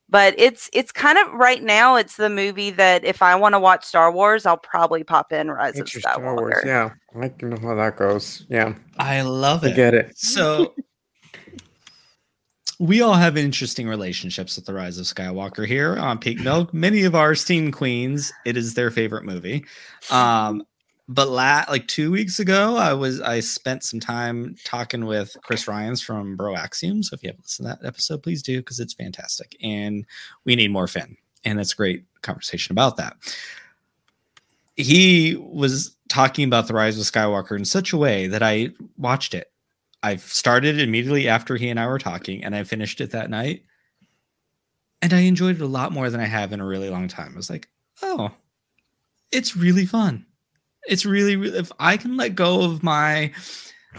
But 0.07 0.35
it's 0.37 0.69
it's 0.71 0.91
kind 0.91 1.17
of 1.17 1.33
right 1.33 1.63
now 1.63 1.95
it's 1.95 2.15
the 2.15 2.29
movie 2.29 2.69
that 2.71 3.03
if 3.03 3.21
I 3.21 3.35
want 3.35 3.53
to 3.53 3.59
watch 3.59 3.83
Star 3.83 4.11
Wars, 4.11 4.45
I'll 4.45 4.57
probably 4.57 5.03
pop 5.03 5.33
in 5.33 5.49
Rise 5.49 5.75
of 5.75 5.81
It's 5.81 5.95
your 5.95 6.01
Star 6.01 6.19
Wars. 6.19 6.63
Skywalker. 6.63 6.65
Yeah, 6.65 6.91
I 7.19 7.29
can 7.29 7.49
know 7.49 7.57
how 7.57 7.75
that 7.75 7.97
goes. 7.97 8.45
Yeah, 8.47 8.75
I 8.97 9.21
love 9.21 9.63
it. 9.63 9.69
I 9.69 9.71
it. 9.71 9.75
get 9.75 9.93
it. 9.95 10.17
So 10.17 10.75
we 12.79 13.01
all 13.01 13.13
have 13.13 13.37
interesting 13.37 13.87
relationships 13.87 14.55
with 14.55 14.65
the 14.65 14.73
Rise 14.73 14.97
of 14.97 15.05
Skywalker 15.05 15.65
here 15.65 15.97
on 15.97 16.19
Pink 16.19 16.41
Milk. 16.41 16.73
Many 16.73 17.03
of 17.03 17.15
our 17.15 17.33
steam 17.33 17.71
queens, 17.71 18.33
it 18.45 18.57
is 18.57 18.73
their 18.73 18.91
favorite 18.91 19.23
movie. 19.23 19.65
Um, 20.11 20.63
but 21.07 21.29
la- 21.29 21.65
like 21.69 21.87
two 21.87 22.11
weeks 22.11 22.39
ago, 22.39 22.77
I 22.77 22.93
was 22.93 23.21
I 23.21 23.39
spent 23.39 23.83
some 23.83 23.99
time 23.99 24.55
talking 24.63 25.05
with 25.05 25.35
Chris 25.43 25.67
Ryans 25.67 26.01
from 26.01 26.35
Bro 26.35 26.55
Axiom. 26.55 27.03
So 27.03 27.13
if 27.13 27.23
you 27.23 27.29
haven't 27.29 27.45
listened 27.45 27.67
to 27.69 27.75
that 27.75 27.87
episode, 27.87 28.23
please 28.23 28.41
do 28.41 28.59
because 28.59 28.79
it's 28.79 28.93
fantastic 28.93 29.55
and 29.61 30.05
we 30.45 30.55
need 30.55 30.71
more 30.71 30.87
Finn. 30.87 31.17
And 31.43 31.59
it's 31.59 31.73
a 31.73 31.75
great 31.75 32.05
conversation 32.21 32.73
about 32.73 32.97
that. 32.97 33.15
He 34.75 35.35
was 35.39 35.95
talking 36.09 36.45
about 36.45 36.67
the 36.67 36.73
Rise 36.73 36.97
of 36.97 37.05
Skywalker 37.05 37.57
in 37.57 37.65
such 37.65 37.93
a 37.93 37.97
way 37.97 38.27
that 38.27 38.43
I 38.43 38.69
watched 38.97 39.33
it 39.33 39.51
I 40.05 40.17
started 40.17 40.79
immediately 40.79 41.27
after 41.27 41.55
he 41.55 41.67
and 41.67 41.79
I 41.79 41.87
were 41.87 41.97
talking, 41.97 42.43
and 42.43 42.55
I 42.55 42.63
finished 42.63 43.01
it 43.01 43.09
that 43.09 43.31
night. 43.31 43.63
And 45.01 45.11
I 45.11 45.21
enjoyed 45.21 45.55
it 45.55 45.63
a 45.63 45.67
lot 45.67 45.91
more 45.91 46.11
than 46.11 46.21
I 46.21 46.25
have 46.25 46.53
in 46.53 46.59
a 46.59 46.65
really 46.65 46.91
long 46.91 47.07
time. 47.07 47.31
I 47.33 47.35
was 47.35 47.49
like, 47.49 47.69
oh, 48.03 48.29
it's 49.31 49.57
really 49.57 49.87
fun. 49.87 50.27
It's 50.87 51.05
really, 51.05 51.35
really 51.35 51.57
if 51.57 51.71
I 51.79 51.97
can 51.97 52.17
let 52.17 52.35
go 52.35 52.61
of 52.61 52.83
my 52.83 53.31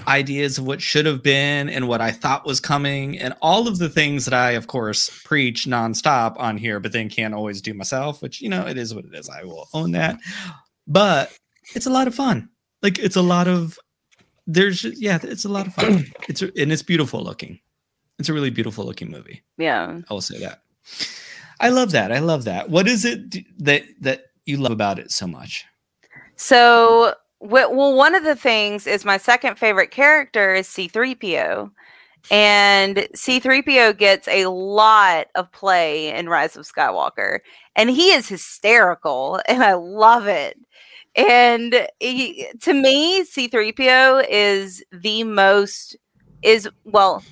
ideas 0.07 0.59
of 0.59 0.67
what 0.67 0.83
should 0.83 1.07
have 1.07 1.23
been 1.23 1.69
and 1.69 1.89
what 1.89 2.01
I 2.01 2.11
thought 2.11 2.45
was 2.45 2.61
coming, 2.61 3.19
and 3.19 3.35
all 3.41 3.67
of 3.67 3.79
the 3.79 3.89
things 3.89 4.25
that 4.27 4.35
I, 4.35 4.53
of 4.53 4.67
course, 4.67 5.23
preach 5.25 5.65
nonstop 5.65 6.39
on 6.39 6.59
here, 6.59 6.81
but 6.81 6.93
then 6.93 7.09
can't 7.09 7.35
always 7.35 7.63
do 7.63 7.73
myself, 7.73 8.21
which, 8.21 8.41
you 8.41 8.49
know, 8.49 8.67
it 8.67 8.77
is 8.77 8.95
what 8.95 9.05
it 9.05 9.15
is. 9.15 9.29
I 9.29 9.45
will 9.45 9.69
own 9.73 9.93
that. 9.93 10.19
But 10.87 11.37
it's 11.75 11.87
a 11.87 11.91
lot 11.91 12.07
of 12.07 12.15
fun. 12.15 12.51
Like, 12.83 12.99
it's 12.99 13.17
a 13.17 13.23
lot 13.23 13.49
of 13.49 13.79
there's 14.47 14.85
yeah, 14.85 15.19
it's 15.23 15.45
a 15.45 15.49
lot 15.49 15.67
of 15.67 15.75
fun. 15.75 16.07
It's 16.29 16.43
and 16.43 16.73
it's 16.73 16.83
beautiful 16.83 17.23
looking. 17.23 17.61
It's 18.19 18.29
a 18.29 18.33
really 18.33 18.51
beautiful 18.51 18.85
looking 18.85 19.11
movie. 19.11 19.43
Yeah. 19.59 20.01
I 20.09 20.15
will 20.15 20.21
say 20.21 20.39
that. 20.39 20.63
I 21.61 21.71
love 21.71 21.91
that. 21.93 22.13
I 22.13 22.21
love 22.21 22.45
that. 22.45 22.71
What 22.71 22.87
is 22.87 23.05
it 23.05 23.37
that 23.59 23.83
that 24.01 24.27
you 24.45 24.59
love 24.59 24.73
about 24.73 24.99
it 24.99 25.11
so 25.11 25.27
much? 25.27 25.65
So, 26.37 27.15
well, 27.41 27.95
one 27.95 28.15
of 28.15 28.25
the 28.25 28.37
things 28.37 28.87
is 28.87 29.05
my 29.05 29.17
second 29.17 29.59
favorite 29.59 29.91
character 29.91 30.55
is 30.55 30.69
C3PO. 30.69 31.71
And 32.31 32.97
C3PO 33.15 33.97
gets 33.99 34.27
a 34.27 34.47
lot 34.47 35.29
of 35.35 35.51
play 35.53 36.13
in 36.15 36.29
Rise 36.29 36.57
of 36.57 36.67
Skywalker. 36.67 37.39
And 37.77 37.91
he 37.91 38.11
is 38.13 38.29
hysterical, 38.29 39.41
and 39.49 39.63
I 39.63 39.75
love 39.75 40.27
it. 40.27 40.59
And 41.15 41.87
he, 41.99 42.47
to 42.63 42.75
me, 42.75 43.23
C3PO 43.23 44.27
is 44.29 44.85
the 44.93 45.25
most, 45.25 45.97
is, 46.43 46.69
well, 46.85 47.23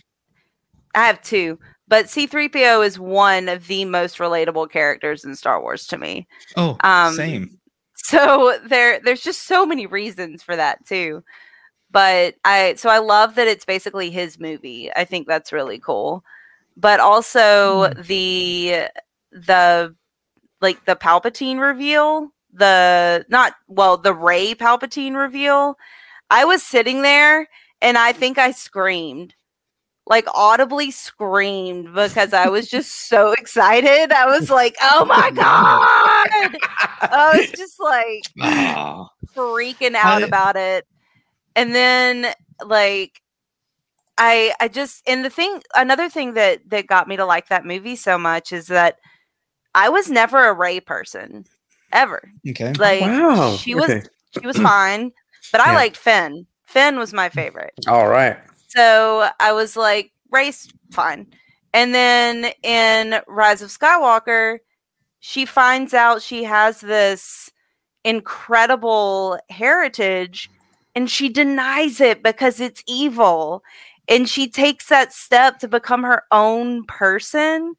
I 0.95 1.07
have 1.07 1.21
two, 1.21 1.59
but 1.87 2.07
C3PO 2.07 2.87
is 2.87 2.99
one 2.99 3.49
of 3.49 3.67
the 3.67 3.85
most 3.85 4.19
relatable 4.19 4.71
characters 4.71 5.25
in 5.25 5.35
Star 5.35 5.61
Wars 5.61 5.87
to 5.89 5.99
me. 5.99 6.27
Oh, 6.57 6.79
Um, 6.81 7.15
same. 7.15 7.59
So 8.07 8.59
there 8.67 9.01
there's 9.01 9.23
just 9.23 9.45
so 9.45 9.65
many 9.65 9.87
reasons 9.87 10.43
for 10.43 10.55
that 10.57 10.85
too. 10.87 11.25
But 11.91 12.35
I 12.45 12.75
so 12.75 12.91
I 12.91 12.99
love 12.99 13.35
that 13.37 13.49
it's 13.49 13.65
basically 13.65 14.11
his 14.11 14.39
movie. 14.39 14.91
I 14.95 15.05
think 15.05 15.27
that's 15.27 15.53
really 15.53 15.79
cool. 15.79 16.23
But 16.77 17.01
also 17.01 17.89
hmm. 17.93 18.03
the 18.03 18.89
the 19.33 19.95
like 20.61 20.85
the 20.85 20.97
Palpatine 20.97 21.61
reveal, 21.61 22.29
the 22.53 23.25
not 23.31 23.55
well, 23.69 23.97
the 23.97 24.15
Rey 24.15 24.55
Palpatine 24.55 25.17
reveal. 25.17 25.77
I 26.31 26.45
was 26.45 26.63
sitting 26.63 27.03
there 27.03 27.49
and 27.81 27.97
I 27.97 28.13
think 28.13 28.39
I 28.39 28.51
screamed. 28.51 29.35
Like 30.07 30.27
audibly 30.35 30.91
screamed 30.91 31.95
because 31.95 32.35
I 32.35 32.49
was 32.49 32.69
just 32.69 33.09
so 33.09 33.33
excited. 33.39 34.13
I 34.13 34.27
was 34.27 34.51
like, 34.51 34.77
"Oh 34.83 35.05
my 35.07 35.31
god!" 35.31 36.59
I 37.01 37.33
was 37.39 37.51
just 37.53 37.81
like 37.81 38.23
freaking 39.35 39.95
out 39.95 40.23
I- 40.23 40.27
about 40.27 40.57
it. 40.57 40.87
And 41.57 41.75
then 41.75 42.35
like 42.67 43.21
I 44.19 44.53
I 44.61 44.69
just 44.69 45.03
and 45.09 45.25
the 45.25 45.31
thing 45.31 45.63
another 45.75 46.09
thing 46.11 46.35
that 46.35 46.69
that 46.69 46.87
got 46.87 47.09
me 47.09 47.17
to 47.17 47.25
like 47.25 47.49
that 47.49 47.65
movie 47.65 47.97
so 47.97 48.19
much 48.19 48.53
is 48.53 48.67
that 48.67 48.97
I 49.75 49.89
was 49.89 50.11
never 50.11 50.49
a 50.49 50.53
Rey 50.53 50.81
person 50.81 51.45
ever. 51.93 52.31
okay. 52.51 52.73
Like 52.75 53.01
wow. 53.03 53.57
she 53.57 53.75
was 53.75 54.07
she 54.39 54.47
was 54.47 54.59
fine, 54.59 55.13
but 55.51 55.61
I 55.63 55.71
Yeah. 55.73 55.77
liked 55.79 55.97
Finn. 55.97 56.47
Finn 56.67 56.99
was 56.99 57.13
my 57.13 57.29
favorite. 57.29 57.73
All 57.89 58.07
right. 58.09 58.37
So 58.75 59.29
I 59.41 59.53
was 59.53 59.77
like, 59.77 60.13
race, 60.31 60.69
fine. 60.91 61.27
And 61.73 61.95
then 61.95 62.53
in 62.63 63.21
Rise 63.27 63.63
of 63.63 63.71
Skywalker, 63.71 64.59
she 65.21 65.45
finds 65.45 65.95
out 65.95 66.23
she 66.23 66.45
has 66.45 66.81
this 66.81 67.51
incredible 68.05 69.39
heritage 69.51 70.51
and 70.95 71.11
she 71.11 71.29
denies 71.29 72.01
it 72.01 72.23
because 72.23 72.61
it's 72.61 72.83
evil. 72.87 73.63
And 74.09 74.29
she 74.29 74.49
takes 74.49 74.89
that 74.89 75.13
step 75.13 75.59
to 75.61 75.69
become 75.69 76.03
her 76.03 76.25
own 76.31 76.85
person 76.85 77.75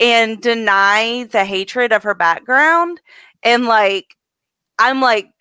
and 0.00 0.40
deny 0.40 1.24
the 1.30 1.44
hatred 1.44 1.92
of 1.92 2.04
her 2.04 2.14
background. 2.14 3.00
And 3.42 3.66
like, 3.66 4.16
I'm 4.78 5.00
like, 5.00 5.33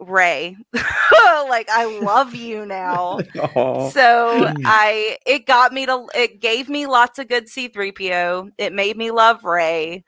Rey, 0.00 0.56
like, 0.72 1.68
I 1.70 1.84
love 1.84 2.34
you 2.34 2.66
now. 2.66 3.18
Oh, 3.38 3.90
So 3.90 4.46
Mm. 4.46 4.62
I 4.64 5.18
it 5.26 5.46
got 5.46 5.72
me 5.72 5.86
to 5.86 6.06
it 6.14 6.40
gave 6.40 6.68
me 6.68 6.86
lots 6.86 7.18
of 7.18 7.28
good 7.28 7.46
C3PO. 7.46 8.50
It 8.58 8.72
made 8.72 8.96
me 8.96 9.10
love 9.10 9.44
Rey. 9.44 10.04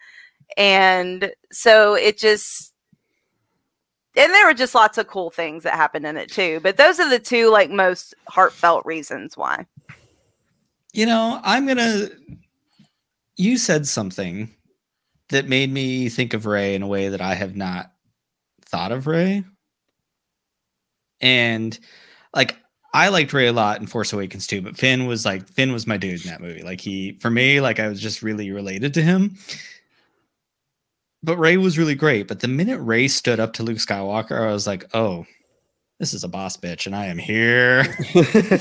And 0.56 1.32
so 1.52 1.94
it 1.94 2.18
just 2.18 2.72
and 4.14 4.32
there 4.32 4.46
were 4.46 4.54
just 4.54 4.74
lots 4.74 4.98
of 4.98 5.06
cool 5.06 5.30
things 5.30 5.62
that 5.62 5.74
happened 5.74 6.06
in 6.06 6.16
it 6.16 6.30
too. 6.30 6.60
But 6.62 6.76
those 6.76 7.00
are 7.00 7.08
the 7.08 7.18
two 7.18 7.50
like 7.50 7.70
most 7.70 8.14
heartfelt 8.28 8.84
reasons 8.84 9.36
why. 9.36 9.66
You 10.92 11.06
know, 11.06 11.40
I'm 11.42 11.66
gonna. 11.66 12.08
You 13.36 13.56
said 13.56 13.86
something 13.86 14.54
that 15.30 15.48
made 15.48 15.72
me 15.72 16.10
think 16.10 16.34
of 16.34 16.44
Rey 16.44 16.74
in 16.74 16.82
a 16.82 16.86
way 16.86 17.08
that 17.08 17.22
I 17.22 17.34
have 17.34 17.56
not 17.56 17.90
thought 18.66 18.92
of 18.92 19.06
Rey. 19.06 19.44
And 21.22 21.78
like 22.34 22.56
I 22.94 23.08
liked 23.08 23.32
Rey 23.32 23.46
a 23.46 23.52
lot 23.52 23.80
in 23.80 23.86
Force 23.86 24.12
Awakens 24.12 24.46
too, 24.46 24.60
but 24.60 24.76
Finn 24.76 25.06
was 25.06 25.24
like 25.24 25.48
Finn 25.48 25.72
was 25.72 25.86
my 25.86 25.96
dude 25.96 26.24
in 26.24 26.30
that 26.30 26.42
movie. 26.42 26.62
Like 26.62 26.80
he 26.80 27.12
for 27.20 27.30
me, 27.30 27.60
like 27.60 27.80
I 27.80 27.88
was 27.88 28.00
just 28.00 28.22
really 28.22 28.50
related 28.50 28.92
to 28.94 29.02
him. 29.02 29.36
But 31.22 31.38
Rey 31.38 31.56
was 31.56 31.78
really 31.78 31.94
great. 31.94 32.28
But 32.28 32.40
the 32.40 32.48
minute 32.48 32.78
Rey 32.78 33.08
stood 33.08 33.40
up 33.40 33.52
to 33.54 33.62
Luke 33.62 33.78
Skywalker, 33.78 34.40
I 34.40 34.52
was 34.52 34.66
like, 34.66 34.84
oh, 34.92 35.24
this 36.02 36.14
is 36.14 36.24
a 36.24 36.28
boss 36.28 36.56
bitch, 36.56 36.86
and 36.86 36.96
I 36.96 37.06
am 37.06 37.16
here 37.16 37.84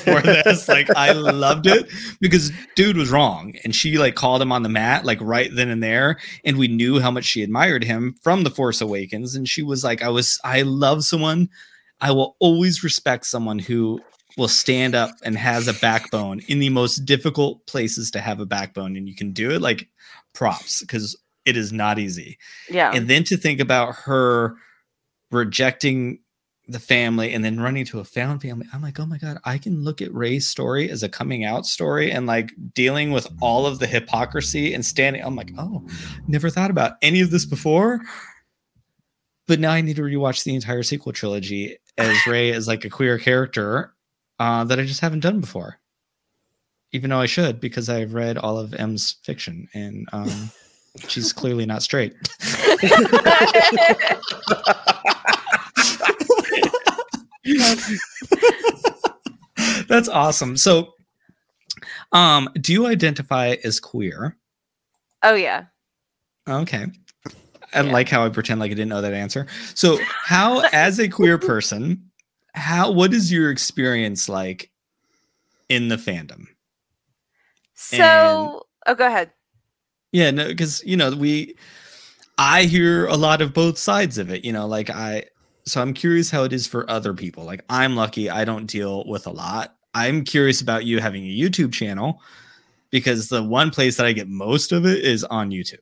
for 0.04 0.21
this. 0.21 0.67
Like 0.67 0.95
I 0.95 1.12
loved 1.12 1.65
it 1.65 1.88
because 2.19 2.52
dude 2.76 2.97
was 2.97 3.10
wrong, 3.10 3.56
and 3.63 3.76
she 3.76 3.97
like 3.97 4.13
called 4.13 4.43
him 4.43 4.52
on 4.52 4.62
the 4.62 4.69
mat 4.69 5.06
like 5.06 5.17
right 5.19 5.50
then 5.52 5.69
and 5.69 5.82
there, 5.82 6.19
and 6.45 6.58
we 6.58 6.67
knew 6.67 7.00
how 7.00 7.10
much 7.10 7.26
she 7.26 7.41
admired 7.41 7.84
him 7.84 8.15
from 8.21 8.43
the 8.43 8.52
Force 8.52 8.80
Awakens, 8.80 9.34
and 9.34 9.50
she 9.50 9.63
was 9.63 9.84
like, 9.84 10.04
I 10.04 10.10
was 10.10 10.39
I 10.43 10.62
love 10.62 11.04
someone. 11.04 11.50
I 12.01 12.11
will 12.11 12.35
always 12.39 12.83
respect 12.83 13.25
someone 13.25 13.59
who 13.59 14.01
will 14.37 14.47
stand 14.47 14.95
up 14.95 15.11
and 15.23 15.37
has 15.37 15.67
a 15.67 15.73
backbone 15.73 16.41
in 16.47 16.59
the 16.59 16.69
most 16.69 17.05
difficult 17.05 17.65
places 17.67 18.09
to 18.11 18.19
have 18.19 18.39
a 18.39 18.45
backbone, 18.45 18.95
and 18.95 19.07
you 19.07 19.15
can 19.15 19.31
do 19.31 19.51
it. 19.51 19.61
Like 19.61 19.87
props 20.33 20.81
because 20.81 21.17
it 21.45 21.57
is 21.57 21.73
not 21.73 21.99
easy 21.99 22.37
Yeah. 22.69 22.91
and 22.93 23.09
then 23.09 23.23
to 23.25 23.35
think 23.35 23.59
about 23.59 23.95
her 23.95 24.55
rejecting 25.31 26.19
the 26.67 26.79
family 26.79 27.33
and 27.33 27.43
then 27.43 27.59
running 27.59 27.83
to 27.85 27.99
a 27.99 28.03
found 28.05 28.41
family 28.41 28.65
i'm 28.71 28.81
like 28.81 28.99
oh 28.99 29.05
my 29.05 29.17
god 29.17 29.39
i 29.43 29.57
can 29.57 29.83
look 29.83 30.01
at 30.01 30.13
ray's 30.13 30.47
story 30.47 30.89
as 30.89 31.03
a 31.03 31.09
coming 31.09 31.43
out 31.43 31.65
story 31.65 32.11
and 32.11 32.27
like 32.27 32.51
dealing 32.73 33.11
with 33.11 33.27
all 33.41 33.65
of 33.65 33.79
the 33.79 33.87
hypocrisy 33.87 34.73
and 34.73 34.85
standing 34.85 35.21
i'm 35.23 35.35
like 35.35 35.51
oh 35.57 35.83
never 36.27 36.49
thought 36.49 36.71
about 36.71 36.93
any 37.01 37.19
of 37.19 37.31
this 37.31 37.45
before 37.45 37.99
but 39.47 39.59
now 39.59 39.71
i 39.71 39.81
need 39.81 39.95
to 39.95 40.03
rewatch 40.03 40.43
the 40.43 40.55
entire 40.55 40.83
sequel 40.83 41.11
trilogy 41.11 41.75
as 41.97 42.25
Rey 42.27 42.51
as 42.51 42.67
like 42.67 42.86
a 42.86 42.89
queer 42.89 43.17
character 43.17 43.93
uh, 44.39 44.63
that 44.63 44.80
i 44.80 44.84
just 44.84 45.01
haven't 45.01 45.19
done 45.19 45.39
before 45.39 45.80
even 46.91 47.10
though 47.10 47.19
i 47.19 47.25
should 47.25 47.60
because 47.60 47.89
i've 47.89 48.13
read 48.13 48.38
all 48.38 48.58
of 48.58 48.73
m's 48.73 49.17
fiction 49.23 49.67
and 49.73 50.08
um, 50.13 50.51
she's 51.08 51.32
clearly 51.41 51.65
not 51.65 51.84
straight 51.84 52.13
That's 59.88 60.08
awesome. 60.08 60.56
So, 60.58 60.93
um, 62.12 62.49
do 62.56 62.71
you 62.73 62.88
identify 62.88 63.56
as 63.63 63.80
queer? 63.80 64.38
oh 65.23 65.36
yeah. 65.36 65.65
Okay. 66.49 66.88
I 67.73 67.81
Yeah. 67.81 67.91
like 67.91 68.10
how 68.10 68.25
I 68.25 68.29
pretend 68.29 68.60
like 68.60 68.71
I 68.71 68.75
didn't 68.75 68.89
know 68.89 69.01
that 69.01 69.13
answer. 69.13 69.47
So, 69.75 69.99
how, 70.23 70.62
as 70.73 70.99
a 70.99 71.07
queer 71.10 71.38
person, 71.38 72.12
how 72.53 72.91
what 72.91 73.13
is 73.13 73.31
your 73.31 73.51
experience 73.51 74.27
like 74.29 74.71
in 75.69 75.88
the 75.88 75.95
fandom? 75.97 76.47
So 77.73 78.63
oh 78.86 78.95
go 78.95 79.07
ahead. 79.07 79.31
Yeah, 80.12 80.31
no, 80.31 80.47
because 80.47 80.84
you 80.86 80.97
know 80.97 81.12
we, 81.15 81.55
I 82.38 82.63
hear 82.63 83.07
a 83.07 83.15
lot 83.17 83.41
of 83.41 83.53
both 83.53 83.77
sides 83.77 84.17
of 84.17 84.31
it. 84.31 84.45
You 84.45 84.53
know, 84.53 84.67
like 84.67 84.89
I, 84.89 85.25
so 85.65 85.81
I'm 85.81 85.93
curious 85.93 86.31
how 86.31 86.43
it 86.43 86.53
is 86.53 86.67
for 86.67 86.89
other 86.89 87.13
people. 87.13 87.45
Like 87.45 87.63
I'm 87.69 87.95
lucky 87.95 88.29
I 88.29 88.45
don't 88.45 88.65
deal 88.67 89.05
with 89.07 89.27
a 89.27 89.31
lot. 89.31 89.75
I'm 89.93 90.23
curious 90.23 90.62
about 90.62 90.86
you 90.86 90.99
having 90.99 91.23
a 91.25 91.29
YouTube 91.38 91.73
channel 91.73 92.21
because 92.91 93.29
the 93.29 93.43
one 93.43 93.71
place 93.71 93.97
that 93.97 94.05
I 94.05 94.13
get 94.13 94.27
most 94.29 94.71
of 94.71 94.86
it 94.86 95.03
is 95.03 95.23
on 95.25 95.51
YouTube. 95.51 95.79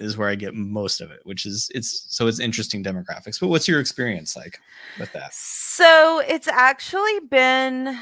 Is 0.00 0.16
where 0.16 0.28
I 0.28 0.34
get 0.34 0.54
most 0.54 1.00
of 1.00 1.12
it, 1.12 1.20
which 1.22 1.46
is 1.46 1.70
it's 1.72 2.06
so 2.08 2.26
it's 2.26 2.40
interesting 2.40 2.82
demographics. 2.82 3.38
But 3.38 3.46
what's 3.46 3.68
your 3.68 3.78
experience 3.78 4.34
like 4.34 4.58
with 4.98 5.12
that? 5.12 5.32
So 5.32 6.20
it's 6.26 6.48
actually 6.48 7.20
been, 7.30 7.96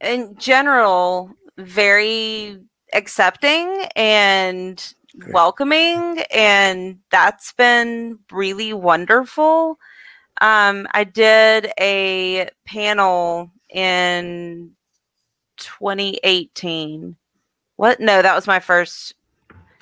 in 0.00 0.34
general, 0.38 1.30
very 1.56 2.58
accepting 2.92 3.86
and 3.94 4.94
Good. 5.18 5.32
welcoming, 5.32 6.20
and 6.32 6.98
that's 7.10 7.52
been 7.52 8.18
really 8.32 8.72
wonderful. 8.72 9.78
Um, 10.40 10.88
I 10.92 11.04
did 11.04 11.72
a 11.78 12.48
panel 12.66 13.52
in 13.68 14.72
2018. 15.58 17.16
What? 17.76 18.00
No, 18.00 18.20
that 18.20 18.34
was 18.34 18.46
my 18.46 18.58
first 18.58 19.14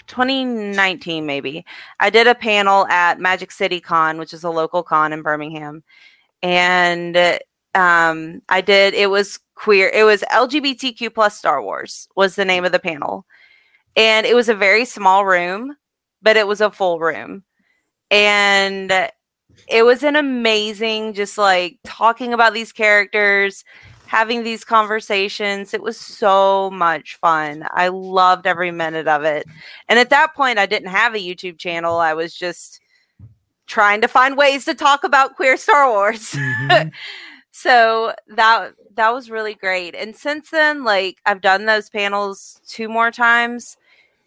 2019 0.09 1.25
maybe. 1.25 1.65
I 2.01 2.11
did 2.11 2.27
a 2.27 2.35
panel 2.35 2.87
at 2.89 3.21
Magic 3.21 3.51
City 3.51 3.81
Con, 3.81 4.19
which 4.19 4.33
is 4.33 4.45
a 4.45 4.51
local 4.51 4.83
con 4.83 5.13
in 5.13 5.23
Birmingham. 5.23 5.83
And 6.43 7.17
um 7.75 8.43
I 8.49 8.61
did 8.61 8.95
it 8.95 9.11
was 9.11 9.39
queer. 9.55 9.89
It 9.89 10.05
was 10.05 10.23
LGBTQ 10.33 11.15
plus 11.15 11.37
Star 11.37 11.63
Wars 11.63 12.09
was 12.17 12.35
the 12.35 12.45
name 12.45 12.65
of 12.65 12.73
the 12.73 12.79
panel. 12.79 13.27
And 13.97 14.27
it 14.27 14.35
was 14.35 14.49
a 14.49 14.55
very 14.55 14.85
small 14.85 15.25
room, 15.25 15.77
but 16.23 16.37
it 16.37 16.47
was 16.47 16.61
a 16.61 16.71
full 16.71 17.01
room. 17.01 17.45
And 18.11 18.93
it 19.67 19.83
was 19.83 20.03
an 20.03 20.17
amazing 20.17 21.15
just 21.15 21.37
like 21.37 21.79
talking 21.85 22.33
about 22.33 22.55
these 22.55 22.73
characters 22.73 23.65
having 24.09 24.43
these 24.43 24.65
conversations. 24.65 25.75
It 25.75 25.83
was 25.83 25.99
so 26.01 26.71
much 26.71 27.17
fun. 27.17 27.65
I 27.73 27.89
loved 27.89 28.47
every 28.47 28.71
minute 28.71 29.07
of 29.07 29.23
it. 29.23 29.45
And 29.87 29.99
at 29.99 30.09
that 30.09 30.35
point, 30.35 30.59
I 30.59 30.65
didn't 30.65 30.89
have 30.89 31.15
a 31.15 31.19
YouTube 31.19 31.59
channel. 31.59 31.99
I 31.99 32.15
was 32.15 32.35
just 32.35 32.81
trying 33.67 34.01
to 34.01 34.09
find 34.09 34.35
ways 34.39 34.65
to 34.65 34.75
talk 34.75 35.05
about 35.05 35.37
queer 35.37 35.57
Star 35.59 35.91
Wars. 35.91 36.33
Mhm. 36.39 36.91
so 37.51 38.15
that 38.29 38.73
that 38.95 39.11
was 39.13 39.31
really 39.31 39.55
great. 39.55 39.95
And 39.95 40.17
since 40.17 40.51
then, 40.51 40.85
like 40.85 41.19
I've 41.27 41.43
done 41.43 41.67
those 41.67 41.91
panels 41.91 42.61
two 42.67 42.89
more 42.89 43.11
times, 43.11 43.77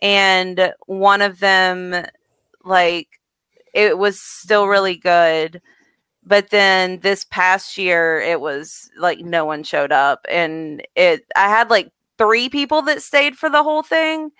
and 0.01 0.73
one 0.85 1.23
of 1.23 1.39
them, 1.39 2.05
like 2.63 3.19
it 3.73 3.97
was 3.97 4.19
still 4.19 4.67
really 4.67 4.95
good 4.95 5.59
but 6.25 6.49
then 6.49 6.99
this 6.99 7.23
past 7.25 7.77
year 7.77 8.19
it 8.19 8.39
was 8.41 8.89
like 8.97 9.19
no 9.19 9.45
one 9.45 9.63
showed 9.63 9.91
up 9.91 10.25
and 10.29 10.85
it 10.95 11.25
i 11.35 11.47
had 11.49 11.69
like 11.69 11.91
three 12.17 12.49
people 12.49 12.81
that 12.83 13.01
stayed 13.01 13.35
for 13.35 13.49
the 13.49 13.63
whole 13.63 13.83
thing 13.83 14.31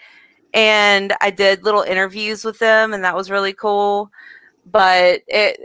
and 0.54 1.14
i 1.22 1.30
did 1.30 1.64
little 1.64 1.82
interviews 1.82 2.44
with 2.46 2.60
them 2.60 2.94
and 2.94 3.04
that 3.04 3.16
was 3.16 3.32
really 3.32 3.54
cool 3.54 4.12
but 4.66 5.22
it 5.28 5.60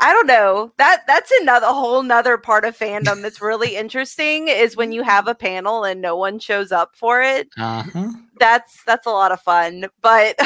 i 0.00 0.12
don't 0.12 0.26
know 0.26 0.72
that 0.78 1.02
that's 1.06 1.30
another 1.42 1.66
whole 1.66 2.02
nother 2.02 2.38
part 2.38 2.64
of 2.64 2.76
fandom 2.76 3.22
that's 3.22 3.42
really 3.42 3.76
interesting 3.76 4.48
is 4.48 4.76
when 4.76 4.92
you 4.92 5.02
have 5.02 5.28
a 5.28 5.34
panel 5.34 5.84
and 5.84 6.00
no 6.00 6.16
one 6.16 6.38
shows 6.38 6.72
up 6.72 6.94
for 6.96 7.20
it 7.22 7.48
Uh-huh. 7.58 8.08
that's 8.40 8.82
that's 8.84 9.06
a 9.06 9.10
lot 9.10 9.32
of 9.32 9.40
fun 9.40 9.86
but 10.00 10.38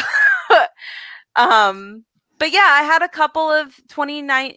um 1.37 2.05
but 2.39 2.53
yeah 2.53 2.69
i 2.79 2.83
had 2.83 3.03
a 3.03 3.09
couple 3.09 3.49
of 3.51 3.75
29 3.89 4.55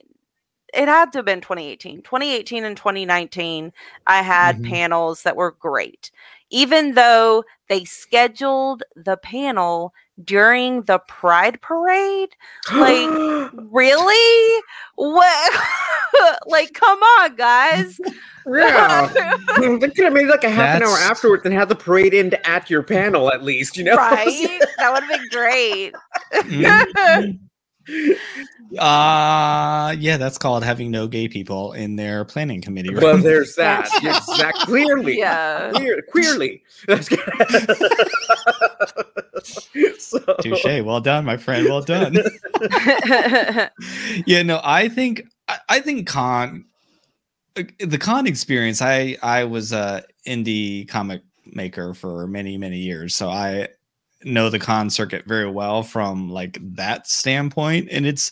it 0.73 0.87
had 0.87 1.11
to 1.11 1.19
have 1.19 1.25
been 1.25 1.41
2018 1.41 2.01
2018 2.01 2.63
and 2.65 2.77
2019 2.77 3.71
i 4.07 4.21
had 4.21 4.57
Mhm. 4.57 4.69
panels 4.69 5.23
that 5.23 5.35
were 5.35 5.51
great 5.51 6.11
even 6.49 6.93
though 6.95 7.43
they 7.69 7.83
scheduled 7.85 8.83
the 8.95 9.17
panel 9.17 9.93
during 10.23 10.83
the 10.83 10.99
pride 11.07 11.59
parade 11.61 12.29
like 12.75 13.09
really 13.53 14.61
what 14.95 15.53
like 16.45 16.73
come 16.73 16.99
on 16.99 17.35
guys 17.35 17.99
yeah. 18.47 19.07
they 19.59 19.77
could 19.89 20.03
have 20.05 20.13
made 20.13 20.27
like 20.27 20.43
a 20.43 20.49
half 20.49 20.75
an 20.75 20.83
hour 20.83 20.97
afterwards 20.97 21.45
and 21.45 21.53
had 21.53 21.69
the 21.69 21.75
parade 21.75 22.13
end 22.13 22.37
at 22.43 22.69
your 22.69 22.81
panel 22.83 23.31
at 23.31 23.43
least, 23.43 23.77
you 23.77 23.83
know? 23.83 23.95
right 23.95 24.61
that 24.77 24.91
would 24.93 25.03
have 25.03 25.09
been 25.09 25.27
great 25.29 25.93
Mhm. 26.33 27.39
Uh 28.79 29.93
yeah, 29.99 30.15
that's 30.17 30.37
called 30.37 30.63
having 30.63 30.91
no 30.91 31.07
gay 31.07 31.27
people 31.27 31.73
in 31.73 31.97
their 31.97 32.23
planning 32.23 32.61
committee. 32.61 32.93
Right? 32.93 33.03
well, 33.03 33.17
there's 33.17 33.55
that. 33.55 33.89
Yes, 34.01 34.25
that 34.37 34.53
clearly. 34.55 35.17
yeah 35.17 35.71
Clear, 35.73 36.01
queerly. 36.09 36.63
That's 36.87 37.09
good. 37.09 37.19
so, 39.99 40.19
Touche. 40.41 40.83
Well 40.83 41.01
done, 41.01 41.25
my 41.25 41.37
friend. 41.37 41.67
Well 41.67 41.81
done. 41.81 42.15
yeah, 44.25 44.43
no, 44.43 44.61
I 44.63 44.87
think 44.89 45.23
I, 45.47 45.59
I 45.69 45.79
think 45.81 46.07
con 46.07 46.65
uh, 47.57 47.63
the 47.79 47.97
con 47.97 48.27
experience. 48.27 48.81
I 48.81 49.17
I 49.21 49.43
was 49.43 49.73
a 49.73 50.03
indie 50.25 50.87
comic 50.87 51.21
maker 51.45 51.93
for 51.93 52.27
many 52.27 52.57
many 52.57 52.77
years, 52.77 53.13
so 53.15 53.29
I 53.29 53.67
know 54.23 54.49
the 54.49 54.59
con 54.59 54.89
circuit 54.89 55.25
very 55.25 55.49
well 55.49 55.83
from 55.83 56.29
like 56.29 56.57
that 56.75 57.07
standpoint, 57.07 57.87
and 57.91 58.05
it's 58.05 58.31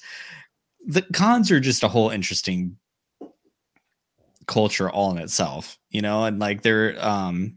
the 0.86 1.02
cons 1.14 1.52
are 1.52 1.60
just 1.60 1.84
a 1.84 1.88
whole 1.88 2.10
interesting 2.10 2.78
culture 4.48 4.90
all 4.90 5.12
in 5.12 5.18
itself, 5.20 5.78
you 5.92 6.02
know, 6.02 6.26
and 6.26 6.40
like 6.40 6.64
there 6.64 6.96
um 7.06 7.56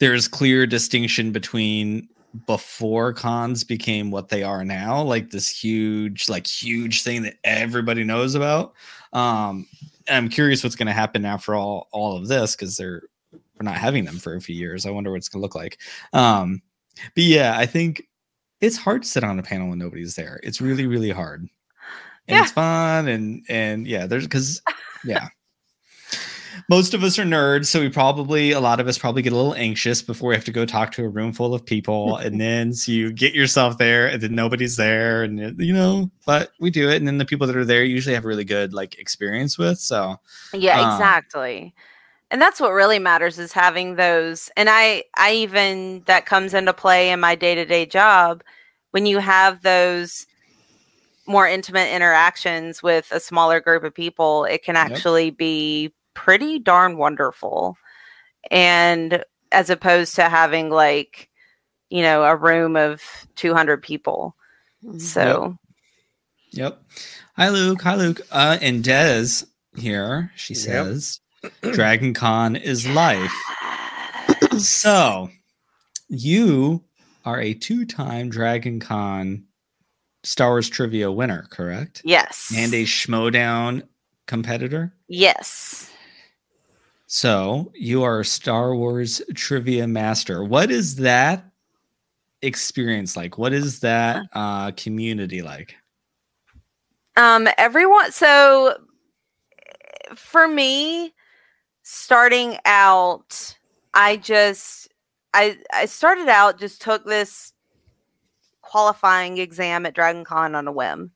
there's 0.00 0.28
clear 0.28 0.66
distinction 0.66 1.32
between 1.32 2.08
before 2.46 3.12
cons 3.12 3.64
became 3.64 4.10
what 4.10 4.28
they 4.28 4.42
are 4.42 4.64
now 4.64 5.02
like 5.02 5.30
this 5.30 5.48
huge 5.48 6.28
like 6.28 6.46
huge 6.46 7.02
thing 7.02 7.22
that 7.22 7.36
everybody 7.44 8.04
knows 8.04 8.34
about. 8.34 8.74
Um 9.12 9.66
i'm 10.10 10.28
curious 10.28 10.64
what's 10.64 10.76
going 10.76 10.86
to 10.86 10.92
happen 10.92 11.24
after 11.26 11.54
all 11.54 11.88
all 11.92 12.16
of 12.16 12.28
this 12.28 12.56
because 12.56 12.76
they're 12.76 13.02
we're 13.32 13.64
not 13.64 13.76
having 13.76 14.04
them 14.04 14.18
for 14.18 14.36
a 14.36 14.40
few 14.40 14.54
years. 14.54 14.86
I 14.86 14.90
wonder 14.90 15.10
what 15.10 15.16
it's 15.16 15.28
going 15.28 15.40
to 15.40 15.42
look 15.42 15.54
like. 15.54 15.78
Um 16.12 16.62
but 17.14 17.24
yeah 17.24 17.56
i 17.58 17.66
think 17.66 18.02
it's 18.60 18.76
hard 18.76 19.02
to 19.02 19.08
sit 19.08 19.24
on 19.24 19.38
a 19.38 19.42
panel 19.42 19.68
when 19.68 19.78
nobody's 19.78 20.14
there 20.16 20.40
it's 20.42 20.60
really 20.60 20.86
really 20.86 21.10
hard 21.10 21.40
and 21.42 21.50
Yeah. 22.36 22.42
it's 22.42 22.52
fun 22.52 23.08
and 23.08 23.44
and 23.48 23.86
yeah 23.86 24.06
there's 24.06 24.24
because 24.24 24.60
yeah 25.04 25.28
most 26.68 26.92
of 26.92 27.02
us 27.04 27.18
are 27.18 27.24
nerds, 27.24 27.66
so 27.66 27.80
we 27.80 27.88
probably 27.88 28.50
a 28.50 28.60
lot 28.60 28.80
of 28.80 28.88
us 28.88 28.98
probably 28.98 29.22
get 29.22 29.32
a 29.32 29.36
little 29.36 29.54
anxious 29.54 30.02
before 30.02 30.30
we 30.30 30.34
have 30.34 30.44
to 30.44 30.50
go 30.52 30.66
talk 30.66 30.90
to 30.92 31.04
a 31.04 31.08
room 31.08 31.32
full 31.32 31.54
of 31.54 31.64
people, 31.64 32.16
and 32.16 32.40
then 32.40 32.72
so 32.72 32.90
you 32.92 33.12
get 33.12 33.32
yourself 33.32 33.78
there, 33.78 34.06
and 34.08 34.20
then 34.20 34.34
nobody's 34.34 34.76
there, 34.76 35.22
and 35.22 35.58
you 35.60 35.72
know, 35.72 36.10
but 36.26 36.50
we 36.58 36.70
do 36.70 36.88
it, 36.90 36.96
and 36.96 37.06
then 37.06 37.18
the 37.18 37.24
people 37.24 37.46
that 37.46 37.56
are 37.56 37.64
there 37.64 37.84
usually 37.84 38.14
have 38.14 38.24
really 38.24 38.44
good 38.44 38.74
like 38.74 38.98
experience 38.98 39.56
with. 39.56 39.78
So 39.78 40.16
Yeah, 40.52 40.80
Um, 40.80 40.92
exactly. 40.92 41.74
And 42.30 42.42
that's 42.42 42.60
what 42.60 42.72
really 42.72 42.98
matters 42.98 43.38
is 43.38 43.52
having 43.52 43.96
those. 43.96 44.50
And 44.56 44.68
I 44.70 45.04
I 45.16 45.32
even 45.32 46.02
that 46.06 46.26
comes 46.26 46.54
into 46.54 46.72
play 46.74 47.10
in 47.10 47.20
my 47.20 47.34
day-to-day 47.34 47.86
job 47.86 48.42
when 48.90 49.06
you 49.06 49.18
have 49.18 49.62
those 49.62 50.26
more 51.26 51.46
intimate 51.46 51.94
interactions 51.94 52.82
with 52.82 53.10
a 53.12 53.20
smaller 53.20 53.60
group 53.60 53.84
of 53.84 53.94
people, 53.94 54.44
it 54.44 54.64
can 54.64 54.76
Yep. 54.76 54.92
actually 54.92 55.30
be 55.30 55.92
pretty 56.14 56.58
darn 56.58 56.96
wonderful. 56.96 57.76
And 58.50 59.22
as 59.52 59.68
opposed 59.70 60.14
to 60.16 60.28
having 60.28 60.70
like, 60.70 61.28
you 61.90 62.02
know, 62.02 62.24
a 62.24 62.34
room 62.36 62.76
of 62.76 63.02
200 63.36 63.82
people. 63.82 64.34
Mhm. 64.84 65.00
So, 65.00 65.58
Yep. 66.52 66.82
Hi, 67.36 67.50
Luke. 67.50 67.82
Hi, 67.82 67.94
Luke. 67.94 68.22
Uh, 68.30 68.56
and 68.62 68.82
Des 68.82 69.44
here. 69.76 70.32
She 70.34 70.54
Yep. 70.54 70.64
says, 70.64 71.20
"Dragon 71.72 72.14
Con 72.14 72.56
is 72.56 72.86
life." 72.88 73.32
So, 74.58 75.30
you 76.08 76.82
are 77.24 77.40
a 77.40 77.54
two-time 77.54 78.28
Dragon 78.30 78.80
Con 78.80 79.44
Star 80.24 80.50
Wars 80.50 80.68
trivia 80.68 81.10
winner, 81.12 81.46
correct? 81.50 82.02
yes. 82.04 82.52
And 82.54 82.72
a 82.74 82.84
Schmoedown 82.84 83.82
competitor. 84.26 84.94
yes. 85.08 85.90
So 87.10 87.72
you 87.74 88.02
are 88.02 88.20
a 88.20 88.24
Star 88.24 88.74
Wars 88.74 89.22
trivia 89.34 89.86
master. 89.86 90.44
What 90.44 90.70
is 90.70 90.96
that 90.96 91.42
experience 92.42 93.16
like? 93.16 93.38
What 93.38 93.54
is 93.54 93.80
that 93.80 94.26
uh, 94.34 94.72
community 94.72 95.40
like? 95.40 95.74
Um, 97.16 97.48
everyone. 97.56 98.12
So, 98.12 98.76
for 100.14 100.46
me, 100.48 101.14
starting 101.90 102.58
out, 102.66 103.56
I 103.94 104.18
just, 104.18 104.88
I, 105.32 105.56
I 105.72 105.86
started 105.86 106.28
out 106.28 106.60
just 106.60 106.82
took 106.82 107.06
this 107.06 107.54
qualifying 108.60 109.38
exam 109.38 109.86
at 109.86 109.94
Dragon 109.94 110.22
Con 110.22 110.54
on 110.54 110.68
a 110.68 110.72
whim, 110.72 111.12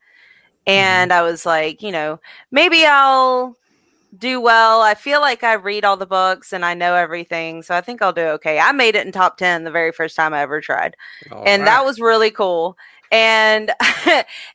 and 0.67 1.11
mm-hmm. 1.11 1.19
I 1.19 1.23
was 1.23 1.45
like, 1.45 1.83
you 1.83 1.93
know, 1.93 2.19
maybe 2.51 2.87
I'll 2.87 3.55
do 4.17 4.41
well. 4.41 4.81
I 4.81 4.95
feel 4.95 5.21
like 5.21 5.45
I 5.45 5.55
read 5.55 5.85
all 5.85 5.99
the 5.99 6.07
books 6.07 6.55
and 6.55 6.65
I 6.65 6.73
know 6.73 6.95
everything, 6.95 7.63
so 7.63 7.75
I 7.75 7.83
think 7.83 8.01
I'll 8.01 8.15
do 8.15 8.23
okay. 8.23 8.59
I 8.59 8.73
made 8.73 8.95
it 8.95 9.05
in 9.05 9.13
top 9.13 9.37
ten 9.37 9.65
the 9.65 9.71
very 9.71 9.93
first 9.93 10.17
time 10.17 10.33
I 10.33 10.41
ever 10.41 10.63
tried. 10.63 10.97
All 11.31 11.43
and 11.47 11.67
that 11.67 11.85
was 11.85 12.01
really 12.01 12.31
cool 12.31 12.79
and 13.13 13.71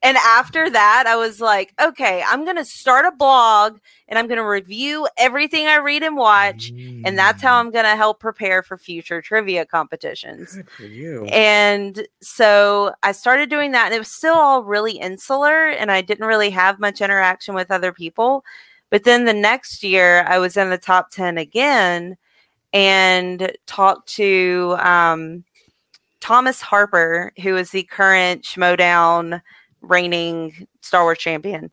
and 0.04 0.18
after 0.18 0.70
that 0.70 1.06
i 1.08 1.16
was 1.16 1.40
like 1.40 1.74
okay 1.80 2.24
i'm 2.28 2.44
gonna 2.44 2.66
start 2.66 3.06
a 3.06 3.12
blog 3.12 3.78
and 4.10 4.18
i'm 4.18 4.28
gonna 4.28 4.46
review 4.46 5.08
everything 5.18 5.68
i 5.68 5.78
read 5.78 6.04
and 6.04 6.18
watch 6.18 6.72
and 7.06 7.18
that's 7.18 7.42
how 7.42 7.60
i'm 7.60 7.72
gonna 7.72 7.96
help 7.96 8.20
prepare 8.20 8.64
for 8.64 8.78
future 8.78 9.22
trivia 9.22 9.66
competitions 9.66 10.56
Good 10.56 10.70
for 10.72 10.84
you. 10.84 11.26
and 11.26 12.08
so 12.22 12.94
I 13.04 13.12
started 13.12 13.50
doing 13.50 13.72
that, 13.72 13.86
and 13.86 13.96
it 13.96 14.00
was 14.00 14.12
still 14.12 14.36
all 14.36 14.64
really 14.64 14.94
insular, 15.00 15.70
and 15.70 15.92
I 15.92 16.02
didn't 16.02 16.26
really 16.26 16.50
have 16.50 16.80
much 16.80 17.02
interaction 17.02 17.56
with 17.56 17.72
other 17.72 17.94
people. 17.94 18.44
But 18.90 19.04
then 19.04 19.26
the 19.26 19.34
next 19.34 19.84
year, 19.84 20.24
I 20.28 20.40
was 20.40 20.58
in 20.58 20.70
the 20.70 20.78
top 20.78 21.12
10 21.12 21.38
again 21.38 22.18
and 22.74 23.52
talked 23.66 24.10
to 24.16 24.76
um, 24.80 25.44
Thomas 26.20 26.62
Harper, 26.62 27.32
who 27.42 27.56
is 27.56 27.72
the 27.72 27.84
current 27.84 28.44
Schmoedown 28.44 29.42
reigning 29.82 30.68
Star 30.82 31.04
Wars 31.04 31.20
champion. 31.20 31.70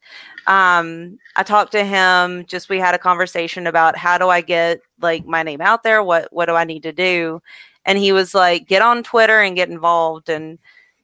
Um, 0.47 1.19
I 1.37 1.43
talked 1.43 1.73
to 1.73 1.85
him, 1.85 2.45
just 2.47 2.69
we 2.69 2.79
had 2.79 2.95
a 2.95 2.99
conversation 2.99 3.67
about 3.67 3.97
how 3.97 4.19
do 4.19 4.29
I 4.29 4.41
get 4.43 4.81
like 5.01 5.25
my 5.27 5.43
name 5.43 5.61
out 5.61 5.83
there? 5.83 6.03
What 6.03 6.33
what 6.33 6.47
do 6.47 6.55
I 6.55 6.65
need 6.65 6.83
to 6.85 6.93
do? 6.93 7.41
and 7.87 7.99
he 7.99 8.13
was 8.13 8.35
like 8.35 8.67
get 8.67 8.83
on 8.83 9.03
twitter 9.03 9.41
and 9.41 9.57
get 9.57 9.69
involved 9.69 10.29
and 10.29 10.59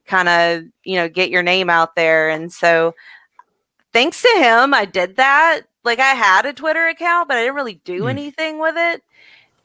kind 0.05 0.27
of 0.27 0.63
you 0.83 0.95
know 0.95 1.07
get 1.07 1.29
your 1.29 1.43
name 1.43 1.69
out 1.69 1.95
there 1.95 2.29
and 2.29 2.51
so 2.51 2.93
thanks 3.93 4.21
to 4.21 4.27
him 4.37 4.73
i 4.73 4.83
did 4.85 5.15
that 5.15 5.61
like 5.83 5.99
i 5.99 6.13
had 6.13 6.45
a 6.45 6.53
twitter 6.53 6.87
account 6.87 7.27
but 7.27 7.37
i 7.37 7.41
didn't 7.41 7.55
really 7.55 7.79
do 7.85 8.03
Hmm. 8.03 8.09
anything 8.09 8.59
with 8.59 8.75
it 8.77 9.03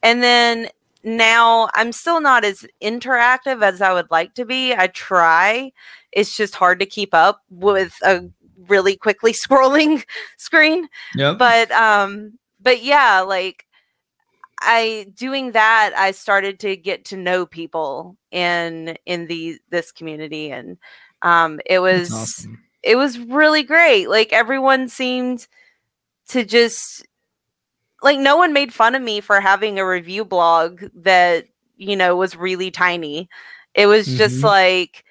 and 0.03 0.21
then 0.21 0.69
now 1.03 1.69
i'm 1.73 1.91
still 1.91 2.21
not 2.21 2.43
as 2.43 2.65
interactive 2.81 3.63
as 3.63 3.81
i 3.81 3.93
would 3.93 4.09
like 4.11 4.33
to 4.35 4.45
be. 4.45 4.73
I 4.73 4.87
try. 4.87 5.71
It's 6.11 6.35
just 6.35 6.55
hard 6.55 6.79
to 6.79 6.85
keep 6.85 7.13
up 7.13 7.43
with 7.49 7.95
a 8.03 8.23
really 8.67 8.95
quickly 8.95 9.33
scrolling 9.45 10.03
screen. 10.37 10.87
Yep. 11.15 11.37
but 11.37 11.71
um 11.71 12.37
but 12.59 12.83
yeah 12.83 13.21
like 13.21 13.65
i 14.61 15.05
doing 15.13 15.51
that 15.51 15.93
i 15.95 16.09
started 16.09 16.59
to 16.59 16.75
get 16.75 17.05
to 17.05 17.15
know 17.15 17.45
people 17.45 18.17
in 18.31 18.97
in 19.05 19.27
the 19.27 19.59
this 19.69 19.91
community. 19.91 20.51
And 20.51 20.77
um 21.21 21.59
it 21.65 21.79
was 21.79 22.11
awesome. 22.13 22.63
it 22.83 22.95
was 22.95 23.19
really 23.19 23.63
great. 23.63 24.09
Like 24.09 24.33
everyone 24.33 24.89
seemed 24.89 25.47
to 26.29 26.43
just 26.43 27.05
like 28.01 28.19
no 28.19 28.37
one 28.37 28.53
made 28.53 28.73
fun 28.73 28.95
of 28.95 29.01
me 29.01 29.19
for 29.21 29.39
having 29.41 29.79
a 29.79 29.87
review 29.87 30.23
blog 30.25 30.83
that 30.95 31.45
you 31.77 31.95
know 31.95 32.15
was 32.15 32.35
really 32.35 32.71
tiny 32.71 33.29
it 33.73 33.85
was 33.87 34.05
just 34.07 34.39
Mhm. 34.39 34.43
like 34.43 35.03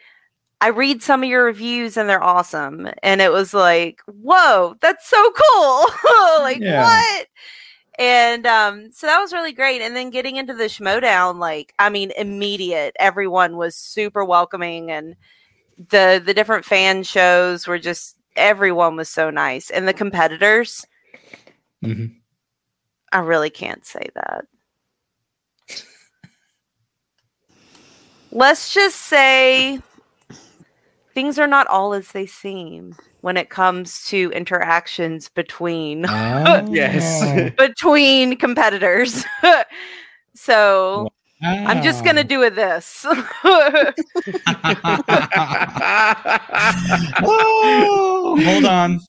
i 0.60 0.68
read 0.68 1.02
some 1.02 1.22
of 1.22 1.28
your 1.28 1.44
reviews 1.44 1.96
and 1.96 2.08
they're 2.08 2.22
awesome 2.22 2.88
and 3.02 3.20
it 3.20 3.30
was 3.32 3.52
like 3.54 4.00
whoa 4.06 4.74
that's 4.80 5.08
so 5.08 5.32
cool 5.32 5.86
like 6.40 6.60
Yeah. 6.60 6.82
what 6.82 7.26
and 7.98 8.46
um 8.46 8.90
so 8.92 9.06
that 9.06 9.20
was 9.20 9.32
really 9.32 9.52
great 9.52 9.80
and 9.82 9.94
then 9.96 10.10
getting 10.10 10.36
into 10.36 10.54
the 10.54 10.64
schmoedown 10.64 11.38
like 11.38 11.72
i 11.78 11.88
mean 11.88 12.10
immediate 12.16 12.94
everyone 12.98 13.56
was 13.56 13.76
super 13.76 14.24
welcoming 14.24 14.90
and 14.90 15.14
the 15.90 16.22
the 16.24 16.34
different 16.34 16.64
fan 16.64 17.02
shows 17.02 17.66
were 17.66 17.78
just 17.78 18.16
everyone 18.36 18.96
was 18.96 19.08
so 19.08 19.30
nice 19.30 19.70
and 19.70 19.86
the 19.88 19.92
competitors 19.94 20.86
Mhm. 21.84 22.16
I 23.16 23.18
really 23.20 23.48
can't 23.48 23.86
say 23.86 24.06
that. 24.14 24.44
Let's 28.30 28.74
just 28.74 28.96
say 28.96 29.80
things 31.14 31.38
are 31.38 31.46
not 31.46 31.66
all 31.68 31.94
as 31.94 32.12
they 32.12 32.26
seem 32.26 32.94
when 33.22 33.38
it 33.38 33.48
comes 33.48 34.04
to 34.08 34.30
interactions 34.32 35.30
between 35.30 36.04
ah. 36.06 36.62
Yes. 36.70 37.54
between 37.58 38.36
competitors. 38.36 39.24
So 40.38 41.10
i'm 41.40 41.82
just 41.82 42.04
gonna 42.04 42.22
do 42.22 42.42
a 42.42 42.50
this. 42.50 43.06
Oh, 47.24 48.38
hold 48.44 48.66
on. 48.66 49.00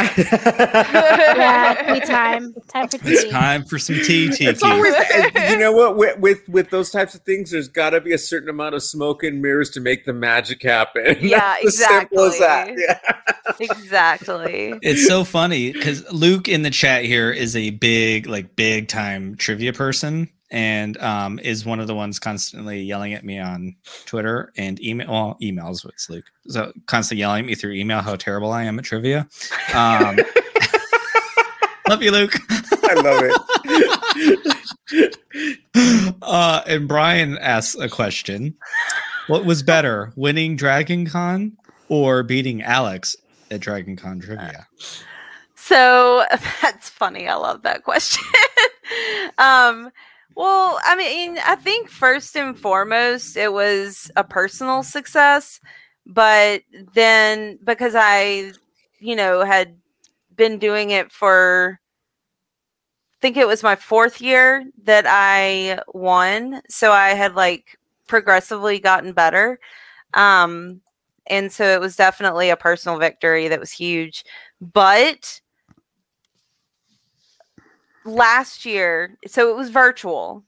Yeah, 0.00 1.92
tea 1.94 2.00
time. 2.00 2.54
Time 2.68 2.88
for 2.88 2.98
It's 3.04 3.24
tea. 3.24 3.30
time 3.30 3.64
for 3.64 3.78
some 3.78 3.96
tea, 3.96 4.28
Tiki. 4.30 4.46
It's 4.46 4.62
always, 4.62 4.94
eh, 5.10 5.52
you 5.52 5.58
know 5.58 5.72
what? 5.72 5.96
With, 5.96 6.18
with 6.18 6.48
with 6.48 6.70
those 6.70 6.90
types 6.90 7.14
of 7.14 7.22
things, 7.22 7.50
there's 7.52 7.68
got 7.68 7.90
to 7.90 8.00
be 8.00 8.12
a 8.12 8.18
certain 8.18 8.48
amount 8.48 8.74
of 8.74 8.82
smoke 8.82 9.22
and 9.22 9.40
mirrors 9.40 9.70
to 9.70 9.80
make 9.80 10.04
the 10.04 10.12
magic 10.12 10.62
happen. 10.62 11.16
Yeah, 11.24 11.56
That's 11.62 11.80
as 11.80 11.86
simple 11.86 12.20
as 12.24 12.38
that. 12.38 12.68
exactly. 12.68 12.84
Yeah. 12.88 13.00
exactly 13.60 14.78
It's 14.82 15.06
so 15.06 15.24
funny 15.24 15.72
because 15.72 16.10
Luke 16.12 16.48
in 16.48 16.62
the 16.62 16.70
chat 16.70 17.04
here 17.04 17.30
is 17.30 17.56
a 17.56 17.70
big, 17.70 18.26
like, 18.26 18.56
big 18.56 18.88
time 18.88 19.36
trivia 19.36 19.72
person 19.72 20.28
and 20.50 20.96
um, 20.98 21.38
is 21.40 21.64
one 21.64 21.80
of 21.80 21.86
the 21.86 21.94
ones 21.94 22.18
constantly 22.18 22.82
yelling 22.82 23.14
at 23.14 23.24
me 23.24 23.38
on 23.38 23.76
Twitter 24.06 24.52
and 24.56 24.80
email. 24.82 25.10
Well, 25.10 25.36
emails 25.42 25.84
with 25.84 25.94
Luke. 26.08 26.24
So 26.48 26.72
constantly 26.86 27.20
yelling 27.20 27.40
at 27.40 27.46
me 27.46 27.54
through 27.54 27.72
email 27.72 28.00
how 28.00 28.16
terrible 28.16 28.52
I 28.52 28.64
am 28.64 28.78
at 28.78 28.84
trivia. 28.84 29.28
Um, 29.72 30.16
love 31.88 32.02
you, 32.02 32.10
Luke. 32.10 32.34
I 32.50 32.94
love 32.94 33.22
it. 34.92 35.18
uh, 36.22 36.62
and 36.66 36.86
Brian 36.86 37.38
asks 37.38 37.74
a 37.76 37.88
question: 37.88 38.54
What 39.26 39.44
was 39.44 39.62
better, 39.62 40.12
winning 40.16 40.56
Dragon 40.56 41.06
Con 41.06 41.56
or 41.88 42.22
beating 42.22 42.62
Alex 42.62 43.16
at 43.50 43.60
Dragon 43.60 43.96
Con 43.96 44.20
trivia? 44.20 44.66
So 45.64 46.24
that's 46.62 46.90
funny. 46.90 47.26
I 47.26 47.36
love 47.36 47.62
that 47.62 47.84
question. 47.84 48.22
um, 49.38 49.90
well, 50.36 50.80
I 50.84 50.96
mean, 50.96 51.38
I 51.44 51.54
think 51.56 51.88
first 51.88 52.36
and 52.36 52.58
foremost, 52.58 53.36
it 53.36 53.52
was 53.52 54.10
a 54.16 54.24
personal 54.24 54.82
success, 54.82 55.60
but 56.06 56.62
then 56.94 57.58
because 57.64 57.94
I, 57.96 58.52
you 58.98 59.14
know, 59.16 59.44
had 59.44 59.76
been 60.36 60.58
doing 60.58 60.90
it 60.90 61.12
for, 61.12 61.78
I 63.12 63.16
think 63.20 63.36
it 63.36 63.46
was 63.46 63.62
my 63.62 63.76
fourth 63.76 64.20
year 64.20 64.64
that 64.84 65.04
I 65.06 65.80
won. 65.94 66.60
So 66.68 66.92
I 66.92 67.10
had 67.10 67.34
like 67.34 67.78
progressively 68.08 68.80
gotten 68.80 69.12
better. 69.12 69.58
Um, 70.14 70.80
and 71.26 71.50
so 71.52 71.64
it 71.64 71.80
was 71.80 71.96
definitely 71.96 72.50
a 72.50 72.56
personal 72.56 72.98
victory 72.98 73.48
that 73.48 73.60
was 73.60 73.70
huge. 73.70 74.24
But 74.60 75.40
last 78.04 78.64
year, 78.66 79.16
so 79.26 79.50
it 79.50 79.56
was 79.56 79.70
virtual, 79.70 80.44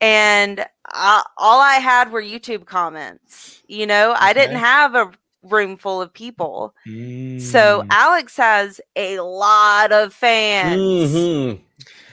and 0.00 0.64
I, 0.86 1.22
all 1.38 1.60
I 1.60 1.74
had 1.74 2.10
were 2.12 2.22
YouTube 2.22 2.66
comments. 2.66 3.62
You 3.68 3.86
know, 3.86 4.14
I 4.18 4.32
didn't 4.32 4.56
have 4.56 4.94
a 4.94 5.10
room 5.42 5.76
full 5.76 6.00
of 6.00 6.12
people. 6.12 6.74
So 6.84 6.90
Mm. 6.92 7.86
Alex 7.90 8.36
has 8.36 8.80
a 8.96 9.18
lot 9.20 9.90
of 9.92 10.12
fans. 10.14 10.80
Mhm. 10.80 11.60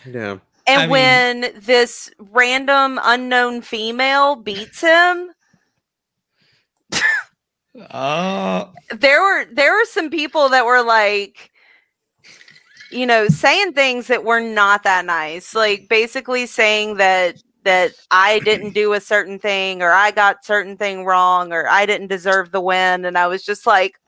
Yeah. 0.08 0.38
And 0.66 0.82
I 0.82 0.84
mean- 0.84 0.90
when 0.90 1.54
this 1.62 2.10
random 2.20 3.00
unknown 3.04 3.62
female 3.62 4.36
beats 4.36 4.82
him, 4.82 5.32
Oh, 7.92 8.72
there 8.92 9.22
were 9.22 9.46
there 9.54 9.72
were 9.74 9.86
some 9.86 10.10
people 10.10 10.50
that 10.50 10.66
were 10.66 10.82
like 10.84 11.52
you 12.90 13.06
know 13.06 13.28
saying 13.30 13.74
things 13.74 14.08
that 14.08 14.24
were 14.24 14.42
not 14.42 14.84
that 14.84 15.06
nice 15.06 15.54
like 15.56 15.88
basically 15.90 16.46
saying 16.46 16.96
that 16.98 17.38
that 17.64 17.94
I 18.12 18.40
didn't 18.40 18.74
do 18.74 18.94
a 18.94 19.02
certain 19.02 19.40
thing 19.40 19.82
or 19.82 19.92
I 19.92 20.12
got 20.12 20.46
certain 20.46 20.78
thing 20.78 21.06
wrong 21.06 21.52
or 21.54 21.68
I 21.68 21.86
didn't 21.86 22.08
deserve 22.08 22.52
the 22.52 22.62
win. 22.62 23.06
And 23.06 23.18
I 23.18 23.28
was 23.28 23.44
just 23.44 23.66
like 23.68 24.00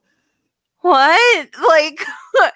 what? 0.81 1.49
Like 1.67 2.01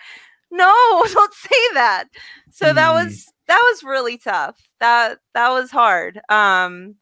no 0.51 1.03
don't 1.13 1.33
say 1.33 1.73
that. 1.75 2.05
So 2.49 2.73
that 2.73 2.91
Hmm. 2.91 2.91
was 2.91 3.27
that 3.47 3.59
was 3.71 3.83
really 3.83 4.17
tough. 4.17 4.57
That 4.79 5.19
that 5.33 5.49
was 5.51 5.71
hard. 5.71 6.21
Um 6.29 6.95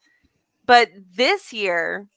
but 0.66 0.90
this 1.16 1.54
year 1.54 2.08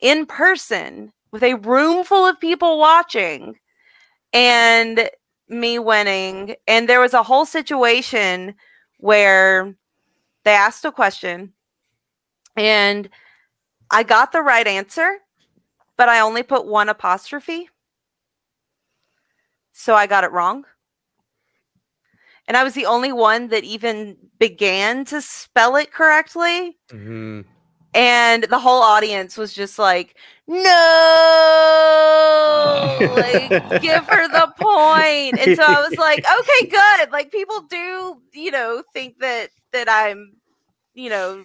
in 0.00 0.26
person 0.26 1.12
with 1.32 1.42
a 1.42 1.54
room 1.54 2.04
full 2.04 2.26
of 2.26 2.40
people 2.40 2.78
watching 2.78 3.56
and 4.32 5.10
me 5.50 5.78
winning. 5.78 6.54
And 6.66 6.88
there 6.88 7.00
was 7.00 7.14
a 7.14 7.22
whole 7.22 7.44
situation 7.44 8.54
where 8.98 9.74
they 10.44 10.52
asked 10.52 10.84
a 10.84 10.92
question 10.92 11.52
and 12.56 13.10
I 13.90 14.02
got 14.02 14.32
the 14.32 14.42
right 14.42 14.66
answer 14.66 15.18
but 16.00 16.08
I 16.08 16.20
only 16.20 16.42
put 16.42 16.64
one 16.64 16.88
apostrophe. 16.88 17.68
So 19.72 19.94
I 19.94 20.06
got 20.06 20.24
it 20.24 20.32
wrong. 20.32 20.64
And 22.48 22.56
I 22.56 22.64
was 22.64 22.72
the 22.72 22.86
only 22.86 23.12
one 23.12 23.48
that 23.48 23.64
even 23.64 24.16
began 24.38 25.04
to 25.04 25.20
spell 25.20 25.76
it 25.76 25.92
correctly. 25.92 26.78
Mhm. 26.88 27.44
And 27.94 28.44
the 28.44 28.58
whole 28.58 28.82
audience 28.82 29.36
was 29.36 29.52
just 29.52 29.78
like 29.78 30.16
no 30.46 30.60
like 33.16 33.56
give 33.78 34.06
her 34.06 34.28
the 34.28 34.48
point 34.58 35.36
and 35.38 35.54
so 35.54 35.62
i 35.62 35.80
was 35.80 35.96
like 35.98 36.24
okay 36.24 36.68
good 36.70 37.10
like 37.12 37.30
people 37.32 37.62
do 37.68 38.20
you 38.32 38.50
know 38.50 38.82
think 38.92 39.18
that 39.20 39.50
that 39.72 39.88
i'm 39.88 40.34
you 40.94 41.08
know 41.10 41.44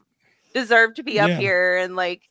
deserve 0.53 0.93
to 0.95 1.03
be 1.03 1.19
Yeah. 1.19 1.25
up 1.25 1.35
here 1.35 1.77
and 1.77 1.95
like 1.95 2.23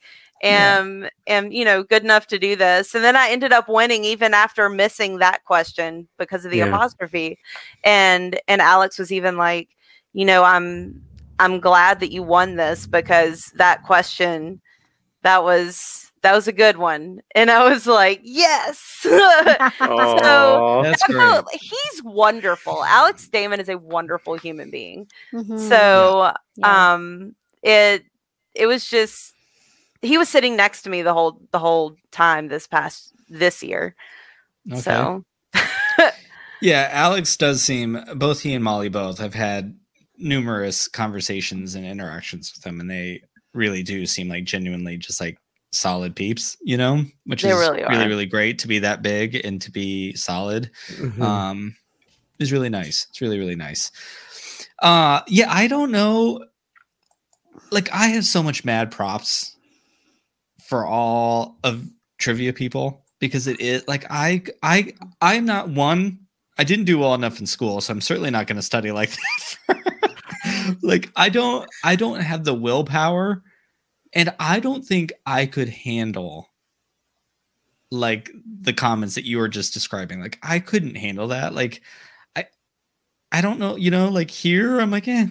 Yeah. 0.49 0.79
am 0.81 1.09
am 1.27 1.53
you 1.53 1.65
know 1.65 1.83
good 1.83 2.03
enough 2.05 2.27
to 2.29 2.39
do 2.39 2.57
this 2.57 2.95
and 2.95 3.05
then 3.05 3.17
i 3.17 3.29
ended 3.31 3.53
up 3.53 3.69
winning 3.69 4.05
even 4.05 4.35
after 4.35 4.69
missing 4.69 5.19
that 5.19 5.45
question 5.45 6.09
because 6.19 6.45
of 6.45 6.51
the 6.51 6.61
Yeah. 6.61 6.67
apostrophe 6.75 7.39
and 7.85 8.39
and 8.49 8.61
alex 8.61 8.99
was 8.99 9.13
even 9.13 9.37
like 9.37 9.71
you 10.13 10.25
know 10.25 10.43
i'm 10.45 11.03
i'm 11.39 11.61
glad 11.61 12.01
that 12.01 12.13
you 12.13 12.23
won 12.23 12.57
this 12.57 12.87
because 12.87 13.53
that 13.57 13.83
question 13.85 14.61
that 15.23 15.43
was 15.43 16.11
that 16.23 16.35
was 16.35 16.47
a 16.49 16.53
good 16.53 16.77
one 16.77 17.21
and 17.35 17.51
i 17.51 17.69
was 17.69 17.87
like 17.87 18.21
yes 18.23 19.01
Aw. 19.81 20.83
that's 20.83 21.03
great. 21.05 21.19
felt- 21.19 21.49
he's 21.53 22.03
wonderful 22.03 22.85
alex 22.85 23.29
damon 23.29 23.61
is 23.61 23.69
a 23.69 23.79
wonderful 23.79 24.37
human 24.37 24.71
being 24.71 25.07
Mhm. 25.33 25.59
so 25.69 26.33
Yeah. 26.57 26.95
um 26.95 27.35
it 27.63 28.05
it 28.55 28.67
was 28.67 28.89
just 28.89 29.35
he 30.03 30.19
was 30.19 30.29
sitting 30.29 30.57
next 30.57 30.83
to 30.83 30.91
me 30.91 31.03
the 31.03 31.13
whole 31.15 31.41
the 31.51 31.59
whole 31.59 31.97
time 32.11 32.49
this 32.49 32.67
past 32.67 33.13
this 33.29 33.63
year 33.63 33.95
Okay. 34.71 34.81
so 34.81 35.25
Yeah, 36.61 36.89
Alex 36.93 37.37
does 37.37 37.63
seem 37.63 38.03
both 38.17 38.41
he 38.41 38.55
and 38.55 38.65
Molly 38.65 38.89
both 38.89 39.19
have 39.19 39.35
had 39.35 39.77
numerous 40.19 40.89
conversations 40.89 41.75
and 41.75 41.85
interactions 41.85 42.53
with 42.55 42.63
them 42.63 42.81
and 42.81 42.91
they 42.91 43.23
really 43.53 43.83
do 43.83 44.07
seem 44.07 44.29
like 44.29 44.45
genuinely 44.45 44.97
just 44.97 45.21
like 45.21 45.39
solid 45.73 46.15
peeps, 46.15 46.57
you 46.63 46.77
know, 46.77 47.05
which 47.25 47.43
They 47.43 47.51
is 47.51 47.59
really 47.59 47.83
really, 47.83 48.07
really 48.07 48.27
great 48.27 48.59
to 48.61 48.69
be 48.69 48.79
that 48.81 49.03
big 49.03 49.35
and 49.45 49.61
to 49.63 49.71
be 49.71 50.15
solid. 50.15 50.71
Mhm. 50.97 51.21
Um, 51.21 51.77
is 52.39 52.53
really 52.53 52.69
nice. 52.69 53.07
It's 53.11 53.21
really, 53.21 53.39
really 53.39 53.57
nice. 53.57 53.91
Uh, 54.81 55.21
yeah, 55.29 55.53
I 55.53 55.67
don't 55.67 55.91
know. 55.91 56.45
Like, 57.71 57.93
I 57.93 58.09
have 58.09 58.25
so 58.25 58.43
much 58.43 58.65
mad 58.65 58.91
props 58.91 59.57
for 60.67 60.87
all 60.87 61.59
of 61.65 61.87
trivia 62.19 62.53
people 62.53 63.05
because 63.21 63.47
it 63.47 63.61
is 63.61 63.87
like 63.87 64.05
I, 64.11 64.43
I, 64.63 64.93
I'm 65.21 65.45
not 65.45 65.69
one. 65.69 66.19
I 66.59 66.65
didn't 66.65 66.85
do 66.85 66.99
well 66.99 67.15
enough 67.15 67.41
in 67.41 67.47
school, 67.47 67.81
so 67.81 67.93
I'm 67.93 68.01
certainly 68.01 68.31
not 68.31 68.47
going 68.47 68.57
to 68.57 68.63
study 68.63 68.93
like 68.93 69.11
that. 69.11 69.44
Like, 70.83 71.11
I 71.17 71.29
don't, 71.29 71.69
I 71.83 71.97
don't 71.97 72.21
have 72.21 72.45
the 72.45 72.55
willpower, 72.55 73.43
and 74.13 74.33
I 74.39 74.61
don't 74.61 74.85
think 74.85 75.13
I 75.27 75.47
could 75.47 75.69
handle 75.69 76.49
like 77.91 78.31
the 78.63 78.73
comments 78.73 79.15
that 79.15 79.25
you 79.25 79.39
were 79.39 79.49
just 79.49 79.73
describing. 79.75 80.21
Like, 80.21 80.39
I 80.43 80.59
couldn't 80.59 80.97
handle 80.97 81.29
that. 81.29 81.55
Like, 81.55 81.83
I, 82.35 82.47
I 83.31 83.41
don't 83.41 83.59
know. 83.59 83.77
You 83.77 83.91
know, 83.91 84.09
like 84.09 84.31
here, 84.31 84.81
I'm 84.81 84.91
like, 84.91 85.07
eh. 85.09 85.27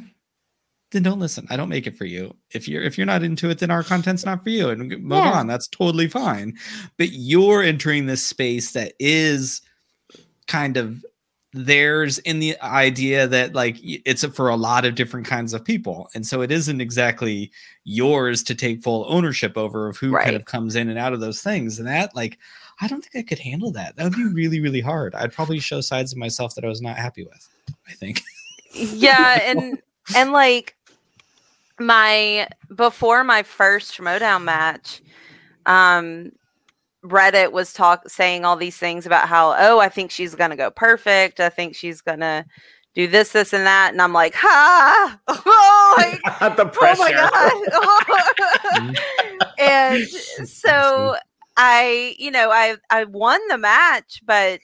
Then 0.91 1.01
don't 1.03 1.19
listen. 1.19 1.47
I 1.49 1.57
don't 1.57 1.69
make 1.69 1.87
it 1.87 1.97
for 1.97 2.05
you. 2.05 2.35
If 2.51 2.67
you're 2.67 2.83
if 2.83 2.99
you're 2.99 3.07
not 3.07 3.23
into 3.23 3.49
it, 3.49 3.57
then 3.57 3.71
our 3.71 3.81
content's 3.81 4.25
not 4.25 4.43
for 4.43 4.51
you, 4.51 4.69
and 4.69 4.89
move 4.89 5.23
Yeah. 5.23 5.31
on. 5.31 5.47
That's 5.47 5.67
totally 5.67 6.07
fine. 6.07 6.55
But 6.99 7.09
you're 7.13 7.63
entering 7.63 8.05
this 8.05 8.23
space 8.23 8.73
that 8.73 8.93
is 8.99 9.61
kind 10.47 10.77
of 10.77 11.03
theirs 11.53 12.17
in 12.19 12.39
the 12.39 12.59
idea 12.61 13.27
that 13.27 13.53
like 13.53 13.77
it's 13.81 14.25
for 14.25 14.49
a 14.49 14.55
lot 14.55 14.85
of 14.85 14.95
different 14.95 15.27
kinds 15.27 15.53
of 15.53 15.63
people. 15.63 16.09
And 16.15 16.25
so 16.25 16.41
it 16.41 16.51
isn't 16.51 16.81
exactly 16.81 17.51
yours 17.83 18.41
to 18.43 18.55
take 18.55 18.81
full 18.81 19.05
ownership 19.07 19.55
over 19.57 19.87
of 19.87 19.97
who 19.97 20.11
Right. 20.11 20.23
kind 20.25 20.35
of 20.35 20.45
comes 20.45 20.75
in 20.75 20.89
and 20.89 20.97
out 20.97 21.13
of 21.13 21.19
those 21.19 21.41
things. 21.41 21.77
And 21.79 21.87
that 21.87 22.15
like 22.15 22.39
i 22.81 22.87
don't 22.87 23.05
think 23.05 23.23
i 23.23 23.27
could 23.27 23.39
handle 23.39 23.71
that. 23.71 23.95
That 23.95 24.03
would 24.05 24.15
be 24.15 24.25
really 24.25 24.59
really 24.59 24.81
hard. 24.81 25.13
I'd 25.15 25.31
probably 25.33 25.59
show 25.59 25.79
sides 25.81 26.11
of 26.11 26.17
myself 26.17 26.55
that 26.55 26.65
i 26.65 26.67
was 26.67 26.81
not 26.81 26.97
happy 26.97 27.23
with 27.23 27.47
i 27.87 27.91
think. 27.93 28.21
Yeah 28.73 29.39
and 29.43 29.79
and 30.15 30.31
like 30.31 30.75
my 31.79 32.47
before 32.75 33.23
my 33.23 33.43
first 33.43 33.95
schmoedown 33.97 34.43
match 34.43 35.01
um 35.67 36.31
reddit 37.03 37.51
was 37.51 37.73
talk 37.73 38.07
saying 38.09 38.45
all 38.45 38.55
these 38.55 38.77
things 38.77 39.05
about 39.05 39.27
how 39.27 39.53
oh 39.57 39.79
i 39.79 39.89
think 39.89 40.09
she's 40.11 40.35
gonna 40.35 40.55
go 40.55 40.71
perfect. 40.71 41.39
I 41.39 41.49
think 41.49 41.75
she's 41.75 42.01
gonna 42.01 42.45
do 42.95 43.07
this 43.07 43.31
this 43.33 43.53
and 43.53 43.65
that. 43.65 43.91
And 43.91 44.01
i'm 44.01 44.13
like 44.13 44.33
ha! 44.35 45.19
Oh, 45.27 45.95
like, 45.97 46.55
the 46.57 46.65
pressure. 46.65 46.95
oh 46.97 46.97
my 46.99 47.11
oh 47.73 48.33
god. 48.37 48.95
And 49.59 50.05
so 50.07 51.15
i 51.57 52.15
you 52.17 52.31
know 52.31 52.49
i 52.51 52.75
i 52.89 53.03
won 53.03 53.39
the 53.49 53.57
match 53.57 54.21
but 54.25 54.59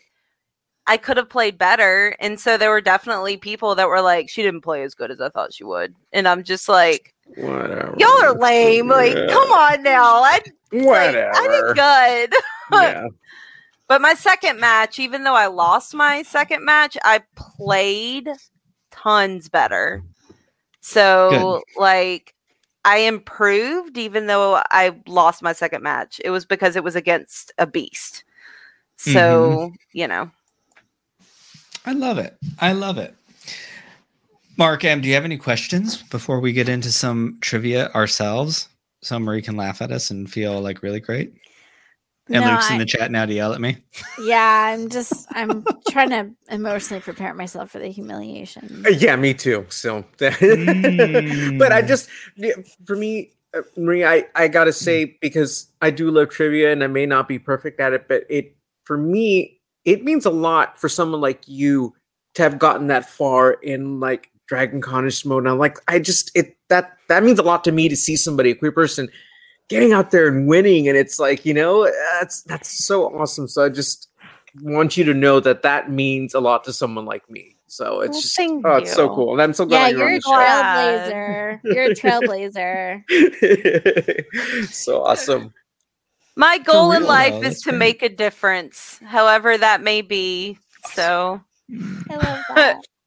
i 0.88 0.98
could 0.98 1.18
have 1.18 1.30
played 1.30 1.58
better. 1.58 2.16
And 2.20 2.40
so 2.40 2.58
there 2.58 2.72
were 2.72 2.82
definitely 2.82 3.38
people 3.38 3.76
that 3.76 3.88
were 3.88 4.02
like 4.02 4.30
she 4.30 4.42
didn't 4.42 4.62
play 4.62 4.82
as 4.84 4.96
good 4.96 5.12
as 5.12 5.22
i 5.22 5.30
thought 5.30 5.54
she 5.54 5.64
would. 5.64 5.94
And 6.14 6.28
i'm 6.28 6.44
just 6.44 6.68
like 6.70 7.14
Whatever. 7.36 7.96
y'all 8.00 8.24
are 8.24 8.34
lame. 8.34 8.88
Like 8.88 9.14
Yeah. 9.16 9.28
come 9.28 9.52
on 9.52 9.84
now. 9.84 10.24
I 10.24 10.40
like, 10.72 10.86
Whatever. 10.86 11.32
i 11.36 11.48
did 11.48 11.76
good. 11.76 12.40
Yeah. 12.72 13.08
but 13.88 14.00
my 14.00 14.14
second 14.14 14.60
match 14.60 15.00
even 15.00 15.24
though 15.24 15.34
i 15.34 15.48
lost 15.48 15.96
my 15.96 16.22
second 16.22 16.64
match 16.64 16.96
i 17.04 17.22
played 17.36 18.30
tons 18.92 19.50
better. 19.50 20.04
So 20.82 21.62
like 21.78 22.36
i 22.86 22.98
improved 22.98 23.98
even 23.98 24.28
though 24.28 24.62
i 24.72 24.96
lost 25.08 25.42
my 25.42 25.54
second 25.54 25.84
match. 25.84 26.22
It 26.24 26.30
was 26.30 26.46
because 26.46 26.76
it 26.76 26.84
was 26.84 26.96
against 26.96 27.52
a 27.58 27.66
beast. 27.68 28.24
So 28.98 29.20
mm-hmm. 29.20 29.76
you 29.94 30.08
know. 30.08 30.32
I 31.86 31.94
love 31.94 32.18
it. 32.20 32.38
I 32.60 32.74
love 32.74 32.98
it. 32.98 33.16
Mark 34.58 34.84
m 34.84 35.02
do 35.02 35.08
you 35.08 35.16
have 35.16 35.26
any 35.26 35.38
questions 35.38 36.04
before 36.04 36.40
we 36.40 36.54
get 36.54 36.70
into 36.70 36.92
some 36.92 37.38
trivia 37.42 37.90
ourselves 37.92 38.69
some 39.02 39.26
where 39.26 39.36
you 39.36 39.42
can 39.42 39.56
laugh 39.58 39.82
at 39.82 39.92
us 39.92 40.12
and 40.12 40.32
feel 40.32 40.60
like 40.62 40.84
really 40.84 41.00
great 41.00 41.34
and 42.30 42.46
No, 42.46 42.52
luke's 42.52 42.70
in 42.70 42.78
the 42.78 42.86
chat 42.86 43.12
now 43.12 43.26
to 43.26 43.34
yell 43.34 43.54
at 43.54 43.62
me 43.62 43.78
yeah, 44.20 44.66
I'm 44.74 44.90
just 44.90 45.28
I'm 45.32 45.66
trying 45.88 46.10
to 46.10 46.30
emotionally 46.50 47.02
prepare 47.02 47.34
myself 47.34 47.72
for 47.72 47.80
the 47.80 47.88
humiliation. 47.88 48.84
Uh, 48.86 48.90
Yeah, 48.90 49.16
me 49.16 49.34
too. 49.34 49.66
So, 49.70 50.04
but 50.20 50.32
I 51.72 51.82
Mm. 51.82 51.88
just 51.88 52.10
for 52.86 52.96
me, 52.96 53.32
uh, 53.54 53.62
Marie, 53.78 54.06
I 54.06 54.26
I 54.36 54.48
gotta 54.48 54.74
say 54.74 55.18
because 55.22 55.68
I 55.82 55.90
do 55.90 56.12
love 56.12 56.30
trivia 56.30 56.72
and 56.72 56.84
I 56.84 56.88
may 56.88 57.06
not 57.06 57.28
be 57.28 57.40
perfect 57.40 57.80
at 57.80 57.94
it, 57.94 58.08
but 58.08 58.26
it 58.30 58.56
for 58.84 58.98
me 58.98 59.60
it 59.86 60.04
means 60.04 60.26
a 60.26 60.30
lot 60.32 60.78
for 60.80 60.90
someone 60.90 61.22
like 61.22 61.48
you 61.48 61.96
to 62.36 62.44
have 62.44 62.60
gotten 62.60 62.88
that 62.88 63.10
far 63.10 63.54
in 63.54 64.00
like 64.00 64.30
Dragon 64.50 64.82
Con 64.82 65.06
and 65.06 65.48
I'm 65.48 65.60
Like 65.60 65.78
I 65.88 66.00
just 66.00 66.36
it 66.36 66.58
that 66.70 66.98
that 67.08 67.24
means 67.24 67.38
a 67.38 67.44
lot 67.44 67.64
to 67.66 67.72
me 67.72 67.88
to 67.88 67.96
see 67.96 68.16
somebody 68.16 68.50
a 68.50 68.56
queer 68.56 68.72
person 68.72 69.08
getting 69.68 69.94
out 69.94 70.10
there 70.10 70.28
and 70.28 70.48
winning, 70.48 70.88
and 70.88 70.98
it's 70.98 71.20
like 71.20 71.46
you 71.46 71.54
know 71.54 71.86
that's 72.20 72.42
that's 72.42 72.84
so 72.84 73.16
awesome. 73.16 73.48
So 73.48 73.64
I 73.64 73.70
just 73.70 74.10
want 74.62 74.98
you 74.98 75.04
to 75.04 75.14
know 75.14 75.40
that 75.40 75.62
that 75.62 75.92
means 75.92 76.34
a 76.34 76.40
lot 76.40 76.64
to 76.64 76.74
someone 76.74 77.06
like 77.06 77.30
me. 77.30 77.58
So 77.68 78.02
it's 78.02 78.10
Well, 78.10 78.22
just 78.22 78.36
thank 78.36 78.66
oh, 78.66 78.78
it's 78.78 78.92
so 78.92 79.14
cool, 79.14 79.34
and 79.34 79.42
I'm 79.42 79.54
so 79.54 79.66
glad 79.66 79.96
Yeah, 79.96 79.98
glad 79.98 80.00
you're 80.00 80.10
a 80.10 80.20
you're 80.26 80.42
on 80.42 80.66
trailblazer. 80.66 81.60
You're 81.64 81.84
a 81.84 81.94
trailblazer. 84.64 84.74
so 84.74 85.04
awesome. 85.04 85.54
My 86.36 86.58
goal 86.58 86.94
in 86.94 87.04
life 87.06 87.34
though, 87.34 87.50
is 87.50 87.62
to 87.62 87.70
great. 87.70 87.78
make 87.78 88.02
a 88.02 88.10
difference, 88.10 89.00
however 89.06 89.60
that 89.60 89.84
may 89.84 90.02
be. 90.02 90.58
So 90.96 91.40
I 92.10 92.16
love 92.16 92.40
that. 92.56 92.82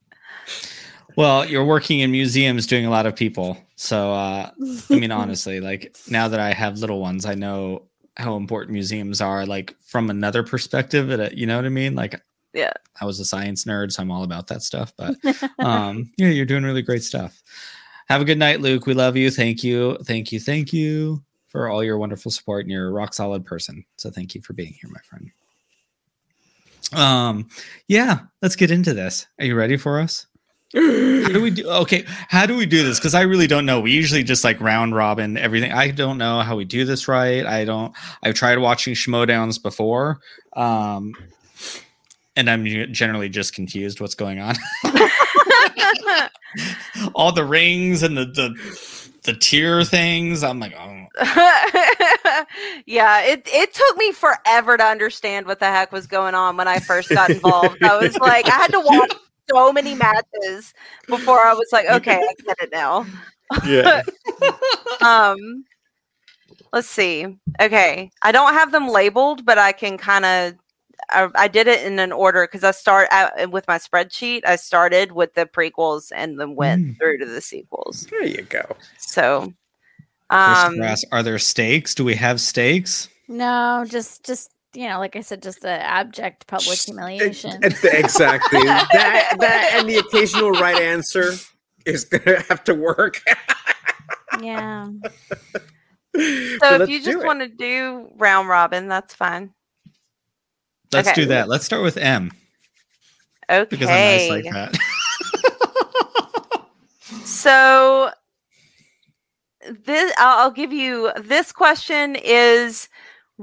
Well, 1.16 1.44
you're 1.46 1.64
working 1.64 2.00
in 2.00 2.10
museums 2.10 2.66
doing 2.66 2.86
a 2.86 2.90
lot 2.90 3.06
of 3.06 3.14
people. 3.16 3.56
So, 3.76 4.12
uh, 4.12 4.50
I 4.90 4.94
mean, 4.94 5.10
honestly, 5.12 5.60
like 5.60 5.96
now 6.08 6.28
that 6.28 6.40
I 6.40 6.52
have 6.52 6.78
little 6.78 7.00
ones, 7.00 7.26
I 7.26 7.34
know 7.34 7.84
how 8.16 8.36
important 8.36 8.72
museums 8.72 9.20
are, 9.20 9.46
like 9.46 9.74
from 9.80 10.10
another 10.10 10.42
perspective. 10.42 11.10
At 11.10 11.36
you 11.36 11.46
know 11.46 11.56
what 11.56 11.64
I 11.66 11.70
mean? 11.70 11.94
Like, 11.94 12.20
Yeah. 12.52 12.72
I 13.00 13.04
was 13.06 13.18
a 13.20 13.24
science 13.24 13.64
nerd, 13.64 13.92
so 13.92 14.02
I'm 14.02 14.10
all 14.10 14.22
about 14.22 14.46
that 14.48 14.62
stuff. 14.62 14.92
But 14.96 15.16
um, 15.58 16.10
yeah, 16.18 16.28
you're 16.28 16.46
doing 16.46 16.64
really 16.64 16.82
great 16.82 17.02
stuff. 17.02 17.42
Have 18.08 18.20
a 18.20 18.24
good 18.26 18.38
night, 18.38 18.60
Luke. 18.60 18.86
We 18.86 18.94
love 18.94 19.16
you. 19.16 19.30
Thank 19.30 19.64
you. 19.64 19.96
Thank 20.04 20.32
you. 20.32 20.40
Thank 20.40 20.72
you 20.72 21.22
for 21.48 21.68
all 21.68 21.82
your 21.84 21.98
wonderful 21.98 22.30
support. 22.30 22.64
And 22.64 22.70
you're 22.70 22.88
a 22.88 22.92
rock 22.92 23.14
solid 23.14 23.44
person. 23.44 23.84
So 23.96 24.10
thank 24.10 24.34
you 24.34 24.42
for 24.42 24.52
being 24.52 24.74
here, 24.80 24.90
my 24.90 25.00
friend. 25.00 25.30
Um, 26.92 27.48
yeah, 27.88 28.20
let's 28.42 28.56
get 28.56 28.70
into 28.70 28.92
this. 28.92 29.26
Are 29.38 29.46
you 29.46 29.54
ready 29.54 29.76
for 29.78 29.98
us? 30.00 30.26
How 30.74 31.28
do 31.28 31.42
we 31.42 31.50
do? 31.50 31.68
Okay, 31.68 32.04
how 32.28 32.46
do 32.46 32.56
we 32.56 32.64
do 32.64 32.82
this? 32.82 32.98
Because 32.98 33.14
I 33.14 33.22
really 33.22 33.46
don't 33.46 33.66
know. 33.66 33.80
We 33.80 33.92
usually 33.92 34.22
just 34.22 34.42
like 34.42 34.58
round 34.58 34.96
robin 34.96 35.36
everything. 35.36 35.70
I 35.70 35.90
don't 35.90 36.16
know 36.16 36.40
how 36.40 36.56
we 36.56 36.64
do 36.64 36.86
this 36.86 37.08
right. 37.08 37.44
I 37.44 37.66
don't. 37.66 37.94
I've 38.22 38.34
tried 38.34 38.56
watching 38.58 38.94
Schmoedowns 38.94 39.62
before, 39.62 40.20
um, 40.54 41.12
and 42.36 42.48
I'm 42.48 42.64
generally 42.92 43.28
just 43.28 43.54
confused 43.54 44.00
what's 44.00 44.14
going 44.14 44.38
on. 44.38 44.54
All 47.14 47.32
the 47.32 47.44
rings 47.44 48.02
and 48.02 48.16
the 48.16 48.24
the 48.24 48.54
the 49.24 49.34
tier 49.34 49.84
things. 49.84 50.42
I'm 50.42 50.58
like, 50.58 50.74
oh, 50.74 51.06
yeah, 52.86 53.20
it 53.24 53.42
it 53.46 53.74
took 53.74 53.96
me 53.98 54.12
forever 54.12 54.78
to 54.78 54.84
understand 54.84 55.46
what 55.46 55.60
the 55.60 55.66
heck 55.66 55.92
was 55.92 56.06
going 56.06 56.34
on 56.34 56.56
when 56.56 56.66
I 56.66 56.78
first 56.78 57.10
got 57.10 57.28
involved. 57.28 57.82
I 57.82 57.98
was 57.98 58.18
like, 58.18 58.46
I 58.46 58.54
had 58.54 58.70
to 58.72 58.80
watch 58.80 59.12
so 59.50 59.72
many 59.72 59.94
matches 59.94 60.74
before 61.08 61.40
I 61.40 61.52
was 61.54 61.68
like, 61.72 61.86
okay, 61.86 62.16
I 62.16 62.34
get 62.44 62.56
it 62.62 62.72
now. 62.72 63.06
Yeah. 63.66 64.02
Um, 65.02 65.64
let's 66.72 66.88
see. 66.88 67.26
Okay, 67.60 68.10
I 68.22 68.30
don't 68.32 68.52
have 68.54 68.70
them 68.72 68.88
labeled, 68.88 69.44
but 69.44 69.58
I 69.58 69.72
can 69.72 69.98
kind 69.98 70.24
of. 70.24 70.54
I, 71.10 71.28
I 71.34 71.48
did 71.48 71.66
it 71.66 71.84
in 71.84 71.98
an 71.98 72.12
order 72.12 72.46
because 72.46 72.62
I 72.62 72.70
start 72.70 73.08
out 73.10 73.50
with 73.50 73.66
my 73.66 73.78
spreadsheet. 73.78 74.42
I 74.46 74.54
started 74.56 75.10
with 75.12 75.34
the 75.34 75.44
prequels 75.46 76.12
and 76.14 76.38
then 76.38 76.54
went 76.54 76.82
Mm. 76.86 76.98
through 76.98 77.18
to 77.18 77.26
the 77.26 77.40
sequels. 77.40 78.06
There 78.10 78.24
you 78.24 78.42
go. 78.42 78.76
So, 78.98 79.52
um, 80.30 80.80
asks, 80.80 81.04
are 81.10 81.24
there 81.24 81.38
stakes? 81.40 81.94
Do 81.94 82.04
we 82.04 82.14
have 82.14 82.40
stakes? 82.40 83.08
no, 83.28 83.84
just 83.88 84.24
just 84.24 84.50
you 84.74 84.88
know, 84.88 84.98
like 84.98 85.16
I 85.16 85.20
said, 85.20 85.42
just 85.42 85.60
the 85.60 85.70
abject 85.70 86.46
public 86.46 86.78
humiliation. 86.78 87.62
Exactly. 87.62 88.62
that 88.64 89.36
that 89.38 89.70
and 89.74 89.88
the 89.88 89.98
occasional 89.98 90.52
right 90.52 90.78
answer 90.78 91.34
is 91.84 92.04
gonna 92.04 92.40
have 92.48 92.64
to 92.64 92.74
work. 92.74 93.22
yeah. 94.40 94.88
so 96.14 96.82
if 96.82 96.88
you 96.88 97.02
just 97.02 97.24
want 97.24 97.40
to 97.40 97.48
do 97.48 98.08
round 98.16 98.48
robin, 98.48 98.88
that's 98.88 99.14
fine. 99.14 99.52
Let's 100.92 101.08
Okay. 101.08 101.22
do 101.22 101.26
that. 101.26 101.48
Let's 101.48 101.64
start 101.64 101.82
with 101.82 101.96
M 101.96 102.30
Okay. 103.50 103.66
because 103.68 103.88
I'm 103.88 104.04
nice 104.04 104.28
like 104.28 104.44
that. 104.44 104.78
So 107.24 108.10
this 109.68 110.12
I'll, 110.18 110.38
I'll 110.44 110.50
give 110.50 110.72
you 110.72 111.12
this 111.16 111.52
question 111.52 112.16
is 112.16 112.88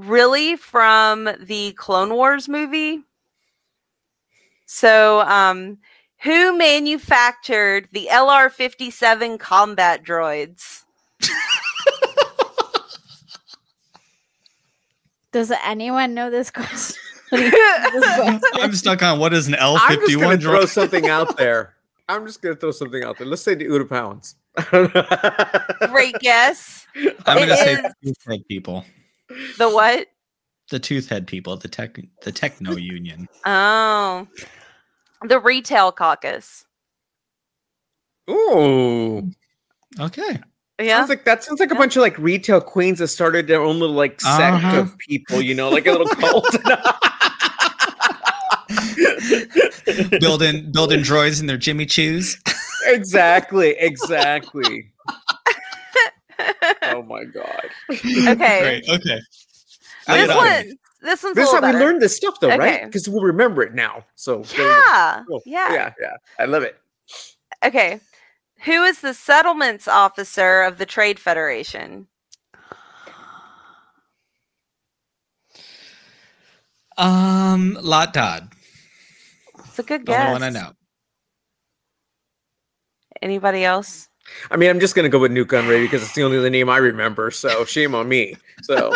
really 0.00 0.56
from 0.56 1.28
the 1.40 1.72
Clone 1.72 2.14
Wars 2.14 2.48
movie. 2.48 3.02
So 4.66 5.20
um 5.20 5.78
who 6.22 6.56
manufactured 6.56 7.88
the 7.92 8.08
LR57 8.10 9.38
combat 9.40 10.04
droids? 10.04 10.82
Does 15.32 15.52
anyone 15.64 16.14
know 16.14 16.30
this 16.30 16.50
question? 16.50 16.96
I'm 17.32 18.72
stuck 18.74 19.02
on 19.02 19.18
what 19.20 19.32
is 19.32 19.46
an 19.48 19.54
I'm 19.60 19.76
just 20.00 20.18
gonna 20.18 20.36
L51 20.36 20.42
throw 20.42 20.64
something 20.66 21.06
out 21.08 21.36
there. 21.38 21.74
I'm 22.08 22.26
just 22.26 22.42
gonna 22.42 22.56
throw 22.56 22.72
something 22.72 23.04
out 23.04 23.18
there. 23.18 23.26
Let's 23.26 23.42
say 23.42 23.54
the 23.54 23.66
Uda 23.66 23.88
pounds. 23.88 24.34
Great 25.90 26.16
guess. 26.18 26.86
I'm 27.24 27.36
going 27.36 27.48
to 27.48 27.56
say 27.56 27.74
is- 27.74 27.82
the 27.82 27.94
tooth 28.04 28.16
head 28.26 28.44
people. 28.48 28.84
The 29.58 29.68
what? 29.70 30.06
The 30.70 30.78
tooth 30.78 31.08
head 31.08 31.26
people, 31.26 31.56
the 31.56 31.68
tech, 31.68 31.98
the 32.22 32.32
techno 32.32 32.76
union. 32.76 33.28
Oh. 33.46 34.26
The 35.26 35.38
retail 35.38 35.92
caucus. 35.92 36.64
Ooh. 38.30 39.30
Okay. 39.98 40.40
Yeah. 40.80 40.98
Sounds 40.98 41.08
like 41.10 41.24
that 41.26 41.44
sounds 41.44 41.60
like 41.60 41.70
a 41.70 41.74
bunch 41.74 41.96
of 41.96 42.02
like 42.02 42.16
retail 42.18 42.60
queens 42.60 42.98
that 43.00 43.08
started 43.08 43.46
their 43.46 43.60
own 43.60 43.78
little 43.80 43.96
like 43.96 44.20
sect 44.20 44.64
Uh-huh. 44.64 44.80
of 44.80 44.96
people, 44.98 45.42
you 45.42 45.54
know, 45.54 45.68
like 45.68 45.86
a 45.86 45.92
little 45.92 46.06
cult. 46.06 46.46
building 50.20 50.70
building 50.72 51.00
droids 51.00 51.40
in 51.40 51.46
their 51.46 51.56
Jimmy 51.58 51.84
Choos. 51.86 52.36
exactly, 52.86 53.70
exactly. 53.78 54.90
oh 56.82 57.02
my 57.02 57.24
god. 57.24 57.70
Okay. 57.90 58.82
Great. 58.82 58.88
Okay. 58.88 59.20
Lay 60.08 60.22
it 60.24 60.26
This 60.26 60.30
on 60.30 60.44
me. 60.44 60.50
one 60.68 60.78
this 61.02 61.22
one's 61.22 61.34
This 61.36 61.46
a 61.46 61.48
is 61.48 61.54
how 61.54 61.60
little 61.60 61.80
we 61.80 61.86
learned 61.86 62.02
this 62.02 62.16
stuff 62.16 62.38
though, 62.40 62.56
right? 62.56 62.84
Because 62.84 63.08
we'll 63.08 63.22
remember 63.22 63.62
it 63.62 63.74
now. 63.74 64.04
So 64.16 64.42
there 64.42 64.60
you 64.60 64.68
go. 64.68 64.68
Yeah. 64.68 65.24
Cool. 65.26 65.42
Yeah. 65.46 65.72
yeah, 65.72 65.92
yeah. 66.00 66.16
I 66.38 66.44
love 66.44 66.62
it. 66.62 66.76
Okay. 67.64 68.00
Who 68.64 68.82
is 68.84 69.00
the 69.00 69.14
settlements 69.14 69.88
officer 69.88 70.62
of 70.62 70.76
the 70.76 70.84
Trade 70.84 71.18
Federation? 71.18 72.06
Um, 76.98 77.78
Lott 77.80 78.12
Dod. 78.12 78.50
It's 79.64 79.78
a 79.78 79.82
good 79.82 80.04
guess. 80.04 80.26
The 80.26 80.32
one 80.32 80.42
I 80.42 80.50
know. 80.50 80.72
Anybody 83.22 83.64
else? 83.64 84.09
I 84.50 84.56
mean, 84.56 84.70
I'm 84.70 84.80
just 84.80 84.94
gonna 84.94 85.08
go 85.08 85.18
with 85.18 85.32
Nute 85.32 85.48
Gunray 85.48 85.82
because 85.82 86.02
it's 86.02 86.14
the 86.14 86.22
only 86.22 86.38
other 86.38 86.50
name 86.50 86.68
I 86.68 86.78
remember. 86.78 87.30
So 87.30 87.64
shame 87.64 87.94
on 87.94 88.08
me. 88.08 88.36
So 88.62 88.92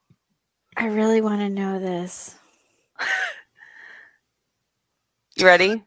I 0.76 0.86
really 0.86 1.20
want 1.20 1.40
to 1.40 1.48
know 1.48 1.78
this. 1.78 2.34
You 5.36 5.46
ready? 5.46 5.82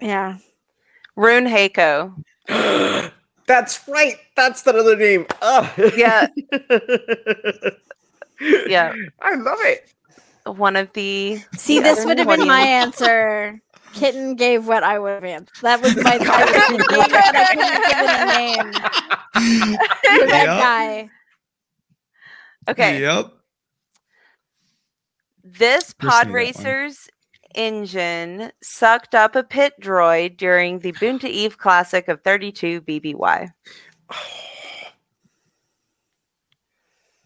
Yeah. 0.00 0.38
Rune 1.16 1.46
Haako. 1.46 2.14
that's 3.46 3.86
right. 3.88 4.16
That's 4.36 4.62
that 4.62 4.76
other 4.76 4.96
name. 4.96 5.26
Ah. 5.42 5.74
Yeah. 5.96 6.26
Yeah. 8.40 8.94
I 9.20 9.34
love 9.34 9.58
it. 9.62 9.92
One 10.46 10.76
of 10.76 10.92
the 10.92 11.40
See, 11.56 11.78
the 11.78 11.82
this 11.82 12.04
would 12.04 12.18
have 12.18 12.28
been 12.28 12.46
my 12.46 12.60
answer. 12.66 13.60
Kitten 13.94 14.34
gave 14.36 14.66
what 14.66 14.82
I 14.82 14.98
would 14.98 15.14
have 15.14 15.24
answered. 15.24 15.54
That 15.62 15.80
was 15.80 15.96
my 15.96 16.14
I 16.14 16.44
was 16.44 16.64
thinking, 16.68 16.84
but 16.88 17.34
I 17.34 17.46
couldn't 17.54 17.84
give 17.84 17.98
it 18.00 18.10
a 18.20 18.24
name. 18.26 18.72
The 20.02 20.26
red 20.30 20.44
Yep. 20.44 20.58
guy. 20.58 21.10
Okay. 22.68 23.00
Yep. 23.00 23.32
This 25.42 25.94
pod 25.94 26.26
knew 26.28 26.34
racer's 26.34 27.08
engine 27.54 28.52
sucked 28.62 29.14
up 29.14 29.34
a 29.34 29.42
pit 29.42 29.72
droid 29.80 30.36
during 30.36 30.80
the 30.80 30.92
Boonta 30.92 31.24
Eve 31.24 31.56
Classic 31.56 32.06
of 32.08 32.22
32 32.22 32.82
BBY. 32.82 33.48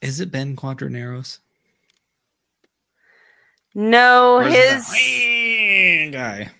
Is 0.01 0.21
it 0.21 0.31
Ben 0.33 0.57
Quadinaros? 0.57 1.39
No, 3.75 4.37
Or 4.37 4.43
is 4.45 4.55
it 4.55 6.09
his 6.09 6.13
guy. 6.15 6.51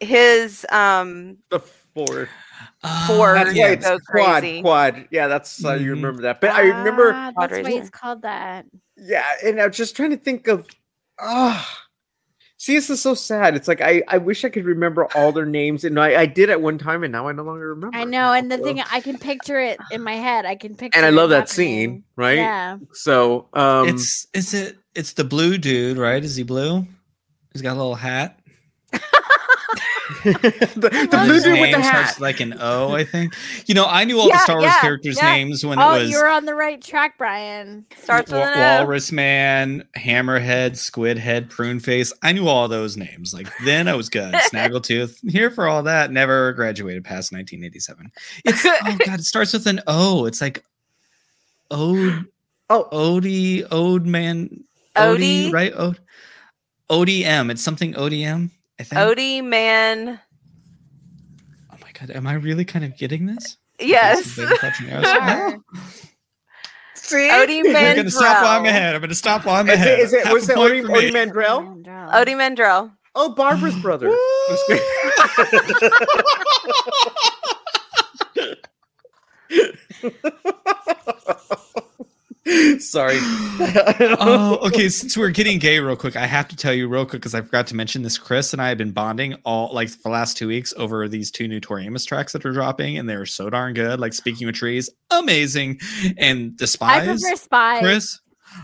his 0.00 0.66
um 0.70 1.38
The 1.50 1.60
four. 1.60 2.28
Four. 3.06 3.34
That's 3.34 3.54
yeah, 3.54 3.68
it's 3.68 3.86
go 3.86 3.98
quad. 3.98 4.42
crazy. 4.42 4.60
Quad. 4.62 5.08
Yeah, 5.10 5.26
that's 5.28 5.62
how 5.62 5.74
you 5.74 5.92
Mhm. 5.92 5.96
remember 5.96 6.22
that. 6.22 6.40
But 6.40 6.50
I 6.50 6.62
remember. 6.62 7.12
Ah, 7.14 7.32
that's 7.38 7.52
why 7.52 7.58
racer. 7.58 7.80
it's 7.80 7.90
called 7.90 8.22
that. 8.22 8.66
Yeah, 8.96 9.24
and 9.44 9.60
I'm 9.60 9.72
just 9.72 9.96
trying 9.96 10.10
to 10.10 10.16
think 10.16 10.48
of. 10.48 10.66
Ah. 11.20 11.83
See, 12.56 12.74
this 12.74 12.88
is 12.88 13.02
so 13.02 13.14
sad. 13.14 13.56
It's 13.56 13.68
like 13.68 13.80
I, 13.80 14.02
I 14.08 14.18
wish 14.18 14.44
I 14.44 14.48
could 14.48 14.64
remember 14.64 15.06
all 15.16 15.32
their 15.32 15.44
names, 15.44 15.84
and 15.84 15.98
I, 16.00 16.20
I 16.22 16.26
did 16.26 16.48
at 16.50 16.62
one 16.62 16.78
time, 16.78 17.02
and 17.02 17.12
now 17.12 17.28
I 17.28 17.32
no 17.32 17.42
longer 17.42 17.74
remember. 17.74 17.96
I 17.98 18.04
know, 18.04 18.32
and 18.32 18.50
the 18.50 18.56
So- 18.58 18.64
thing 18.64 18.80
I 18.92 19.00
can 19.00 19.18
picture 19.18 19.58
it 19.60 19.78
in 19.90 20.02
my 20.02 20.14
head. 20.14 20.46
I 20.46 20.54
can 20.54 20.74
picture. 20.74 20.96
and 20.96 21.04
I 21.04 21.10
love 21.10 21.30
that 21.30 21.48
happening. 21.50 21.54
scene, 21.78 22.04
right? 22.16 22.38
Yeah. 22.38 22.78
So, 22.92 23.48
um, 23.52 23.88
it's 23.88 24.26
is 24.32 24.54
it 24.54 24.78
it's 24.94 25.14
the 25.14 25.24
blue 25.24 25.58
dude, 25.58 25.98
right? 25.98 26.22
Is 26.24 26.36
he 26.36 26.42
blue? 26.44 26.86
He's 27.52 27.60
got 27.62 27.72
a 27.72 27.78
little 27.80 27.96
hat. 27.96 28.38
the, 30.24 31.08
the 31.10 31.22
blue 31.24 31.40
dude 31.40 31.60
with 31.60 31.72
the 31.72 31.80
hat. 31.80 32.08
starts 32.08 32.20
like 32.20 32.40
an 32.40 32.54
O, 32.60 32.94
I 32.94 33.04
think. 33.04 33.34
You 33.66 33.74
know, 33.74 33.86
I 33.86 34.04
knew 34.04 34.18
all 34.20 34.28
the 34.28 34.38
Star 34.38 34.56
Wars 34.56 34.66
yeah, 34.66 34.80
characters' 34.80 35.16
yeah. 35.16 35.32
names 35.34 35.64
when 35.64 35.78
Oh, 35.78 35.94
it 35.94 36.02
was 36.02 36.10
you're 36.10 36.28
on 36.28 36.44
the 36.44 36.54
right 36.54 36.80
track, 36.82 37.16
Brian. 37.16 37.86
Starts 38.02 38.30
with 38.30 38.40
Wa- 38.40 38.52
an 38.52 38.58
O. 38.58 38.84
Walrus 38.84 39.12
Man, 39.12 39.84
Hammerhead, 39.96 40.72
Squidhead, 40.72 41.48
Pruneface. 41.48 42.12
I 42.22 42.32
knew 42.32 42.48
all 42.48 42.68
those 42.68 42.96
names. 42.96 43.32
Like 43.32 43.48
then 43.64 43.88
I 43.88 43.94
was 43.94 44.08
good. 44.08 44.34
Snaggletooth. 44.52 45.18
Here 45.30 45.50
for 45.50 45.66
all 45.68 45.82
that. 45.84 46.10
Never 46.12 46.52
graduated 46.52 47.04
past 47.04 47.32
1987. 47.32 48.10
It's 48.44 48.64
oh 48.66 48.96
god, 49.06 49.20
it 49.20 49.24
starts 49.24 49.52
with 49.52 49.66
an 49.66 49.80
O. 49.86 50.26
It's 50.26 50.40
like 50.40 50.64
Ode 51.70 52.26
Oh, 52.70 52.88
Odie 52.92 53.66
Ode 53.70 54.06
Man 54.06 54.64
Odie? 54.96 55.52
right? 55.52 55.72
Ode 55.74 55.98
ODM. 56.90 57.50
It's 57.50 57.62
something 57.62 57.94
ODM, 57.94 58.50
I 58.78 58.82
think. 58.82 59.00
Odie 59.00 59.44
man. 59.44 60.20
Oh 61.72 61.76
my 61.80 61.90
god, 61.98 62.10
am 62.10 62.26
I 62.26 62.34
really 62.34 62.64
kind 62.64 62.84
of 62.84 62.96
getting 62.96 63.26
this? 63.26 63.56
Yes. 63.80 64.36
Big 64.36 64.48
touching 64.60 64.88
arrows. 64.88 65.04
Sure. 65.04 65.58
see, 66.94 67.28
Odie 67.28 67.58
I'm 67.66 67.96
gonna 67.96 68.08
stop 68.08 68.44
while 68.44 68.60
I'm 68.60 68.64
ahead. 68.66 68.94
I'm 68.94 69.00
gonna 69.00 69.12
stop 69.16 69.44
while 69.44 69.56
I'm 69.56 69.68
Is 69.68 69.74
ahead. 69.74 69.98
it, 69.98 70.02
is 70.02 70.12
it 70.12 70.24
Half 70.24 70.32
was 70.32 70.48
it 70.48 70.54
point 70.54 70.74
Odie, 70.74 70.86
for. 70.86 70.96
Ody 70.96 71.10
Mandrell? 71.10 72.14
Ody 72.14 72.34
Mandrell. 72.34 72.92
Oh, 73.16 73.34
Barbara's 73.34 73.74
brother. 73.82 74.14
Sorry. 82.78 83.16
oh, 83.20 84.58
okay. 84.66 84.90
Since 84.90 85.16
we're 85.16 85.30
getting 85.30 85.58
gay, 85.58 85.80
real 85.80 85.96
quick, 85.96 86.14
I 86.14 86.26
have 86.26 86.46
to 86.48 86.56
tell 86.56 86.74
you 86.74 86.88
real 86.88 87.06
quick 87.06 87.22
because 87.22 87.34
I 87.34 87.40
forgot 87.40 87.66
to 87.68 87.76
mention 87.76 88.02
this. 88.02 88.18
Chris 88.18 88.52
and 88.52 88.60
I 88.60 88.68
have 88.68 88.76
been 88.76 88.92
bonding 88.92 89.34
all 89.44 89.72
like 89.72 89.88
for 89.88 90.02
the 90.04 90.08
last 90.10 90.36
two 90.36 90.48
weeks 90.48 90.74
over 90.76 91.08
these 91.08 91.30
two 91.30 91.48
new 91.48 91.58
Tori 91.58 91.86
Amos 91.86 92.04
tracks 92.04 92.32
that 92.32 92.44
are 92.44 92.52
dropping, 92.52 92.98
and 92.98 93.08
they're 93.08 93.24
so 93.24 93.48
darn 93.48 93.72
good. 93.72 93.98
Like 93.98 94.12
speaking 94.12 94.46
of 94.46 94.54
trees, 94.54 94.90
amazing. 95.10 95.80
And 96.18 96.54
Despise. 96.56 97.08
I 97.08 97.12
despise 97.12 97.22
prefer 97.22 97.36
Spy. 97.36 97.80
Chris. 97.80 98.20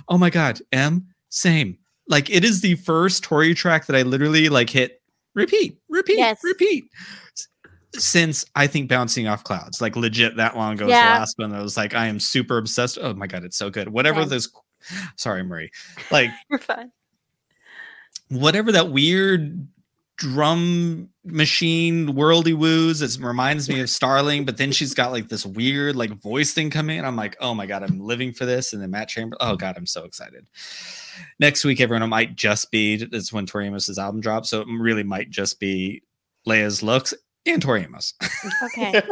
Oh 0.09 0.19
my 0.19 0.29
god, 0.29 0.61
M, 0.73 1.07
same. 1.31 1.79
Like 2.07 2.29
it 2.29 2.45
is 2.45 2.61
the 2.61 2.75
first 2.75 3.23
Tori 3.23 3.55
track 3.55 3.87
that 3.87 3.97
I 3.97 4.03
literally 4.03 4.51
like 4.51 4.69
hit 4.69 5.01
repeat, 5.35 5.79
repeat, 5.89 6.19
Yes. 6.19 6.41
repeat. 6.45 6.85
Since 7.95 8.45
I 8.55 8.67
think 8.69 8.89
bouncing 8.89 9.27
off 9.27 9.43
clouds, 9.45 9.81
like 9.81 9.97
legit 9.97 10.37
that 10.37 10.57
long 10.57 10.75
ago, 10.75 10.87
was 10.87 10.93
the 10.95 10.99
last 11.21 11.39
one. 11.39 11.53
I 11.53 11.61
was 11.63 11.77
like, 11.77 11.95
I 11.95 12.07
am 12.07 12.21
super 12.21 12.57
obsessed. 12.59 12.99
Oh 13.01 13.15
my 13.15 13.27
god, 13.27 13.45
it's 13.45 13.57
so 13.57 13.69
good. 13.69 13.89
Whatever 13.89 14.25
this, 14.25 14.49
sorry, 15.17 15.43
Marie, 15.43 15.71
like 16.11 16.31
You're 16.51 16.61
fine. 16.61 16.93
whatever 18.29 18.71
that 18.73 18.91
weird 18.93 19.67
drum 20.17 21.09
machine 21.25 22.09
worldy 22.09 22.55
woos 22.55 23.01
it 23.01 23.19
reminds 23.25 23.71
me 23.71 23.81
of 23.81 23.89
starling 23.89 24.45
but 24.45 24.59
then 24.59 24.71
she's 24.71 24.93
got 24.93 25.13
like 25.13 25.31
this 25.31 25.47
weird 25.47 25.97
like 25.97 26.11
voice 26.21 26.53
thing 26.53 26.69
coming 26.69 26.99
in 26.99 27.07
i'm 27.07 27.17
like 27.17 27.35
oh 27.41 27.55
my 27.55 27.65
god 27.65 27.83
i'm 27.83 27.99
living 27.99 28.31
for 28.31 28.45
this 28.45 28.75
and 28.75 28.83
then 28.83 28.91
matt 28.91 29.09
chamber 29.09 29.35
oh 29.41 29.57
god 29.57 29.79
i'm 29.79 29.87
so 29.87 30.05
excited 30.05 30.47
next 31.39 31.65
week 31.65 31.81
everyone 31.81 32.03
it 32.03 32.07
might 32.07 32.37
just 32.37 32.71
be 32.71 32.95
it's 33.13 33.33
when 33.33 33.47
tori 33.47 33.67
amos's 33.67 33.99
album 33.99 34.21
drops 34.21 34.51
so 34.51 34.61
it 34.61 34.67
really 34.79 35.03
might 35.03 35.31
just 35.31 35.59
be 35.59 36.03
leia's 36.47 36.83
looks 36.83 37.15
and 37.47 37.63
tori 37.63 37.83
amos 37.83 38.15
Okay. 38.65 39.01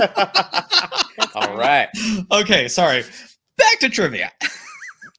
All 1.34 1.42
fine. 1.42 1.56
right. 1.56 1.88
okay 2.32 2.68
sorry 2.68 3.02
back 3.56 3.78
to 3.80 3.88
trivia 3.88 4.30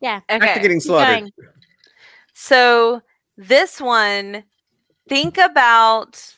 Yeah. 0.02 0.22
Back 0.30 0.42
to 0.42 0.50
Okay. 0.52 0.62
getting 0.62 0.80
keep 0.80 0.88
slaughtered. 0.88 1.32
So 2.34 3.02
this 3.36 3.82
one, 3.82 4.44
think 5.10 5.38
about 5.38 6.36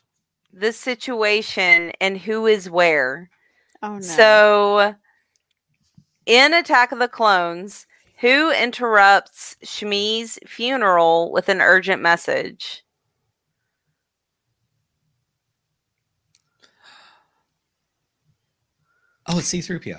the 0.52 0.74
situation 0.74 1.92
and 2.02 2.18
who 2.18 2.48
is 2.48 2.70
where. 2.72 3.30
Oh 3.84 3.96
no. 3.96 4.02
So 4.02 4.96
in 6.26 6.54
Attack 6.56 6.92
of 6.92 6.98
the 7.00 7.08
Clones, 7.08 7.86
who 8.20 8.52
interrupts 8.52 9.58
Shmi's 9.64 10.40
funeral 10.48 11.32
with 11.32 11.48
an 11.50 11.62
urgent 11.62 12.02
message? 12.02 12.84
Oh 19.32 19.40
it's 19.40 19.50
c3po 19.54 19.98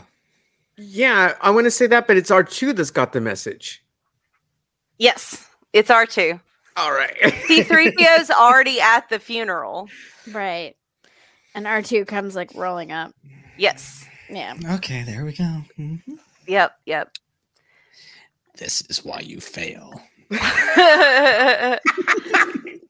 Yeah, 0.77 1.35
I 1.41 1.51
want 1.51 1.65
to 1.67 1.71
say 1.71 1.87
that, 1.89 2.07
but 2.07 2.17
it's 2.17 2.31
R2 2.31 2.75
that's 2.77 2.91
got 2.91 3.13
the 3.13 3.21
message. 3.21 3.83
Yes, 4.99 5.47
it's 5.73 5.91
R2. 5.91 6.41
All 6.77 6.93
right. 6.93 7.15
C3PO's 7.23 8.31
already 8.31 8.81
at 8.81 9.09
the 9.11 9.19
funeral. 9.19 9.89
right. 10.33 10.75
And 11.55 11.67
R2 11.67 12.07
comes 12.07 12.35
like 12.35 12.51
rolling 12.55 12.91
up. 12.93 13.13
Yes. 13.59 14.07
Yeah. 14.31 14.55
okay 14.77 15.03
there 15.05 15.25
we 15.27 15.33
go 15.35 15.63
Mhm. 15.79 16.01
Yep, 16.47 16.73
yep. 16.87 17.11
this 18.57 18.81
is 18.89 19.05
why 19.05 19.21
you 19.21 19.41
fail 19.41 20.01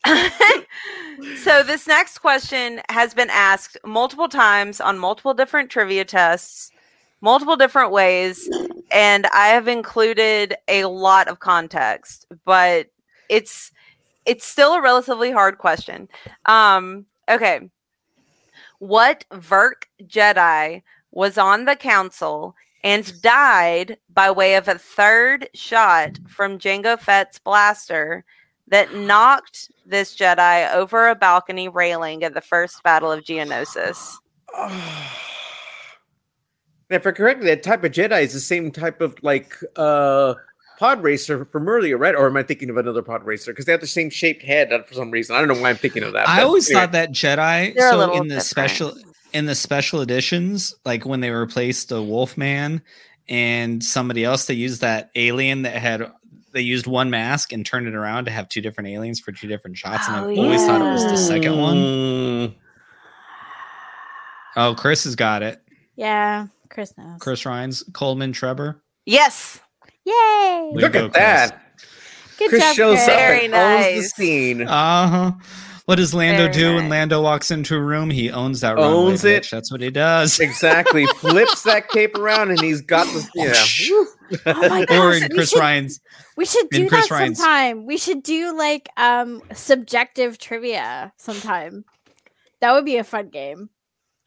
so 1.36 1.62
this 1.62 1.86
next 1.86 2.18
question 2.18 2.80
has 2.88 3.14
been 3.14 3.30
asked 3.30 3.76
multiple 3.84 4.28
times 4.28 4.80
on 4.80 4.98
multiple 4.98 5.34
different 5.34 5.70
trivia 5.70 6.04
tests 6.04 6.72
multiple 7.20 7.56
different 7.56 7.92
ways 7.92 8.50
and 8.90 9.26
i 9.26 9.46
have 9.48 9.68
included 9.68 10.54
a 10.66 10.84
lot 10.86 11.28
of 11.28 11.38
context 11.38 12.26
but 12.44 12.88
it's 13.28 13.72
it's 14.26 14.44
still 14.44 14.74
a 14.74 14.82
relatively 14.82 15.30
hard 15.30 15.58
question. 15.58 16.08
Um 16.46 17.06
okay. 17.28 17.70
What 18.78 19.24
Vurk 19.32 19.84
jedi 20.04 20.82
was 21.10 21.38
on 21.38 21.64
the 21.64 21.76
council 21.76 22.54
and 22.84 23.20
died 23.22 23.96
by 24.12 24.30
way 24.30 24.56
of 24.56 24.66
a 24.66 24.78
third 24.78 25.48
shot 25.54 26.18
from 26.26 26.58
Jango 26.58 26.98
Fett's 26.98 27.38
blaster 27.38 28.24
that 28.72 28.94
knocked 28.94 29.70
this 29.86 30.16
Jedi 30.16 30.74
over 30.74 31.08
a 31.08 31.14
balcony 31.14 31.68
railing 31.68 32.24
at 32.24 32.32
the 32.32 32.40
first 32.40 32.82
Battle 32.82 33.12
of 33.12 33.22
Geonosis. 33.22 34.16
And 36.90 37.00
if 37.00 37.06
I 37.06 37.12
correctly, 37.12 37.46
that 37.46 37.62
type 37.62 37.84
of 37.84 37.92
Jedi 37.92 38.20
is 38.20 38.34
the 38.34 38.40
same 38.40 38.70
type 38.70 39.00
of 39.00 39.16
like 39.22 39.56
uh 39.76 40.34
pod 40.78 41.02
racer 41.02 41.46
from 41.46 41.66
earlier, 41.66 41.96
right? 41.96 42.14
Or 42.14 42.26
am 42.26 42.36
I 42.36 42.42
thinking 42.42 42.68
of 42.68 42.76
another 42.76 43.00
pod 43.00 43.24
racer? 43.24 43.50
Because 43.50 43.64
they 43.64 43.72
have 43.72 43.80
the 43.80 43.86
same 43.86 44.10
shaped 44.10 44.42
head 44.42 44.74
uh, 44.74 44.82
for 44.82 44.92
some 44.92 45.10
reason. 45.10 45.34
I 45.34 45.38
don't 45.38 45.48
know 45.48 45.58
why 45.58 45.70
I'm 45.70 45.76
thinking 45.76 46.02
of 46.02 46.12
that. 46.12 46.28
I 46.28 46.42
always 46.42 46.68
anyway. 46.68 46.82
thought 46.82 46.92
that 46.92 47.12
Jedi. 47.12 47.74
They're 47.74 47.92
so 47.92 48.12
in 48.12 48.28
the 48.28 48.34
different. 48.34 48.42
special 48.42 48.94
in 49.32 49.46
the 49.46 49.54
special 49.54 50.02
editions, 50.02 50.74
like 50.84 51.06
when 51.06 51.20
they 51.20 51.30
replaced 51.30 51.88
the 51.88 52.02
Wolfman 52.02 52.82
and 53.26 53.82
somebody 53.82 54.22
else, 54.22 54.44
they 54.44 54.54
used 54.54 54.82
that 54.82 55.10
alien 55.14 55.62
that 55.62 55.76
had 55.76 56.12
they 56.52 56.60
used 56.60 56.86
one 56.86 57.10
mask 57.10 57.52
and 57.52 57.64
turned 57.64 57.86
it 57.86 57.94
around 57.94 58.24
to 58.26 58.30
have 58.30 58.48
two 58.48 58.60
different 58.60 58.88
aliens 58.88 59.20
for 59.20 59.32
two 59.32 59.48
different 59.48 59.76
shots. 59.76 60.06
And 60.08 60.16
Oh, 60.16 60.30
I've 60.30 60.38
always 60.38 60.64
thought 60.64 60.80
it 60.80 60.92
was 60.92 61.04
the 61.04 61.16
second 61.16 61.56
one. 61.58 62.54
Oh, 64.56 64.74
Chris 64.76 65.04
has 65.04 65.16
got 65.16 65.42
it. 65.42 65.60
Yeah. 65.96 66.46
Chris 66.70 66.96
knows. 66.96 67.18
Chris 67.20 67.44
Ryan's 67.46 67.82
Coleman 67.92 68.32
Trebor. 68.32 68.76
Yes. 69.06 69.60
Yay. 70.04 70.70
Way 70.72 70.82
Look 70.82 70.92
go, 70.92 71.06
at 71.06 71.12
that. 71.14 71.62
Good 72.38 72.48
Chris 72.50 72.62
job, 72.62 72.74
shows 72.76 72.96
Chris. 72.96 73.08
up 73.08 73.16
Very 73.18 73.44
and 73.46 73.54
owns 73.54 73.94
the 73.94 74.02
scene. 74.02 74.62
Uh 74.62 75.08
huh. 75.08 75.32
What 75.86 75.96
does 75.96 76.14
Lando 76.14 76.42
Very 76.44 76.52
do 76.52 76.74
when. 76.76 76.88
Lando 76.88 77.20
walks 77.22 77.50
into 77.50 77.74
a 77.76 77.80
room? 77.80 78.08
He 78.08 78.30
owns 78.30 78.60
that 78.60 78.76
room. 78.76 78.84
Owns 78.84 79.24
runway, 79.24 79.36
it. 79.38 79.42
bitch. 79.44 79.50
That's 79.50 79.70
what 79.72 79.80
he 79.80 79.90
does. 79.90 80.38
exactly. 80.40 81.06
Flips 81.06 81.62
that 81.64 81.88
cape 81.88 82.16
around 82.16 82.50
and 82.50 82.60
he's 82.60 82.80
got 82.80 83.06
the 83.08 83.28
yeah. 83.34 83.52
Oh 84.46 84.68
my 84.68 84.82
or 84.82 84.86
gosh, 84.86 85.16
in 85.22 85.28
we 85.30 85.34
Chris 85.36 85.50
should- 85.50 85.58
Ryan's 85.60 86.00
We 86.36 86.44
should 86.46 86.68
do 86.70 86.88
Chris 86.88 87.08
that 87.08 87.14
Ryan's- 87.14 87.38
sometime. 87.38 87.86
We 87.86 87.96
should 87.96 88.22
do 88.22 88.56
like 88.56 88.88
um 88.96 89.42
subjective 89.52 90.38
trivia 90.38 91.12
sometime. 91.16 91.84
That 92.60 92.72
would 92.72 92.84
be 92.84 92.96
a 92.96 93.04
fun 93.04 93.28
game. 93.28 93.70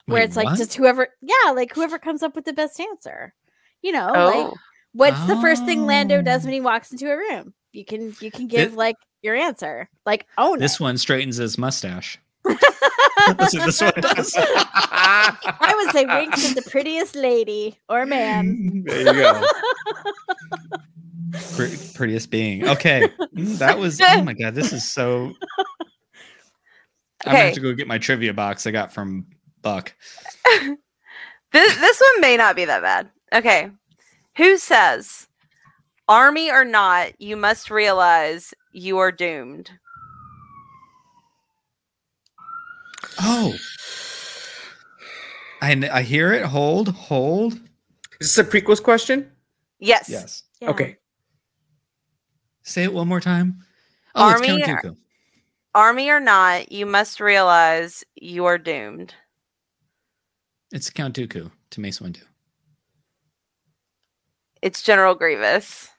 Where 0.06 0.20
Wait, 0.20 0.24
it's 0.24 0.36
like 0.36 0.46
what? 0.46 0.58
just 0.58 0.74
whoever 0.74 1.08
yeah, 1.20 1.50
like 1.52 1.74
whoever 1.74 1.98
comes 1.98 2.22
up 2.22 2.34
with 2.36 2.44
the 2.44 2.52
best 2.52 2.78
answer. 2.80 3.34
You 3.82 3.92
know, 3.92 4.10
Oh. 4.14 4.26
like 4.26 4.54
what's 4.92 5.26
the 5.26 5.36
first 5.40 5.64
thing 5.64 5.86
Lando 5.86 6.22
does 6.22 6.42
Oh. 6.42 6.46
when 6.46 6.54
he 6.54 6.60
walks 6.60 6.92
into 6.92 7.10
a 7.10 7.16
room? 7.16 7.54
You 7.72 7.84
can 7.84 8.14
you 8.20 8.30
can 8.30 8.46
give 8.46 8.70
Thi- 8.70 8.76
like 8.76 8.96
your 9.22 9.34
answer. 9.34 9.88
Like 10.04 10.26
own 10.38 10.58
This 10.60 10.74
it. 10.74 10.80
one 10.80 10.96
straightens 10.98 11.36
his 11.38 11.58
mustache. 11.58 12.18
That's 13.38 13.54
what 13.54 13.66
this 13.66 13.80
one 13.80 13.92
does. 14.00 14.34
I 14.38 15.72
would 15.76 15.92
say 15.92 16.04
winks 16.06 16.48
at 16.50 16.56
the 16.62 16.70
prettiest 16.70 17.14
lady 17.16 17.78
or 17.88 18.06
man. 18.06 18.82
there 18.86 18.98
you 18.98 19.04
go. 19.12 19.42
Pre- 21.56 21.76
prettiest 21.94 22.30
being. 22.30 22.66
Okay. 22.68 23.08
That 23.32 23.78
was 23.78 24.00
oh 24.00 24.22
my 24.22 24.32
god, 24.32 24.54
this 24.54 24.72
is 24.72 24.88
so 24.90 25.32
I'm 27.24 27.32
gonna 27.32 27.36
Okay. 27.38 27.46
have 27.46 27.54
to 27.54 27.60
go 27.60 27.72
get 27.74 27.88
my 27.88 27.98
trivia 27.98 28.32
box 28.32 28.66
I 28.66 28.70
got 28.70 28.92
from 28.92 29.26
Buck. 29.62 29.94
This 31.52 31.76
this 31.78 32.00
one 32.00 32.20
may 32.20 32.36
not 32.36 32.54
be 32.56 32.64
that 32.66 32.82
bad. 32.82 33.08
Okay. 33.32 33.70
Who 34.36 34.58
says, 34.58 35.26
"Army 36.08 36.50
or 36.50 36.64
not, 36.64 37.18
you 37.20 37.36
must 37.36 37.70
realize 37.70 38.52
you 38.72 38.98
are 38.98 39.12
doomed." 39.12 39.70
Oh. 43.20 43.54
I, 45.62 45.88
I 45.92 46.02
hear 46.02 46.32
it. 46.32 46.44
Hold, 46.44 46.88
hold. 46.88 47.54
Is 48.20 48.34
this 48.34 48.38
a 48.38 48.44
prequels 48.44 48.82
question? 48.82 49.30
Yes. 49.78 50.08
Yes. 50.08 50.42
Yeah. 50.60 50.70
Okay. 50.70 50.96
Say 52.62 52.84
it 52.84 52.92
one 52.92 53.08
more 53.08 53.20
time. 53.20 53.62
Oh, 54.14 54.24
Army 54.24 54.48
it's 54.48 54.62
or- 54.62 54.66
Count 54.66 54.84
Dooku. 54.84 54.96
Army 55.74 56.08
or 56.08 56.20
not, 56.20 56.72
you 56.72 56.86
must 56.86 57.20
realize 57.20 58.02
you 58.14 58.46
are 58.46 58.56
doomed. 58.56 59.14
It's 60.72 60.88
Count 60.88 61.14
Dooku 61.14 61.50
to 61.70 61.80
Mace 61.80 61.98
Windu. 62.00 62.22
It's 64.62 64.82
General 64.82 65.14
Grievous 65.14 65.90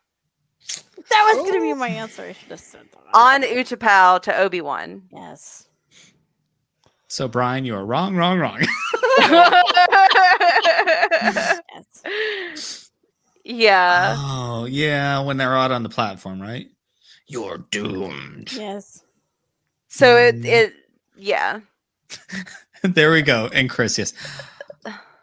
That 1.10 1.32
was 1.36 1.48
gonna 1.48 1.62
be 1.62 1.72
oh. 1.72 1.76
my 1.76 1.90
answer. 1.90 2.24
I 2.24 2.34
should 2.34 2.50
have 2.50 2.60
said 2.60 2.88
that. 2.92 3.04
on 3.14 3.44
Utapau 3.44 4.20
to 4.24 4.36
Obi 4.36 4.62
Wan. 4.62 5.04
yes. 5.12 5.67
So, 7.08 7.28
Brian, 7.28 7.66
you 7.66 7.76
are 7.76 7.86
wrong, 7.86 8.16
wrong, 8.16 8.40
wrong. 8.40 8.62
Yes. 9.20 9.64
yeah. 13.46 14.16
oh, 14.18 14.66
yeah. 14.66 15.20
When 15.20 15.38
they're 15.38 15.58
out 15.58 15.72
on 15.72 15.84
the 15.84 15.90
platform, 15.90 16.42
right? 16.42 16.68
You're 17.28 17.60
doomed. 17.72 18.54
Yes. 18.54 19.04
So 19.88 20.18
it 20.18 20.42
mm. 20.42 20.46
it 20.46 20.74
yeah. 21.18 21.60
there 22.84 23.12
we 23.12 23.22
go. 23.22 23.50
And 23.54 23.70
Chris, 23.70 23.98
yes. 23.98 24.14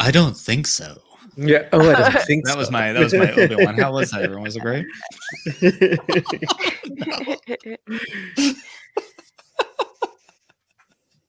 I 0.00 0.10
don't 0.10 0.36
think 0.36 0.66
so. 0.66 0.98
Yeah. 1.36 1.68
Oh, 1.72 1.90
I 1.90 2.10
don't 2.10 2.22
think 2.26 2.46
That 2.46 2.58
was 2.58 2.70
my 2.70 2.92
that 2.92 3.02
was 3.02 3.14
my 3.14 3.32
Obi 3.32 3.64
Wan. 3.64 3.78
How 3.78 3.92
was 3.92 4.10
that? 4.10 4.22
Everyone 4.22 4.44
was 4.44 4.56
it 4.56 4.62
great? 4.62 4.86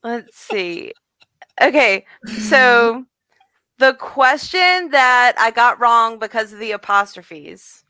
Let's 0.05 0.37
see. 0.37 0.93
Okay, 1.59 2.05
so 2.43 3.05
the 3.79 3.95
question 3.95 4.91
that 4.91 5.33
I 5.39 5.49
got 5.49 5.79
wrong 5.79 6.19
because 6.19 6.53
of 6.53 6.59
the 6.59 6.73
apostrophes. 6.73 7.83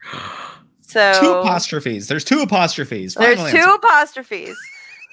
So 0.80 1.20
Two 1.20 1.34
apostrophes. 1.34 2.08
There's 2.08 2.24
two 2.24 2.40
apostrophes. 2.40 3.16
there's 3.16 3.38
two 3.52 3.58
answer. 3.58 3.70
apostrophes. 3.70 4.56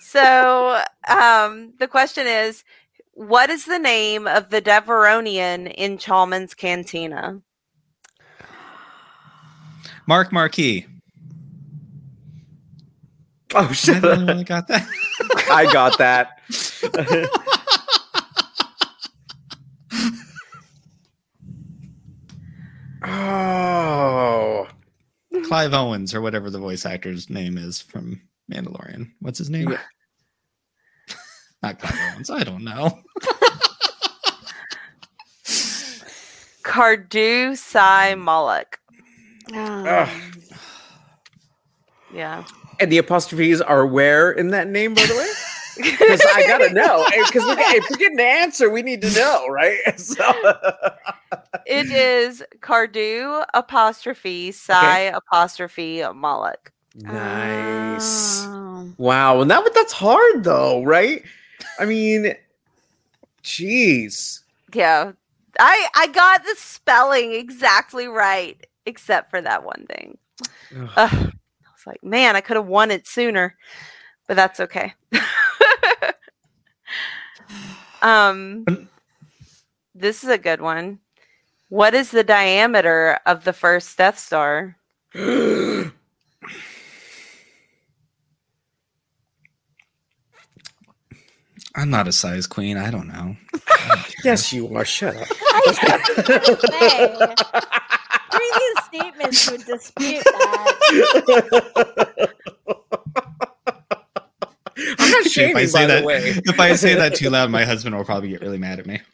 So 0.01 0.81
um, 1.09 1.73
the 1.81 1.89
question 1.89 2.29
is, 2.29 2.63
what 3.15 3.51
is 3.51 3.65
the 3.65 3.81
name 3.81 4.29
of 4.29 4.51
the 4.51 4.63
Devaronian 4.63 5.75
in 5.75 5.99
Chalmun's 5.99 6.55
Cantina? 6.55 7.43
Mark 10.07 10.33
Marquis. 10.33 10.87
oh, 13.57 13.73
shit! 13.73 13.97
I 13.97 14.01
shut 14.01 14.03
the 14.03 14.13
only 14.13 14.25
one 14.25 14.31
up. 14.31 14.37
that 14.37 14.47
got 14.47 14.69
that? 14.69 14.89
I 15.51 15.69
got 15.73 15.99
that. 15.99 16.39
oh. 23.05 24.67
Clive 25.45 25.75
Owens 25.75 26.15
or 26.15 26.21
whatever 26.21 26.51
the 26.51 26.59
voice 26.59 26.85
actor's 26.87 27.29
name 27.31 27.57
is 27.59 27.81
from 27.81 28.21
Mandalorian. 28.53 29.11
What's 29.21 29.39
his 29.39 29.51
name? 29.51 29.71
Yeah. 29.71 29.79
Not 31.63 31.79
Clive 31.79 32.13
Owens. 32.15 32.31
I 32.31 32.43
don't 32.45 32.65
know. 32.65 32.99
Kardue 36.63 37.57
Sai 37.57 38.15
Malloc. 38.15 38.79
Um, 39.53 40.33
Yeah. 42.15 42.45
And 42.83 42.91
the 42.91 42.99
apostrophes 42.99 43.61
are 43.61 43.87
where 43.87 44.33
in 44.33 44.49
that 44.49 44.67
name, 44.67 44.95
by 44.95 45.07
the 45.07 45.15
way? 45.15 45.29
Because 45.77 46.21
I 46.35 46.45
gotta 46.49 46.73
know. 46.73 47.07
Because 47.27 47.45
if 47.47 47.91
we're 47.91 47.97
getting 47.97 48.17
the 48.17 48.25
answer, 48.27 48.69
we 48.69 48.83
need 48.83 49.01
to 49.03 49.11
know, 49.15 49.47
right? 49.49 49.79
So, 49.99 50.25
It 51.67 51.93
is 51.93 52.43
Kardue 52.61 53.45
apostrophe 53.55 54.51
Sai 54.51 55.13
apostrophe 55.15 56.01
Malloc. 56.13 56.73
nice. 56.97 58.43
um, 58.47 58.95
Wow, 58.99 59.41
and 59.43 59.51
that 59.53 59.63
that's 59.75 59.93
hard 59.93 60.43
though, 60.43 60.83
right? 60.83 61.23
I 61.79 61.85
mean, 61.85 62.35
jeez. 63.45 64.41
Yeah. 64.75 65.13
I 65.61 65.87
I 65.95 66.09
got 66.09 66.43
the 66.43 66.57
spelling 66.59 67.33
exactly 67.33 68.09
right, 68.09 68.67
except 68.87 69.31
for 69.31 69.41
that 69.41 69.63
one 69.65 69.87
thing. 69.89 70.19
Ugh. 70.77 70.91
Ugh. 70.97 71.33
I 71.85 71.91
was 71.91 71.95
like, 71.95 72.05
man, 72.05 72.37
I 72.37 72.41
could 72.41 72.57
have 72.57 72.67
won 72.67 72.91
it 72.93 73.07
sooner, 73.09 73.57
but 74.29 74.37
that's 74.37 74.61
okay. 74.61 74.95
um, 78.03 78.65
this 79.95 80.23
is 80.23 80.31
a 80.31 80.39
good 80.39 80.61
one. 80.61 81.01
What 81.71 81.95
is 81.95 82.11
the 82.11 82.23
diameter 82.23 83.19
of 83.27 83.45
the 83.45 83.53
first 83.53 83.99
Death 83.99 84.19
Star? 84.19 84.77
I'm 91.75 91.91
not 91.91 92.07
a 92.07 92.13
size 92.13 92.47
queen. 92.47 92.77
I 92.77 92.91
don't 92.91 93.09
know. 93.09 93.37
yes, 94.25 94.53
you 94.53 94.73
are. 94.77 94.85
Shut 94.85 95.17
up. 95.17 95.27
say, 98.43 98.51
previous 98.59 98.85
statements 98.87 99.51
would 99.51 99.65
dispute 99.67 100.25
that. 100.25 100.73
I'm 104.99 105.11
not 105.11 105.27
If 105.37 105.57
I 105.57 105.65
say 105.67 105.79
by 105.81 105.87
that- 105.87 106.01
the 106.01 106.07
way. 106.07 106.19
If 106.45 106.61
I 106.61 106.75
say 106.75 106.95
that 106.95 107.15
too 107.15 107.31
loud, 107.31 107.51
my 107.51 107.65
husband 107.65 107.97
will 107.97 108.05
probably 108.05 108.31
get 108.31 108.41
really 108.41 108.59
mad 108.59 108.79
at 108.81 108.87
me. 108.87 109.01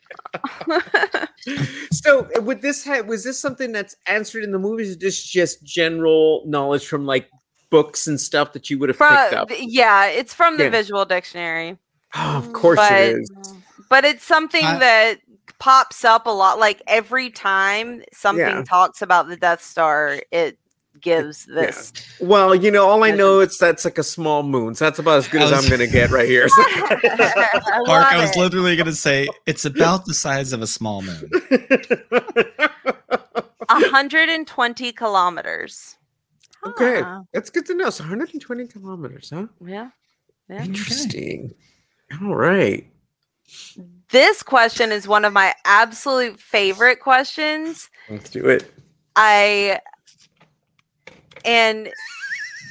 So, 1.91 2.29
uh, 2.37 2.43
would 2.43 2.61
this 2.61 2.85
have 2.85 3.07
was 3.07 3.25
this 3.25 3.39
something 3.39 3.73
that's 3.73 3.97
answered 4.07 4.45
in 4.45 4.53
the 4.53 4.59
movies? 4.59 4.95
Or 4.95 4.99
just 4.99 5.33
just 5.33 5.63
general 5.65 6.43
knowledge 6.47 6.87
from 6.87 7.07
like 7.07 7.31
books 7.71 8.07
and 8.07 8.21
stuff 8.21 8.53
that 8.53 8.69
you 8.69 8.79
would 8.79 8.91
have 8.91 8.99
picked 8.99 9.33
up? 9.35 9.49
yeah, 9.59 10.07
it's 10.07 10.35
from 10.35 10.59
the 10.59 10.65
Yeah. 10.65 10.71
visual 10.71 11.05
dictionary. 11.07 11.79
Oh, 12.15 12.37
of 12.37 12.53
course 12.53 12.77
But- 12.77 12.93
it 12.93 13.17
is. 13.21 13.31
but 13.89 14.05
it's 14.05 14.25
something 14.25 14.63
I- 14.65 14.79
that 14.79 15.21
pops 15.59 16.05
up 16.05 16.27
a 16.27 16.31
lot 16.31 16.59
like 16.59 16.83
every 16.87 17.31
time 17.31 18.03
something 18.13 18.45
Yeah. 18.47 18.63
talks 18.65 19.03
about 19.03 19.29
the 19.29 19.37
death 19.37 19.63
star 19.63 20.21
it 20.31 20.59
gives 21.01 21.47
Yeah. 21.49 21.55
this 21.63 21.93
Well, 22.21 22.55
you 22.55 22.71
know, 22.73 22.89
all 22.89 23.05
I 23.05 23.11
know 23.13 23.41
is 23.41 23.57
that's 23.59 23.85
like 23.85 23.99
a 23.99 24.03
small 24.03 24.43
moon. 24.43 24.75
So 24.75 24.85
that's 24.85 24.99
about 24.99 25.19
as 25.19 25.29
good 25.29 25.43
I 25.43 25.45
as 25.45 25.53
I'm 25.53 25.69
going 25.69 25.81
to 25.81 25.87
get 25.93 26.11
right 26.11 26.29
here. 26.29 26.49
I 26.59 27.83
Mark, 27.87 28.07
I 28.07 28.17
love 28.17 28.23
was 28.23 28.37
it. 28.37 28.41
literally 28.41 28.75
going 28.77 28.87
to 28.87 28.95
say 28.95 29.29
it's 29.47 29.65
about 29.65 30.07
the 30.07 30.15
size 30.15 30.53
of 30.53 30.61
a 30.63 30.67
small 30.67 31.03
moon. 31.03 31.31
120 33.69 34.93
kilometers 34.93 35.97
okay, 36.67 37.03
Huh. 37.03 37.23
that's 37.33 37.51
good 37.51 37.67
to 37.67 37.75
know. 37.75 37.91
So 37.91 38.03
120 38.05 38.67
kilometers, 38.67 39.31
huh? 39.33 39.47
yeah 39.65 39.91
yeah 40.49 40.65
Interesting. 40.65 41.53
All 42.23 42.35
right. 42.35 42.87
This 44.11 44.43
question 44.43 44.93
is 44.93 45.07
one 45.07 45.25
of 45.25 45.33
my 45.33 45.55
absolute 45.65 46.41
favorite 46.41 47.01
questions. 47.01 47.91
Let's 48.09 48.31
do 48.31 48.47
it. 48.47 48.71
i 49.17 49.81
and 51.45 51.91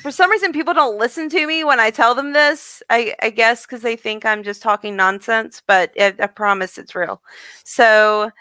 for 0.01 0.11
some 0.11 0.29
reason 0.29 0.51
people 0.51 0.73
don't 0.73 0.97
listen 0.97 1.29
to 1.29 1.47
me 1.47 1.63
when 1.63 1.79
i 1.79 1.89
tell 1.89 2.15
them 2.15 2.33
this. 2.33 2.81
I, 2.89 3.13
I 3.21 3.29
guess 3.29 3.65
because 3.65 3.81
they 3.81 3.95
think 3.95 4.25
i'm 4.25 4.43
just 4.43 4.61
talking 4.61 4.95
nonsense 4.95 5.61
but 5.65 5.91
I, 5.99 6.13
I 6.19 6.27
promise 6.27 6.77
it's 6.77 6.95
real. 6.95 7.21
So 7.63 8.31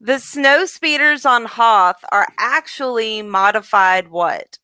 the 0.00 0.18
snow 0.18 0.64
speeders 0.64 1.26
on 1.26 1.44
hoth 1.44 2.02
are 2.10 2.26
actually 2.38 3.20
modified 3.22 4.08
what? 4.08 4.58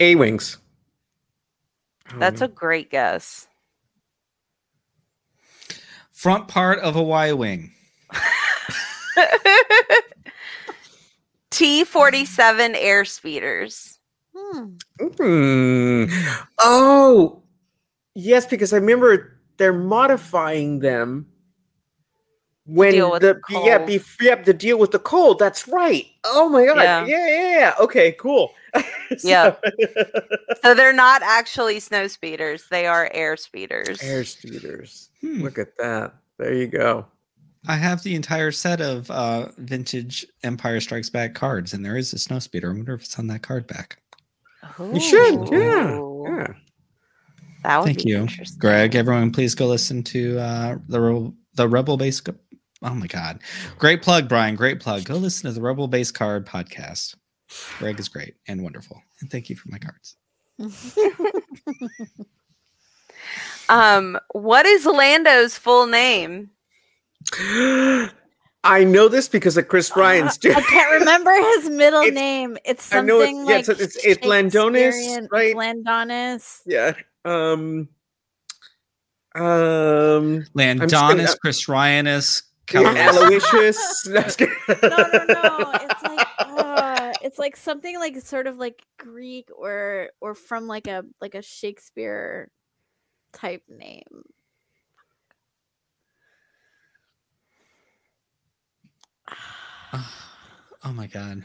A 0.00 0.16
wings. 0.16 0.58
that's 2.18 2.40
a 2.40 2.48
great 2.48 2.90
guess 2.90 3.46
Front 6.22 6.46
part 6.46 6.78
of 6.78 6.94
a 6.94 7.02
Y 7.02 7.32
wing. 7.32 7.72
t47 11.50 12.76
air 12.76 13.04
speeders 13.04 13.98
Hmm. 14.36 14.76
Hmm. 15.18 16.04
Oh, 16.60 17.42
yes, 18.14 18.46
because 18.46 18.72
I 18.72 18.76
remember 18.76 19.40
they're 19.56 19.72
modifying 19.72 20.78
them 20.78 21.26
when 22.66 22.92
deal 22.92 23.10
with 23.10 23.22
the 23.22 23.40
the 23.48 23.60
yeah, 23.64 23.78
be, 23.84 24.00
yeah, 24.20 24.36
to 24.36 24.52
deal 24.52 24.78
with 24.78 24.92
the 24.92 25.00
cold. 25.00 25.40
That's 25.40 25.66
right. 25.66 26.06
Oh 26.22 26.48
my 26.48 26.66
god. 26.66 26.76
Yeah. 26.76 27.06
Yeah, 27.06 27.28
yeah, 27.28 27.58
yeah. 27.58 27.74
Okay, 27.80 28.12
cool. 28.12 28.54
Yep. 29.24 29.62
So 30.62 30.72
they're 30.72 30.94
not 30.94 31.20
actually 31.22 31.80
snow 31.80 32.06
speeders; 32.06 32.64
they 32.70 32.86
are 32.86 33.10
air 33.12 33.36
speeders. 33.36 34.00
Air 34.02 34.24
speeders. 34.24 35.10
Hmm. 35.22 35.42
Look 35.42 35.58
at 35.58 35.76
that. 35.78 36.14
There 36.38 36.54
you 36.54 36.66
go. 36.66 37.06
I 37.68 37.76
have 37.76 38.02
the 38.02 38.14
entire 38.16 38.50
set 38.50 38.80
of 38.80 39.08
uh, 39.10 39.48
vintage 39.58 40.26
Empire 40.42 40.80
Strikes 40.80 41.10
Back 41.10 41.34
cards, 41.34 41.72
and 41.72 41.84
there 41.84 41.96
is 41.96 42.12
a 42.12 42.18
snow 42.18 42.40
speeder. 42.40 42.70
I 42.70 42.74
wonder 42.74 42.94
if 42.94 43.02
it's 43.02 43.18
on 43.18 43.28
that 43.28 43.42
card 43.42 43.66
back. 43.68 43.98
You 44.80 44.98
should. 45.00 45.48
Yeah. 45.50 46.00
Yeah. 46.24 46.46
That 47.62 47.78
would 47.78 47.84
Thank 47.86 48.04
be 48.04 48.10
you. 48.10 48.26
Greg. 48.58 48.96
Everyone, 48.96 49.30
please 49.30 49.54
go 49.54 49.68
listen 49.68 50.02
to 50.04 50.38
uh, 50.40 50.78
the 50.88 51.00
Rebel, 51.00 51.34
the 51.54 51.68
Rebel 51.68 51.96
Base. 51.96 52.20
Co- 52.20 52.34
Oh 52.84 52.94
my 52.96 53.06
God, 53.06 53.38
great 53.78 54.02
plug, 54.02 54.28
Brian. 54.28 54.56
Great 54.56 54.80
plug. 54.80 55.04
Go 55.04 55.14
listen 55.14 55.48
to 55.48 55.52
the 55.54 55.60
Rebel 55.62 55.86
Base 55.86 56.10
Card 56.10 56.44
podcast. 56.44 57.14
Greg 57.78 58.00
is 58.00 58.08
great 58.08 58.34
and 58.48 58.60
wonderful, 58.60 59.00
and 59.20 59.30
thank 59.30 59.48
you 59.48 59.54
for 59.54 59.68
my 59.70 59.78
cards. 59.78 60.16
Um, 63.68 64.18
what 64.32 64.66
is 64.66 64.84
Lando's 64.86 65.56
full 65.56 65.86
name? 65.86 66.50
I 68.64 68.84
know 68.84 69.08
this 69.08 69.28
because 69.28 69.56
of 69.56 69.68
Chris 69.68 69.94
Ryan's. 69.96 70.38
I 70.44 70.60
can't 70.60 71.00
remember 71.00 71.32
his 71.32 71.70
middle 71.70 72.02
It's- 72.02 72.14
name. 72.14 72.58
It's 72.64 72.92
I 72.92 73.00
know 73.00 73.20
it's- 73.20 73.30
something 73.30 73.48
yeah, 73.48 73.54
like 73.56 73.68
it's- 73.68 73.80
it's- 73.80 74.04
it's 74.04 74.26
Landonis, 74.26 75.18
right? 75.30 75.56
Landonis. 75.56 76.62
yeah. 76.66 76.92
Um. 77.24 77.88
Um. 79.34 80.44
Landonis, 80.54 81.30
uh, 81.32 81.36
Chris 81.40 81.66
Ryanis, 81.66 82.42
yeah, 82.72 83.10
Aloysius. 83.12 84.06
No, 84.08 84.18
I'm 84.18 84.24
just 84.24 84.38
kidding. 84.38 84.54
No, 84.68 84.88
no, 84.88 85.24
no. 85.26 85.72
It's 85.74 86.02
like 86.02 86.28
uh, 86.38 87.12
it's 87.22 87.38
like 87.38 87.56
something 87.56 87.98
like 87.98 88.20
sort 88.20 88.46
of 88.46 88.58
like 88.58 88.82
Greek 88.98 89.48
or 89.56 90.10
or 90.20 90.34
from 90.34 90.66
like 90.66 90.86
a 90.86 91.04
like 91.20 91.34
a 91.34 91.42
Shakespeare 91.42 92.50
type 93.32 93.62
name. 93.68 94.22
Oh 100.84 100.92
my 100.92 101.06
God. 101.06 101.44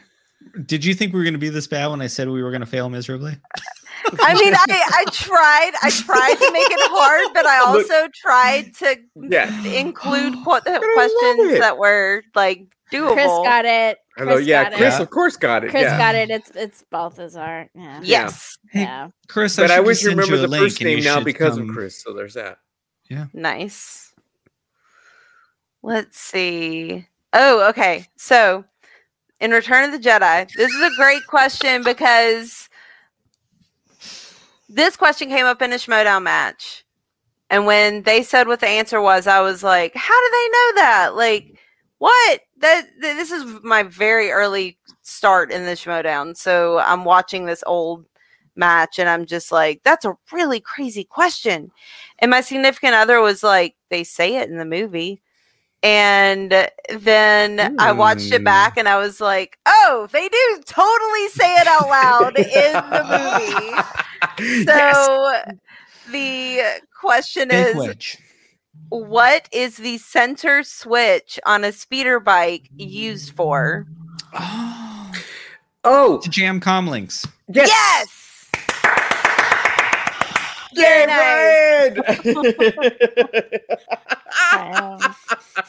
Did 0.65 0.83
you 0.83 0.95
think 0.95 1.13
we 1.13 1.19
were 1.19 1.23
going 1.23 1.35
to 1.35 1.39
be 1.39 1.49
this 1.49 1.67
bad 1.67 1.87
when 1.91 2.01
I 2.01 2.07
said 2.07 2.27
we 2.27 2.41
were 2.41 2.49
going 2.49 2.61
to 2.61 2.65
fail 2.67 2.89
miserably? 2.89 3.33
I 4.19 4.33
mean, 4.33 4.53
I, 4.55 4.65
I 4.67 5.05
tried. 5.11 5.71
I 5.83 5.91
tried 5.91 6.33
to 6.39 6.51
make 6.51 6.71
it 6.71 6.79
hard, 6.91 7.33
but 7.35 7.45
I 7.45 7.71
Look- 7.71 7.83
also 7.91 8.07
tried 8.15 8.73
to 8.79 8.97
Yeah. 9.29 9.63
include 9.65 10.33
qu- 10.43 10.61
the 10.65 10.79
questions 10.95 11.59
that 11.59 11.77
were 11.77 12.23
like 12.33 12.63
doable. 12.91 13.13
Chris 13.13 13.27
got 13.27 13.65
it. 13.65 13.99
Hello, 14.17 14.35
Chris 14.35 14.47
yeah, 14.47 14.69
Chris, 14.75 14.95
it. 14.95 15.01
of 15.01 15.09
course, 15.11 15.37
got 15.37 15.63
it. 15.63 15.69
Chris 15.69 15.83
yeah. 15.83 15.97
got 15.97 16.15
it. 16.15 16.29
It's 16.31 16.51
it's 16.55 16.83
Balthazar. 16.89 17.69
Yeah. 17.75 17.99
Yes, 18.03 18.57
Hey, 18.71 18.81
Yeah. 18.81 19.09
Chris, 19.27 19.55
But 19.55 19.69
I, 19.69 19.75
should 19.77 19.85
wish 19.85 20.03
you 20.03 20.09
remember 20.09 20.37
the 20.37 20.47
first 20.49 20.81
name 20.81 21.03
now 21.03 21.21
because 21.21 21.57
come- 21.57 21.69
of 21.69 21.75
Chris. 21.75 22.01
So 22.01 22.13
there's 22.13 22.33
that. 22.33 22.57
Yeah. 23.09 23.27
Nice. 23.33 24.13
Let's 25.83 26.19
see. 26.19 27.07
Oh, 27.33 27.69
okay. 27.69 28.05
So, 28.17 28.65
in 29.39 29.51
Return 29.51 29.85
of 29.85 29.91
the 29.91 30.09
Jedi, 30.09 30.49
this 30.55 30.73
is 30.73 30.81
a 30.81 30.95
great 30.95 31.25
question 31.27 31.83
because 31.83 32.67
this 34.67 34.97
question 34.97 35.29
came 35.29 35.45
up 35.45 35.61
in 35.61 35.71
a 35.71 35.75
Schmoedown 35.75 36.23
match. 36.23 36.83
And 37.49 37.65
when 37.65 38.03
they 38.03 38.23
said 38.23 38.47
what 38.47 38.59
the 38.59 38.67
answer 38.67 38.99
was, 38.99 39.27
I 39.27 39.39
was 39.39 39.63
like, 39.63 39.95
how 39.95 40.19
do 40.21 40.31
they 40.31 40.49
know 40.49 40.71
that? 40.83 41.15
Like, 41.15 41.56
what? 41.99 42.41
That 42.59 42.87
th- 43.01 43.15
this 43.15 43.31
is 43.31 43.59
my 43.63 43.83
very 43.83 44.31
early 44.31 44.77
start 45.01 45.51
in 45.51 45.65
the 45.65 45.71
schmoedown 45.71 46.35
So 46.35 46.79
I'm 46.79 47.05
watching 47.05 47.45
this 47.45 47.63
old 47.65 48.05
match 48.55 48.99
and 48.99 49.07
I'm 49.09 49.25
just 49.25 49.51
like, 49.51 49.81
that's 49.83 50.05
a 50.05 50.15
really 50.31 50.59
crazy 50.59 51.03
question. 51.03 51.71
And 52.19 52.31
my 52.31 52.41
significant 52.41 52.93
other 52.95 53.21
was 53.21 53.43
like, 53.43 53.75
they 53.89 54.03
say 54.03 54.35
it 54.37 54.49
in 54.49 54.57
the 54.57 54.65
movie. 54.65 55.21
And 55.83 56.69
then 56.89 57.69
I 57.77 57.91
watched 57.93 58.31
it 58.31 58.39
Hmm. 58.39 58.43
back 58.43 58.77
and 58.77 58.89
I 58.89 58.97
was 58.97 59.21
like, 59.21 59.57
oh, 59.65 60.07
they 60.11 60.27
do 60.27 60.61
totally 60.65 61.27
say 61.29 61.61
it 61.61 61.67
out 61.67 61.87
loud 61.89 62.37
in 62.37 62.91
the 62.91 63.03
movie. 63.03 63.87
So 64.65 65.33
the 66.11 66.61
question 67.01 67.49
Big 67.49 67.67
is. 67.75 68.26
What 68.89 69.47
is 69.51 69.77
the 69.77 69.97
center 69.97 70.63
switch 70.63 71.39
on 71.45 71.63
a 71.63 71.71
speeder 71.71 72.19
bike 72.19 72.69
used 72.77 73.31
for? 73.33 73.85
Oh, 74.33 75.11
Oh, 75.89 76.19
to 76.19 76.29
jam 76.29 76.59
com 76.59 76.87
links. 76.87 77.25
yes. 77.47 77.69
Yes. 77.69 78.23
Yay, 80.73 81.05
Very 81.07 81.97
Um, 84.53 84.99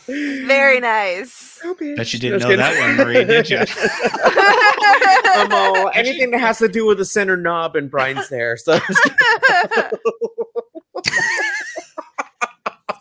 Very 0.46 0.80
nice. 0.80 1.60
Bet 1.96 2.12
you 2.12 2.18
didn't 2.18 2.40
know 2.40 2.56
that 2.56 2.78
one, 2.80 2.96
Marie, 2.96 3.24
did 3.24 3.48
you? 3.48 3.64
I'm 5.34 5.52
all, 5.52 5.90
anything 5.94 6.30
that 6.32 6.40
has 6.40 6.58
to 6.58 6.68
do 6.68 6.84
with 6.84 6.98
the 6.98 7.04
center 7.04 7.36
knob 7.36 7.76
and 7.76 7.90
Brian's 7.90 8.28
there. 8.28 8.56
So 8.56 8.78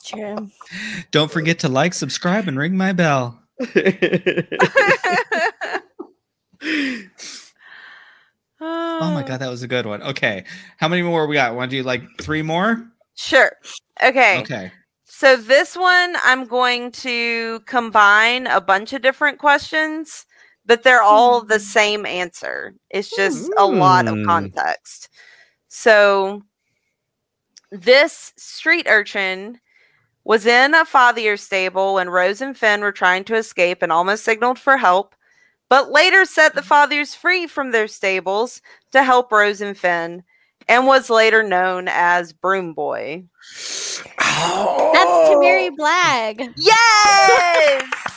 true. 0.07 0.49
Don't 1.11 1.31
forget 1.31 1.59
to 1.59 1.69
like, 1.69 1.93
subscribe, 1.93 2.47
and 2.47 2.57
ring 2.57 2.75
my 2.77 2.93
bell. 2.93 3.41
Oh 8.59 9.11
my 9.11 9.21
god, 9.21 9.37
that 9.41 9.49
was 9.49 9.61
a 9.61 9.67
good 9.67 9.85
one. 9.85 10.01
Okay, 10.01 10.43
how 10.77 10.87
many 10.87 11.03
more 11.03 11.27
we 11.27 11.35
got? 11.35 11.55
Want 11.55 11.69
to 11.69 11.77
do 11.77 11.83
like 11.83 12.01
three 12.19 12.41
more? 12.41 12.83
Sure. 13.15 13.51
Okay. 14.03 14.39
Okay. 14.39 14.71
So 15.05 15.35
this 15.35 15.75
one, 15.77 16.15
I'm 16.23 16.45
going 16.45 16.91
to 16.93 17.59
combine 17.61 18.47
a 18.47 18.59
bunch 18.59 18.93
of 18.93 19.01
different 19.01 19.37
questions, 19.39 20.25
but 20.65 20.83
they're 20.83 21.01
all 21.03 21.43
the 21.43 21.59
same 21.59 22.05
answer. 22.05 22.73
It's 22.89 23.15
just 23.15 23.49
a 23.57 23.65
lot 23.65 24.07
of 24.07 24.15
Hmm. 24.15 24.25
context. 24.25 25.09
So 25.67 26.41
this 27.71 28.33
street 28.37 28.87
urchin 28.89 29.59
was 30.27 30.45
in 30.45 30.73
a 30.73 30.83
fathier 30.83 31.39
stable 31.39 31.93
when 31.93 32.09
Rose 32.09 32.41
and 32.41 32.55
Finn 32.55 32.81
were 32.81 32.91
trying 32.91 33.23
to 33.23 33.35
escape 33.35 33.81
and 33.81 33.93
almost 33.93 34.25
signaled 34.25 34.59
for 34.59 34.75
help, 34.75 35.15
but 35.69 35.89
later 35.89 36.25
set 36.25 36.53
the 36.53 36.59
fathiers 36.59 37.15
free 37.15 37.47
from 37.47 37.71
their 37.71 37.87
stables 37.87 38.61
to 38.91 39.03
help 39.03 39.31
Rose 39.31 39.61
and 39.61 39.77
Finn, 39.77 40.23
and 40.67 40.85
was 40.85 41.09
later 41.09 41.43
known 41.43 41.87
as 41.87 42.33
Broom 42.33 42.73
Boy. 42.73 43.23
That's 44.19 45.29
Temiri 45.29 45.69
oh. 45.71 45.75
Blagg. 45.79 46.53
Yes. 46.57 48.13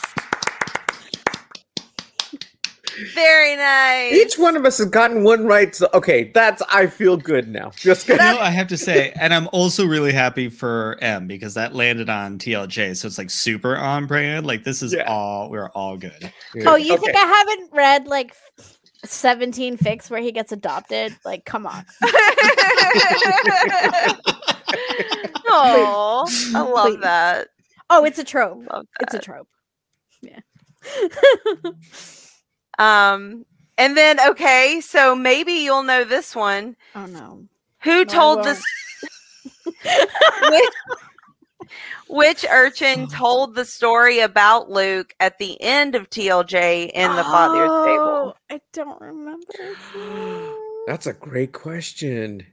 Very 3.13 3.55
nice. 3.55 4.13
Each 4.13 4.37
one 4.37 4.55
of 4.55 4.65
us 4.65 4.77
has 4.79 4.87
gotten 4.89 5.23
one 5.23 5.45
right. 5.45 5.73
So 5.75 5.87
okay, 5.93 6.31
that's 6.33 6.61
I 6.71 6.87
feel 6.87 7.17
good 7.17 7.47
now. 7.47 7.71
Just 7.75 8.07
You 8.07 8.17
know, 8.17 8.37
I 8.39 8.49
have 8.49 8.67
to 8.67 8.77
say, 8.77 9.11
and 9.19 9.33
I'm 9.33 9.47
also 9.51 9.85
really 9.85 10.11
happy 10.11 10.49
for 10.49 10.97
M 11.01 11.27
because 11.27 11.53
that 11.53 11.73
landed 11.73 12.09
on 12.09 12.37
TLJ, 12.37 12.97
so 12.97 13.07
it's 13.07 13.17
like 13.17 13.29
super 13.29 13.77
on 13.77 14.07
brand. 14.07 14.45
Like 14.45 14.63
this 14.63 14.81
is 14.81 14.93
Yeah. 14.93 15.03
all 15.09 15.49
we're 15.49 15.69
all 15.69 15.97
good. 15.97 16.31
Oh, 16.65 16.75
you 16.75 16.97
think 16.97 17.15
I 17.15 17.19
haven't 17.25 17.69
read 17.73 18.07
like 18.07 18.35
17 19.05 19.77
fics 19.77 20.09
where 20.09 20.21
he 20.21 20.31
gets 20.31 20.51
adopted? 20.51 21.15
Like, 21.25 21.45
come 21.45 21.65
on. 21.65 21.85
Oh, 25.53 26.25
I 26.55 26.61
love 26.61 26.87
Please. 26.87 27.01
that. 27.01 27.47
Oh, 27.89 28.05
it's 28.05 28.19
a 28.19 28.23
trope. 28.23 28.65
Love 28.71 28.85
It's 29.01 29.13
a 29.13 29.19
trope. 29.19 29.47
Yeah. 30.21 30.39
Um, 32.81 33.45
and 33.77 33.95
then 33.95 34.19
okay, 34.29 34.81
so 34.81 35.15
maybe 35.15 35.53
you'll 35.53 35.83
know 35.83 36.03
this 36.03 36.35
one. 36.35 36.75
oh 36.95 37.05
no. 37.05 37.45
Who 37.83 37.99
No, 37.99 38.03
told 38.05 38.39
won't. 38.39 38.47
this? 38.47 38.63
which, 40.49 40.69
which 42.09 42.45
urchin 42.49 43.07
told 43.07 43.55
the 43.55 43.65
story 43.65 44.19
about 44.19 44.69
Luke 44.69 45.13
at 45.19 45.37
the 45.39 45.59
end 45.61 45.95
of 45.95 46.09
TLJ 46.09 46.91
in 46.93 47.15
the 47.15 47.23
fathier 47.23 47.83
stable? 47.83 48.07
Oh, 48.07 48.33
I 48.49 48.61
don't 48.73 49.01
remember. 49.01 49.75
That's 50.87 51.07
a 51.07 51.13
great 51.13 51.53
question. 51.53 52.45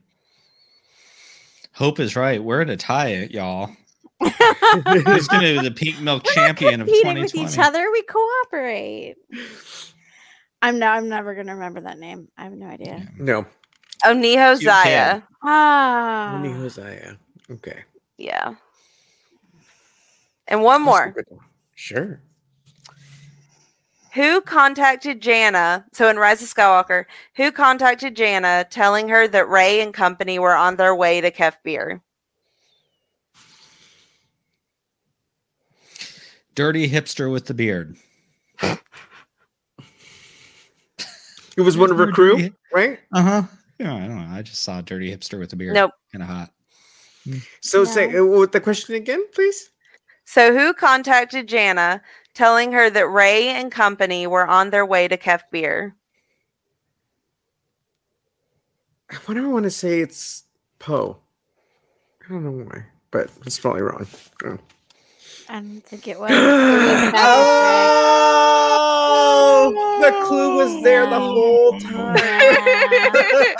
Hope 1.73 2.01
is 2.01 2.17
right. 2.17 2.43
We're 2.43 2.63
at 2.63 2.71
a 2.71 2.77
tie, 2.77 3.29
y'all. 3.31 3.71
Who's 4.21 5.29
going 5.29 5.43
to 5.43 5.61
be 5.61 5.69
the 5.69 5.75
Pink 5.75 6.01
Milk 6.01 6.25
champion 6.25 6.81
of 6.81 6.89
Competing 6.89 7.23
with 7.23 7.35
each 7.35 7.59
other, 7.59 7.91
we 7.93 8.03
cooperate. 8.03 9.17
I'm 10.61 10.79
no, 10.79 10.87
I'm 10.89 11.09
never 11.09 11.35
gonna 11.35 11.55
remember 11.55 11.81
that 11.83 11.99
name. 11.99 12.29
I 12.37 12.45
have 12.45 12.53
no 12.53 12.67
idea. 12.67 13.07
No, 13.19 13.47
Oh, 14.05 14.15
Neho 14.15 14.53
You. 14.61 14.67
Zaya. 14.69 15.23
Ah, 15.43 16.35
only 16.37 16.53
Hosea. 16.53 17.19
Okay, 17.51 17.83
Yeah. 18.17 18.55
And 20.49 20.63
one 20.63 20.83
more. 20.83 21.15
one. 21.15 21.41
Sure. 21.75 22.21
Who 24.15 24.41
contacted 24.41 25.21
Jannah? 25.21 25.85
So 25.93 26.09
in 26.09 26.17
Rise 26.17 26.43
of 26.43 26.49
Skywalker, 26.49 27.05
who 27.37 27.53
contacted 27.53 28.17
Jannah 28.17 28.65
telling 28.69 29.09
her 29.11 29.29
that 29.29 29.49
Rey 29.49 29.81
and 29.81 29.93
company 29.95 30.39
were 30.39 30.57
on 30.57 30.77
their 30.77 30.95
way 30.95 31.21
to 31.21 31.31
Kef 31.31 31.55
Bir? 31.63 32.01
Dirty 36.55 36.89
hipster 36.91 37.31
with 37.31 37.47
the 37.47 37.55
beard. 37.55 37.97
It 41.59 41.63
was 41.63 41.77
one 41.77 41.91
of 41.91 41.99
her 41.99 42.07
Dirty- 42.07 42.15
crew, 42.15 42.51
right? 42.73 42.99
Uh 43.13 43.23
huh. 43.23 43.43
Yeah, 43.79 43.95
I 43.95 43.99
don't 44.07 44.17
know. 44.17 44.35
I 44.35 44.43
just 44.43 44.63
saw 44.63 44.79
a 44.79 44.83
dirty 44.83 45.15
hipster 45.15 45.39
with 45.39 45.53
a 45.53 45.57
beard. 45.57 45.75
Nope. 45.75 45.91
Kind 46.13 46.23
of 46.23 46.29
hot. 46.29 46.51
So 47.61 47.85
say 47.85 48.07
No. 48.07 48.33
uh, 48.33 48.39
what 48.39 48.53
the 48.53 48.61
question 48.61 48.95
again, 48.95 49.23
please. 49.35 49.71
So 50.25 50.57
who 50.57 50.73
contacted 50.73 51.47
Jannah 51.49 52.01
telling 52.35 52.73
her 52.73 52.89
that 52.91 53.09
Rey 53.09 53.49
and 53.49 53.71
company 53.73 54.27
were 54.27 54.47
on 54.47 54.71
their 54.71 54.87
way 54.87 55.09
to 55.09 55.17
Kef 55.17 55.43
Bir? 55.53 55.95
Why 59.27 59.35
do 59.35 59.45
I 59.45 59.53
want 59.53 59.65
to 59.65 59.71
say 59.71 60.01
it's 60.01 60.45
Poe? 60.79 61.19
I 62.25 62.33
don't 62.33 62.45
know 62.45 62.65
why, 62.65 62.85
but 63.11 63.31
it's 63.47 63.59
probably 63.59 63.83
wrong. 63.83 64.07
Oh. 64.45 64.59
I 65.49 65.55
don't 65.55 65.81
think 65.81 66.07
it 66.07 66.21
was. 66.21 66.31
It 66.31 66.35
was 66.35 66.43
Baby 67.05 67.17
oh, 68.51 70.01
the 70.03 70.11
clue 70.27 70.57
was 70.57 70.83
there 70.83 71.07
the 71.09 71.19
whole 71.19 71.81
time. 71.81 72.17
Yeah. 72.17 73.55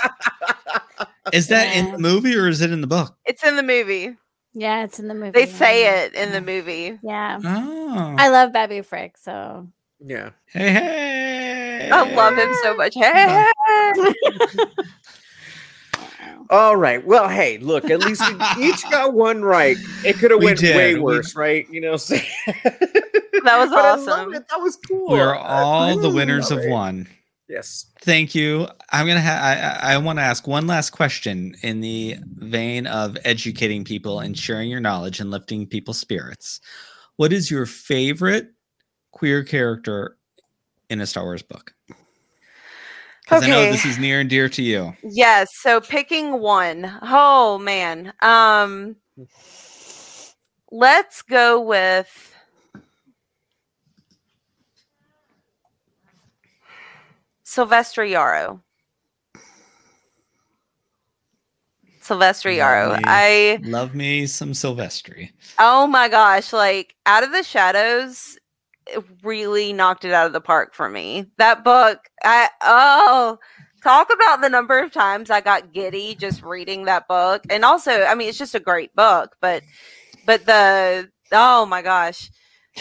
Is 1.33 1.47
that 1.47 1.75
in 1.75 1.91
the 1.91 1.97
movie 1.97 2.35
or 2.35 2.47
is 2.47 2.61
it 2.61 2.71
in 2.71 2.81
the 2.81 2.87
book? 2.87 3.15
It's 3.25 3.43
in 3.43 3.55
the 3.55 3.63
movie. 3.63 4.15
yeah, 4.53 4.83
it's 4.83 4.99
in 4.99 5.07
the 5.07 5.13
movie. 5.13 5.31
They 5.31 5.45
say 5.45 5.83
yeah. 5.83 6.03
it 6.03 6.13
in 6.13 6.31
the 6.31 6.41
movie. 6.41 6.99
Yeah. 7.03 7.39
Oh. 7.43 8.15
I 8.17 8.29
love 8.29 8.51
Babu 8.53 8.81
Frik, 8.83 9.17
so 9.17 9.67
yeah. 9.99 10.29
hey, 10.45 10.71
hey. 10.71 11.89
I 11.91 12.13
love 12.13 12.37
him 12.37 12.53
so 12.63 12.75
much. 12.75 12.95
Hey. 12.95 13.51
All 16.49 16.75
right. 16.75 17.05
Well, 17.05 17.27
hey, 17.29 17.57
look. 17.59 17.89
At 17.91 17.99
least 17.99 18.21
we 18.27 18.35
each 18.69 18.81
got 18.89 19.13
one 19.13 19.43
right. 19.43 19.77
It 20.03 20.17
could 20.17 20.31
have 20.31 20.39
We 20.39 20.45
went 20.47 20.59
did. 20.59 20.75
way 20.75 20.95
We- 20.95 21.01
worse, 21.01 21.35
right? 21.35 21.67
You 21.69 21.81
know. 21.81 21.97
So 21.97 22.15
That 23.43 23.57
was 23.57 23.69
But 23.69 23.77
I 23.79 23.95
love 23.95 24.07
awesome. 24.07 24.33
it. 24.33 24.45
That 24.49 24.59
was 24.59 24.75
cool. 24.87 25.09
We're 25.11 25.33
I 25.35 25.61
all 25.61 25.97
the 25.97 26.09
winners 26.09 26.51
of 26.51 26.59
it. 26.59 26.69
one. 26.69 27.07
Yes. 27.47 27.85
Thank 28.01 28.35
you. 28.35 28.67
I'm 28.91 29.07
gonna. 29.07 29.21
Ha- 29.21 29.79
I 29.81 29.89
I, 29.91 29.93
I 29.93 29.97
want 29.99 30.19
to 30.19 30.23
ask 30.23 30.45
one 30.47 30.67
last 30.67 30.89
question 30.91 31.55
in 31.63 31.81
the 31.81 32.17
vein 32.35 32.85
of 32.85 33.17
educating 33.25 33.83
people 33.83 34.19
and 34.19 34.37
sharing 34.37 34.69
your 34.69 34.79
knowledge 34.81 35.19
and 35.19 35.31
lifting 35.31 35.65
people's 35.67 35.99
spirits. 35.99 36.59
What 37.15 37.31
is 37.33 37.49
your 37.49 37.65
favorite 37.65 38.49
queer 39.11 39.43
character 39.43 40.17
in 40.89 41.01
a 41.01 41.07
Star 41.07 41.23
Wars 41.23 41.41
book? 41.41 41.73
Because 43.29 43.43
I 43.43 43.47
know 43.47 43.59
Okay. 43.61 43.71
this 43.71 43.85
is 43.85 43.99
near 43.99 44.19
and 44.21 44.29
dear 44.29 44.49
to 44.49 44.63
you. 44.63 44.95
Yes. 45.03 45.49
So 45.61 45.79
picking 45.81 46.39
one. 46.39 46.91
Oh 47.03 47.59
man. 47.59 48.11
Um 48.23 48.95
let's 50.71 51.21
go 51.21 51.61
with 51.61 52.33
Sylvestri 57.45 58.11
Yarrow. 58.11 58.61
Sylvestri 62.01 62.57
Yarrow. 62.57 62.89
Lovely. 62.89 63.03
I 63.05 63.59
Love 63.63 63.93
me 63.93 64.25
some 64.25 64.51
Sylvestri. 64.53 65.31
oh 65.59 65.85
my 65.87 66.07
gosh, 66.09 66.53
like 66.53 66.95
Out 67.05 67.23
of 67.23 67.31
the 67.31 67.43
Shadows 67.43 68.37
really 69.23 69.73
knocked 69.73 70.05
it 70.05 70.13
out 70.13 70.27
of 70.27 70.33
the 70.33 70.41
park 70.41 70.73
for 70.73 70.89
me. 70.89 71.25
That 71.37 71.63
book, 71.63 71.99
I 72.23 72.49
oh, 72.61 73.37
talk 73.83 74.09
about 74.13 74.41
the 74.41 74.49
number 74.49 74.79
of 74.79 74.91
times 74.91 75.29
I 75.29 75.41
got 75.41 75.73
giddy 75.73 76.15
just 76.15 76.41
reading 76.43 76.85
that 76.85 77.07
book. 77.07 77.43
And 77.49 77.65
also, 77.65 77.91
I 78.03 78.15
mean, 78.15 78.29
it's 78.29 78.37
just 78.37 78.55
a 78.55 78.59
great 78.59 78.93
book, 78.95 79.35
but 79.41 79.63
but 80.25 80.45
the 80.45 81.09
oh 81.31 81.65
my 81.65 81.81
gosh. 81.81 82.31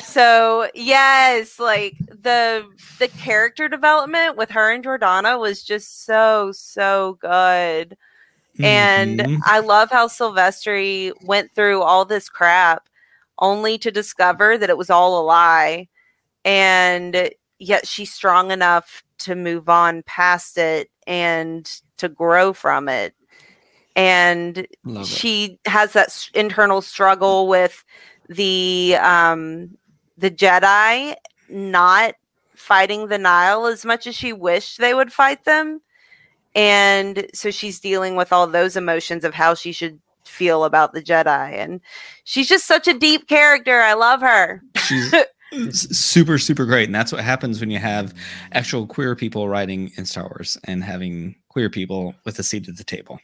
So 0.03 0.69
yes, 0.75 1.59
like 1.59 1.97
the 2.09 2.67
the 2.99 3.09
character 3.09 3.69
development 3.69 4.37
with 4.37 4.51
her 4.51 4.73
and 4.73 4.85
Jordanna 4.85 5.39
was 5.39 5.63
just 5.65 6.05
so 6.07 6.53
so 6.53 7.19
good. 7.21 7.97
And 8.63 9.21
Mhm. 9.21 9.41
I 9.45 9.61
love 9.61 9.91
how 9.91 10.09
Sylvestri 10.09 11.13
went 11.21 11.55
through 11.55 11.83
all 11.83 12.05
this 12.05 12.29
crap 12.29 12.89
only 13.39 13.79
to 13.79 13.91
discover 13.91 14.59
that 14.59 14.71
it 14.71 14.79
was 14.79 14.91
all 14.91 15.21
a 15.21 15.25
lie. 15.25 15.89
And 16.45 17.31
yet 17.59 17.87
she's 17.87 18.13
strong 18.13 18.51
enough 18.51 19.03
to 19.19 19.35
move 19.35 19.69
on 19.69 20.03
past 20.05 20.59
it 20.59 20.91
and 21.07 21.71
to 21.97 22.09
grow 22.09 22.53
from 22.53 22.89
it. 22.89 23.15
And 23.97 24.59
it. 24.59 25.07
she 25.07 25.59
has 25.67 25.93
that 25.95 26.09
s- 26.09 26.31
internal 26.35 26.81
struggle 26.81 27.49
with 27.49 27.85
the 28.29 28.97
um 29.01 29.77
the 30.17 30.31
Jedi 30.31 31.15
not 31.49 32.15
fighting 32.55 33.09
the 33.09 33.19
Nihil 33.19 33.67
as 33.67 33.85
much 33.85 34.07
as 34.07 34.15
she 34.15 34.33
wished 34.33 34.79
they 34.79 34.95
would 34.95 35.13
fight 35.13 35.45
them. 35.45 35.81
And 36.55 37.27
so 37.35 37.51
she's 37.51 37.81
dealing 37.81 38.17
with 38.17 38.33
all 38.33 38.47
those 38.47 38.77
emotions 38.77 39.25
of 39.25 39.35
how 39.35 39.55
she 39.55 39.73
should 39.73 40.01
feel 40.25 40.65
about 40.65 40.93
the 40.93 41.03
Jedi. 41.03 41.53
And 41.53 41.81
she's 42.25 42.49
just 42.49 42.67
such 42.67 42.89
a 42.89 42.99
deep 42.99 43.29
character. 43.29 43.81
I 43.81 43.95
love 43.95 44.21
her. 44.21 44.63
She's 44.77 45.15
super 45.71 46.39
super 46.39 46.65
great, 46.65 46.89
and 46.89 46.95
that's 46.95 47.13
what 47.13 47.23
happens 47.23 47.61
when 47.61 47.71
you 47.71 47.79
have 47.79 48.15
actual 48.53 48.87
queer 48.87 49.15
people 49.15 49.49
writing 49.49 49.91
in 49.97 50.07
Star 50.07 50.25
Wars 50.25 50.59
and 50.65 50.85
having 50.85 51.37
queer 51.49 51.71
people 51.71 52.15
with 52.25 52.39
a 52.39 52.43
seat 52.43 52.69
at 52.69 52.77
the 52.77 52.85
table. 52.85 53.21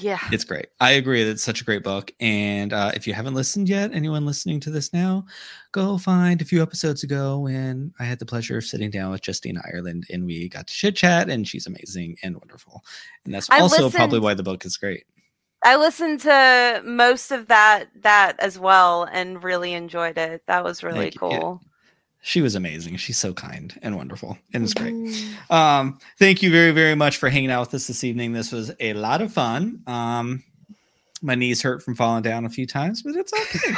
Yeah. 0.00 0.18
It's 0.30 0.44
great. 0.44 0.66
I 0.80 0.92
agree. 0.92 1.22
It's 1.22 1.42
such 1.42 1.60
a 1.60 1.64
great 1.64 1.82
book. 1.82 2.12
And 2.20 2.72
uh, 2.72 2.92
if 2.94 3.06
you 3.06 3.14
haven't 3.14 3.34
listened 3.34 3.68
yet, 3.68 3.92
anyone 3.92 4.26
listening 4.26 4.60
to 4.60 4.70
this 4.70 4.92
now, 4.92 5.24
go 5.72 5.98
find 5.98 6.40
a 6.40 6.44
few 6.44 6.62
episodes 6.62 7.02
ago 7.02 7.38
when 7.38 7.92
I 7.98 8.04
had 8.04 8.18
the 8.18 8.26
pleasure 8.26 8.58
of 8.58 8.64
sitting 8.64 8.90
down 8.90 9.10
with 9.10 9.26
Justina 9.26 9.62
Ireland 9.72 10.06
and 10.10 10.24
we 10.24 10.48
got 10.48 10.66
to 10.66 10.74
chit 10.74 10.96
chat. 10.96 11.30
And 11.30 11.48
she's 11.48 11.66
amazing 11.66 12.16
and 12.22 12.36
wonderful. 12.36 12.84
And 13.24 13.34
that's 13.34 13.50
I 13.50 13.60
also 13.60 13.90
probably 13.90 14.20
why 14.20 14.34
the 14.34 14.42
book 14.42 14.64
is 14.64 14.76
great. 14.76 15.04
I 15.64 15.76
listened 15.76 16.20
to 16.20 16.82
most 16.84 17.30
of 17.30 17.48
that 17.48 17.88
that 18.02 18.38
as 18.40 18.58
well 18.58 19.04
and 19.04 19.42
really 19.42 19.72
enjoyed 19.74 20.18
it. 20.18 20.42
That 20.46 20.64
was 20.64 20.82
really 20.82 21.10
Thank 21.10 21.14
you. 21.14 21.20
Cool. 21.20 21.60
She 22.24 22.40
was 22.40 22.54
amazing. 22.54 22.96
She's 22.98 23.18
so 23.18 23.34
kind 23.34 23.78
and 23.82 23.96
wonderful. 23.96 24.38
And 24.54 24.62
it's 24.62 24.74
great. 24.74 24.94
Mm. 24.94 25.50
Um, 25.50 25.98
thank 26.20 26.40
you 26.40 26.52
very, 26.52 26.70
very 26.70 26.94
much 26.94 27.16
for 27.16 27.28
hanging 27.28 27.50
out 27.50 27.66
with 27.66 27.74
us 27.74 27.88
this 27.88 28.04
evening. 28.04 28.32
This 28.32 28.52
was 28.52 28.70
a 28.78 28.92
lot 28.94 29.20
of 29.22 29.32
fun. 29.32 29.82
Um, 29.88 30.44
my 31.20 31.34
knees 31.34 31.62
hurt 31.62 31.82
from 31.82 31.96
falling 31.96 32.22
down 32.22 32.44
a 32.44 32.48
few 32.48 32.66
times, 32.66 33.02
but 33.02 33.14
it's 33.16 33.32
okay. 33.32 33.74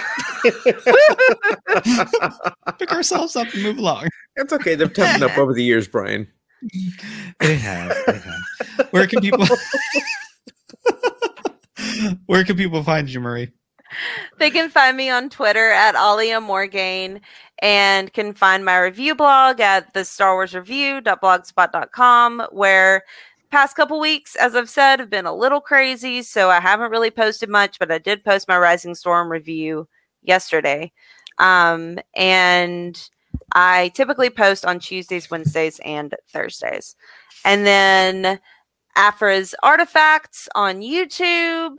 Pick 2.78 2.92
ourselves 2.92 3.34
up 3.34 3.52
and 3.54 3.62
move 3.62 3.78
along. 3.78 4.08
it's 4.36 4.52
okay. 4.52 4.74
They've 4.74 4.92
toughened 4.92 5.22
up 5.22 5.38
over 5.38 5.54
the 5.54 5.64
years, 5.64 5.88
Brian. 5.88 6.26
They 7.40 7.56
have. 7.56 7.96
They 8.06 8.18
have. 8.18 8.88
Where 8.90 9.06
can 9.06 9.20
people? 9.20 9.46
Where 12.26 12.44
can 12.44 12.56
people 12.56 12.82
find 12.82 13.08
you, 13.08 13.20
Marie? 13.20 13.52
They 14.38 14.50
can 14.50 14.70
find 14.70 14.96
me 14.96 15.10
on 15.10 15.30
Twitter 15.30 15.70
at 15.70 15.94
Alia 15.94 16.40
Morgaine 16.40 17.20
and 17.60 18.12
can 18.12 18.32
find 18.32 18.64
my 18.64 18.78
review 18.78 19.14
blog 19.14 19.60
at 19.60 19.92
the 19.94 20.04
Star 20.04 20.34
Wars 20.34 20.54
Review.blogspot.com, 20.54 22.46
where 22.50 23.04
past 23.50 23.76
couple 23.76 24.00
weeks, 24.00 24.34
as 24.36 24.56
I've 24.56 24.68
said, 24.68 24.98
have 24.98 25.10
been 25.10 25.26
a 25.26 25.34
little 25.34 25.60
crazy. 25.60 26.22
So 26.22 26.50
I 26.50 26.60
haven't 26.60 26.90
really 26.90 27.10
posted 27.10 27.48
much, 27.48 27.78
but 27.78 27.92
I 27.92 27.98
did 27.98 28.24
post 28.24 28.48
my 28.48 28.58
Rising 28.58 28.94
Storm 28.94 29.30
review 29.30 29.86
yesterday. 30.22 30.90
Um, 31.38 31.98
and 32.16 33.00
I 33.52 33.92
typically 33.94 34.30
post 34.30 34.64
on 34.64 34.80
Tuesdays, 34.80 35.30
Wednesdays, 35.30 35.80
and 35.84 36.14
Thursdays. 36.32 36.96
And 37.44 37.66
then 37.66 38.40
Aphra's 38.96 39.54
Artifacts 39.62 40.48
on 40.54 40.80
YouTube 40.80 41.78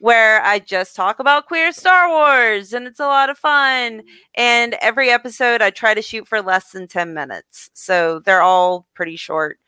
where 0.00 0.42
I 0.42 0.58
just 0.58 0.94
talk 0.96 1.18
about 1.18 1.46
queer 1.46 1.72
Star 1.72 2.08
Wars 2.08 2.72
and 2.74 2.86
it's 2.86 3.00
a 3.00 3.06
lot 3.06 3.30
of 3.30 3.38
fun. 3.38 4.02
And 4.34 4.74
every 4.82 5.08
episode 5.10 5.62
I 5.62 5.70
try 5.70 5.94
to 5.94 6.02
shoot 6.02 6.28
for 6.28 6.42
less 6.42 6.72
than 6.72 6.86
10 6.88 7.14
minutes. 7.14 7.70
So 7.72 8.20
they're 8.20 8.42
all 8.42 8.86
pretty 8.94 9.16
short 9.16 9.58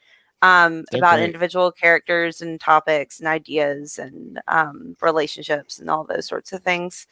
um, 0.43 0.85
They're 0.91 1.01
about 1.01 1.17
great. 1.17 1.25
individual 1.25 1.73
characters 1.73 2.43
and 2.43 2.61
topics 2.61 3.19
and 3.19 3.29
ideas 3.29 3.99
and 3.99 4.41
um, 4.49 4.97
relationships 5.01 5.79
and 5.79 5.89
all 5.89 6.05
those 6.05 6.27
sorts 6.27 6.53
of 6.53 6.63
things. 6.63 7.07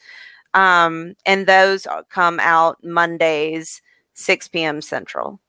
Um, 0.53 1.15
and 1.25 1.45
those 1.45 1.87
come 2.09 2.39
out 2.39 2.83
Mondays, 2.83 3.81
6 4.13 4.47
p.m. 4.49 4.81
Central. 4.81 5.39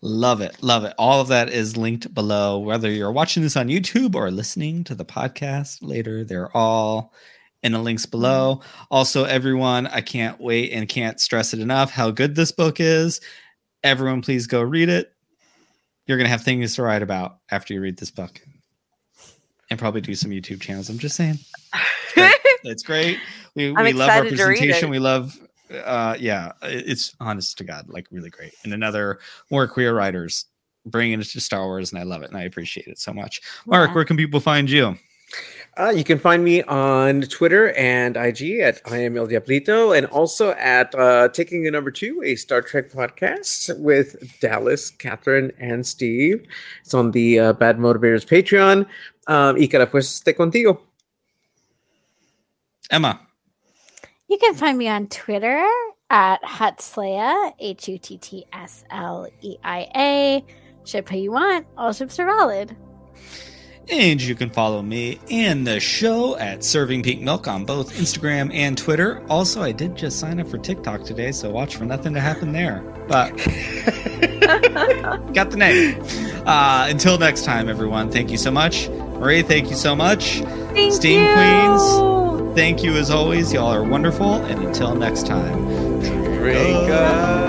Love 0.00 0.40
it. 0.40 0.62
Love 0.62 0.84
it. 0.84 0.94
All 0.96 1.20
of 1.20 1.28
that 1.28 1.48
is 1.48 1.76
linked 1.76 2.14
below. 2.14 2.58
Whether 2.58 2.90
you're 2.90 3.12
watching 3.12 3.42
this 3.42 3.56
on 3.56 3.68
YouTube 3.68 4.14
or 4.14 4.30
listening 4.30 4.84
to 4.84 4.94
the 4.94 5.04
podcast 5.04 5.78
later, 5.82 6.24
they're 6.24 6.56
all 6.56 7.12
in 7.62 7.72
the 7.72 7.80
links 7.80 8.06
below. 8.06 8.56
Mm-hmm. 8.56 8.84
Also, 8.90 9.24
everyone, 9.24 9.86
I 9.88 10.00
can't 10.00 10.40
wait 10.40 10.72
and 10.72 10.88
can't 10.88 11.20
stress 11.20 11.52
it 11.52 11.60
enough 11.60 11.90
how 11.90 12.10
good 12.10 12.36
this 12.36 12.52
book 12.52 12.78
is. 12.80 13.20
Everyone, 13.82 14.22
please 14.22 14.46
go 14.46 14.62
read 14.62 14.88
it. 14.88 15.12
You're 16.06 16.16
gonna 16.16 16.28
have 16.28 16.42
things 16.42 16.74
to 16.76 16.82
write 16.82 17.02
about 17.02 17.38
after 17.50 17.74
you 17.74 17.80
read 17.80 17.98
this 17.98 18.10
book, 18.10 18.40
and 19.68 19.78
probably 19.78 20.00
do 20.00 20.14
some 20.14 20.30
YouTube 20.30 20.60
channels. 20.60 20.88
I'm 20.88 20.98
just 20.98 21.16
saying. 21.16 21.38
It's 22.64 22.82
great. 22.82 23.18
We, 23.54 23.74
I'm 23.74 23.82
we 23.82 23.92
love 23.92 24.08
to 24.08 24.22
read 24.22 24.38
representation. 24.38 24.88
We 24.88 25.00
love, 25.00 25.36
uh, 25.84 26.16
yeah, 26.18 26.52
it's 26.62 27.14
honest 27.20 27.58
to 27.58 27.64
God, 27.64 27.88
like 27.88 28.06
really 28.10 28.30
great. 28.30 28.52
And 28.64 28.72
another 28.72 29.18
more 29.50 29.66
queer 29.68 29.94
writers 29.94 30.46
bringing 30.86 31.20
it 31.20 31.24
to 31.24 31.40
Star 31.40 31.66
Wars, 31.66 31.92
and 31.92 32.00
I 32.00 32.04
love 32.04 32.22
it, 32.22 32.28
and 32.30 32.38
I 32.38 32.44
appreciate 32.44 32.86
it 32.86 32.98
so 32.98 33.12
much. 33.12 33.40
Mark, 33.66 33.88
Yeah. 33.90 33.94
where 33.94 34.04
can 34.04 34.16
people 34.16 34.40
find 34.40 34.70
you? 34.70 34.96
Uh, 35.76 35.90
you 35.90 36.02
can 36.02 36.18
find 36.18 36.42
me 36.42 36.62
on 36.62 37.20
Twitter 37.22 37.72
and 37.74 38.16
IG 38.16 38.60
at 38.60 38.80
I 38.90 38.98
am 38.98 39.16
El 39.16 39.26
Diablito, 39.28 39.92
and 39.96 40.06
also 40.06 40.52
at 40.52 40.92
uh, 40.94 41.28
Taking 41.28 41.66
a 41.68 41.70
Number 41.70 41.90
Two, 41.90 42.20
a 42.24 42.34
Star 42.34 42.62
Trek 42.62 42.90
podcast 42.90 43.78
with 43.78 44.16
Dallas, 44.40 44.90
Catherine, 44.90 45.52
and 45.60 45.86
Steve. 45.86 46.44
It's 46.82 46.94
on 46.94 47.10
the 47.12 47.38
uh, 47.38 47.52
Bad 47.52 47.76
Motivators 47.78 48.26
Patreon. 48.26 48.86
Um, 49.28 49.56
y 49.56 49.66
que 49.68 49.78
la 49.78 49.86
fuerza 49.86 50.22
esté 50.24 50.34
contigo. 50.34 50.80
Emma. 52.90 53.20
You 54.28 54.36
can 54.36 54.54
find 54.54 54.76
me 54.76 54.88
on 54.88 55.08
Twitter 55.08 55.66
at 56.10 56.42
Huttsleia, 56.42 57.54
H 57.58 57.88
U 57.88 57.98
T 57.98 58.18
T 58.18 58.44
S 58.52 58.84
L 58.90 59.26
E 59.40 59.56
I 59.64 59.88
A. 59.96 60.44
Ship 60.84 61.08
who 61.08 61.16
you 61.16 61.32
want. 61.32 61.66
All 61.78 61.94
ships 61.94 62.18
are 62.18 62.26
valid. 62.26 62.76
And 63.90 64.20
you 64.20 64.34
can 64.34 64.50
follow 64.50 64.82
me 64.82 65.18
and 65.30 65.66
the 65.66 65.80
show 65.80 66.36
at 66.36 66.62
Serving 66.62 67.02
Pink 67.02 67.22
Milk 67.22 67.48
on 67.48 67.64
both 67.64 67.94
Instagram 67.94 68.52
and 68.52 68.76
Twitter. 68.76 69.24
Also, 69.30 69.62
I 69.62 69.72
did 69.72 69.96
just 69.96 70.18
sign 70.18 70.38
up 70.40 70.48
for 70.48 70.58
TikTok 70.58 71.04
today, 71.04 71.32
so 71.32 71.50
watch 71.50 71.76
for 71.76 71.86
nothing 71.86 72.12
to 72.12 72.20
happen 72.20 72.52
there. 72.52 72.82
But 73.08 73.30
got 75.32 75.50
the 75.50 75.56
name. 75.56 76.02
Uh, 76.46 76.86
until 76.90 77.16
next 77.16 77.46
time, 77.46 77.70
everyone, 77.70 78.10
thank 78.10 78.30
you 78.30 78.36
so 78.36 78.50
much. 78.50 78.90
Marie, 78.90 79.42
thank 79.42 79.70
you 79.70 79.76
so 79.76 79.96
much. 79.96 80.40
Thank 80.74 80.92
Steam 80.92 81.22
you. 81.22 81.32
Queens. 81.32 82.27
Thank 82.58 82.82
you 82.82 82.96
as 82.96 83.08
always. 83.08 83.52
Y'all 83.52 83.72
are 83.72 83.84
wonderful. 83.84 84.44
And 84.46 84.64
until 84.66 84.92
next 84.92 85.28
time, 85.28 86.00
Drink 86.00 86.90
up. 86.90 87.47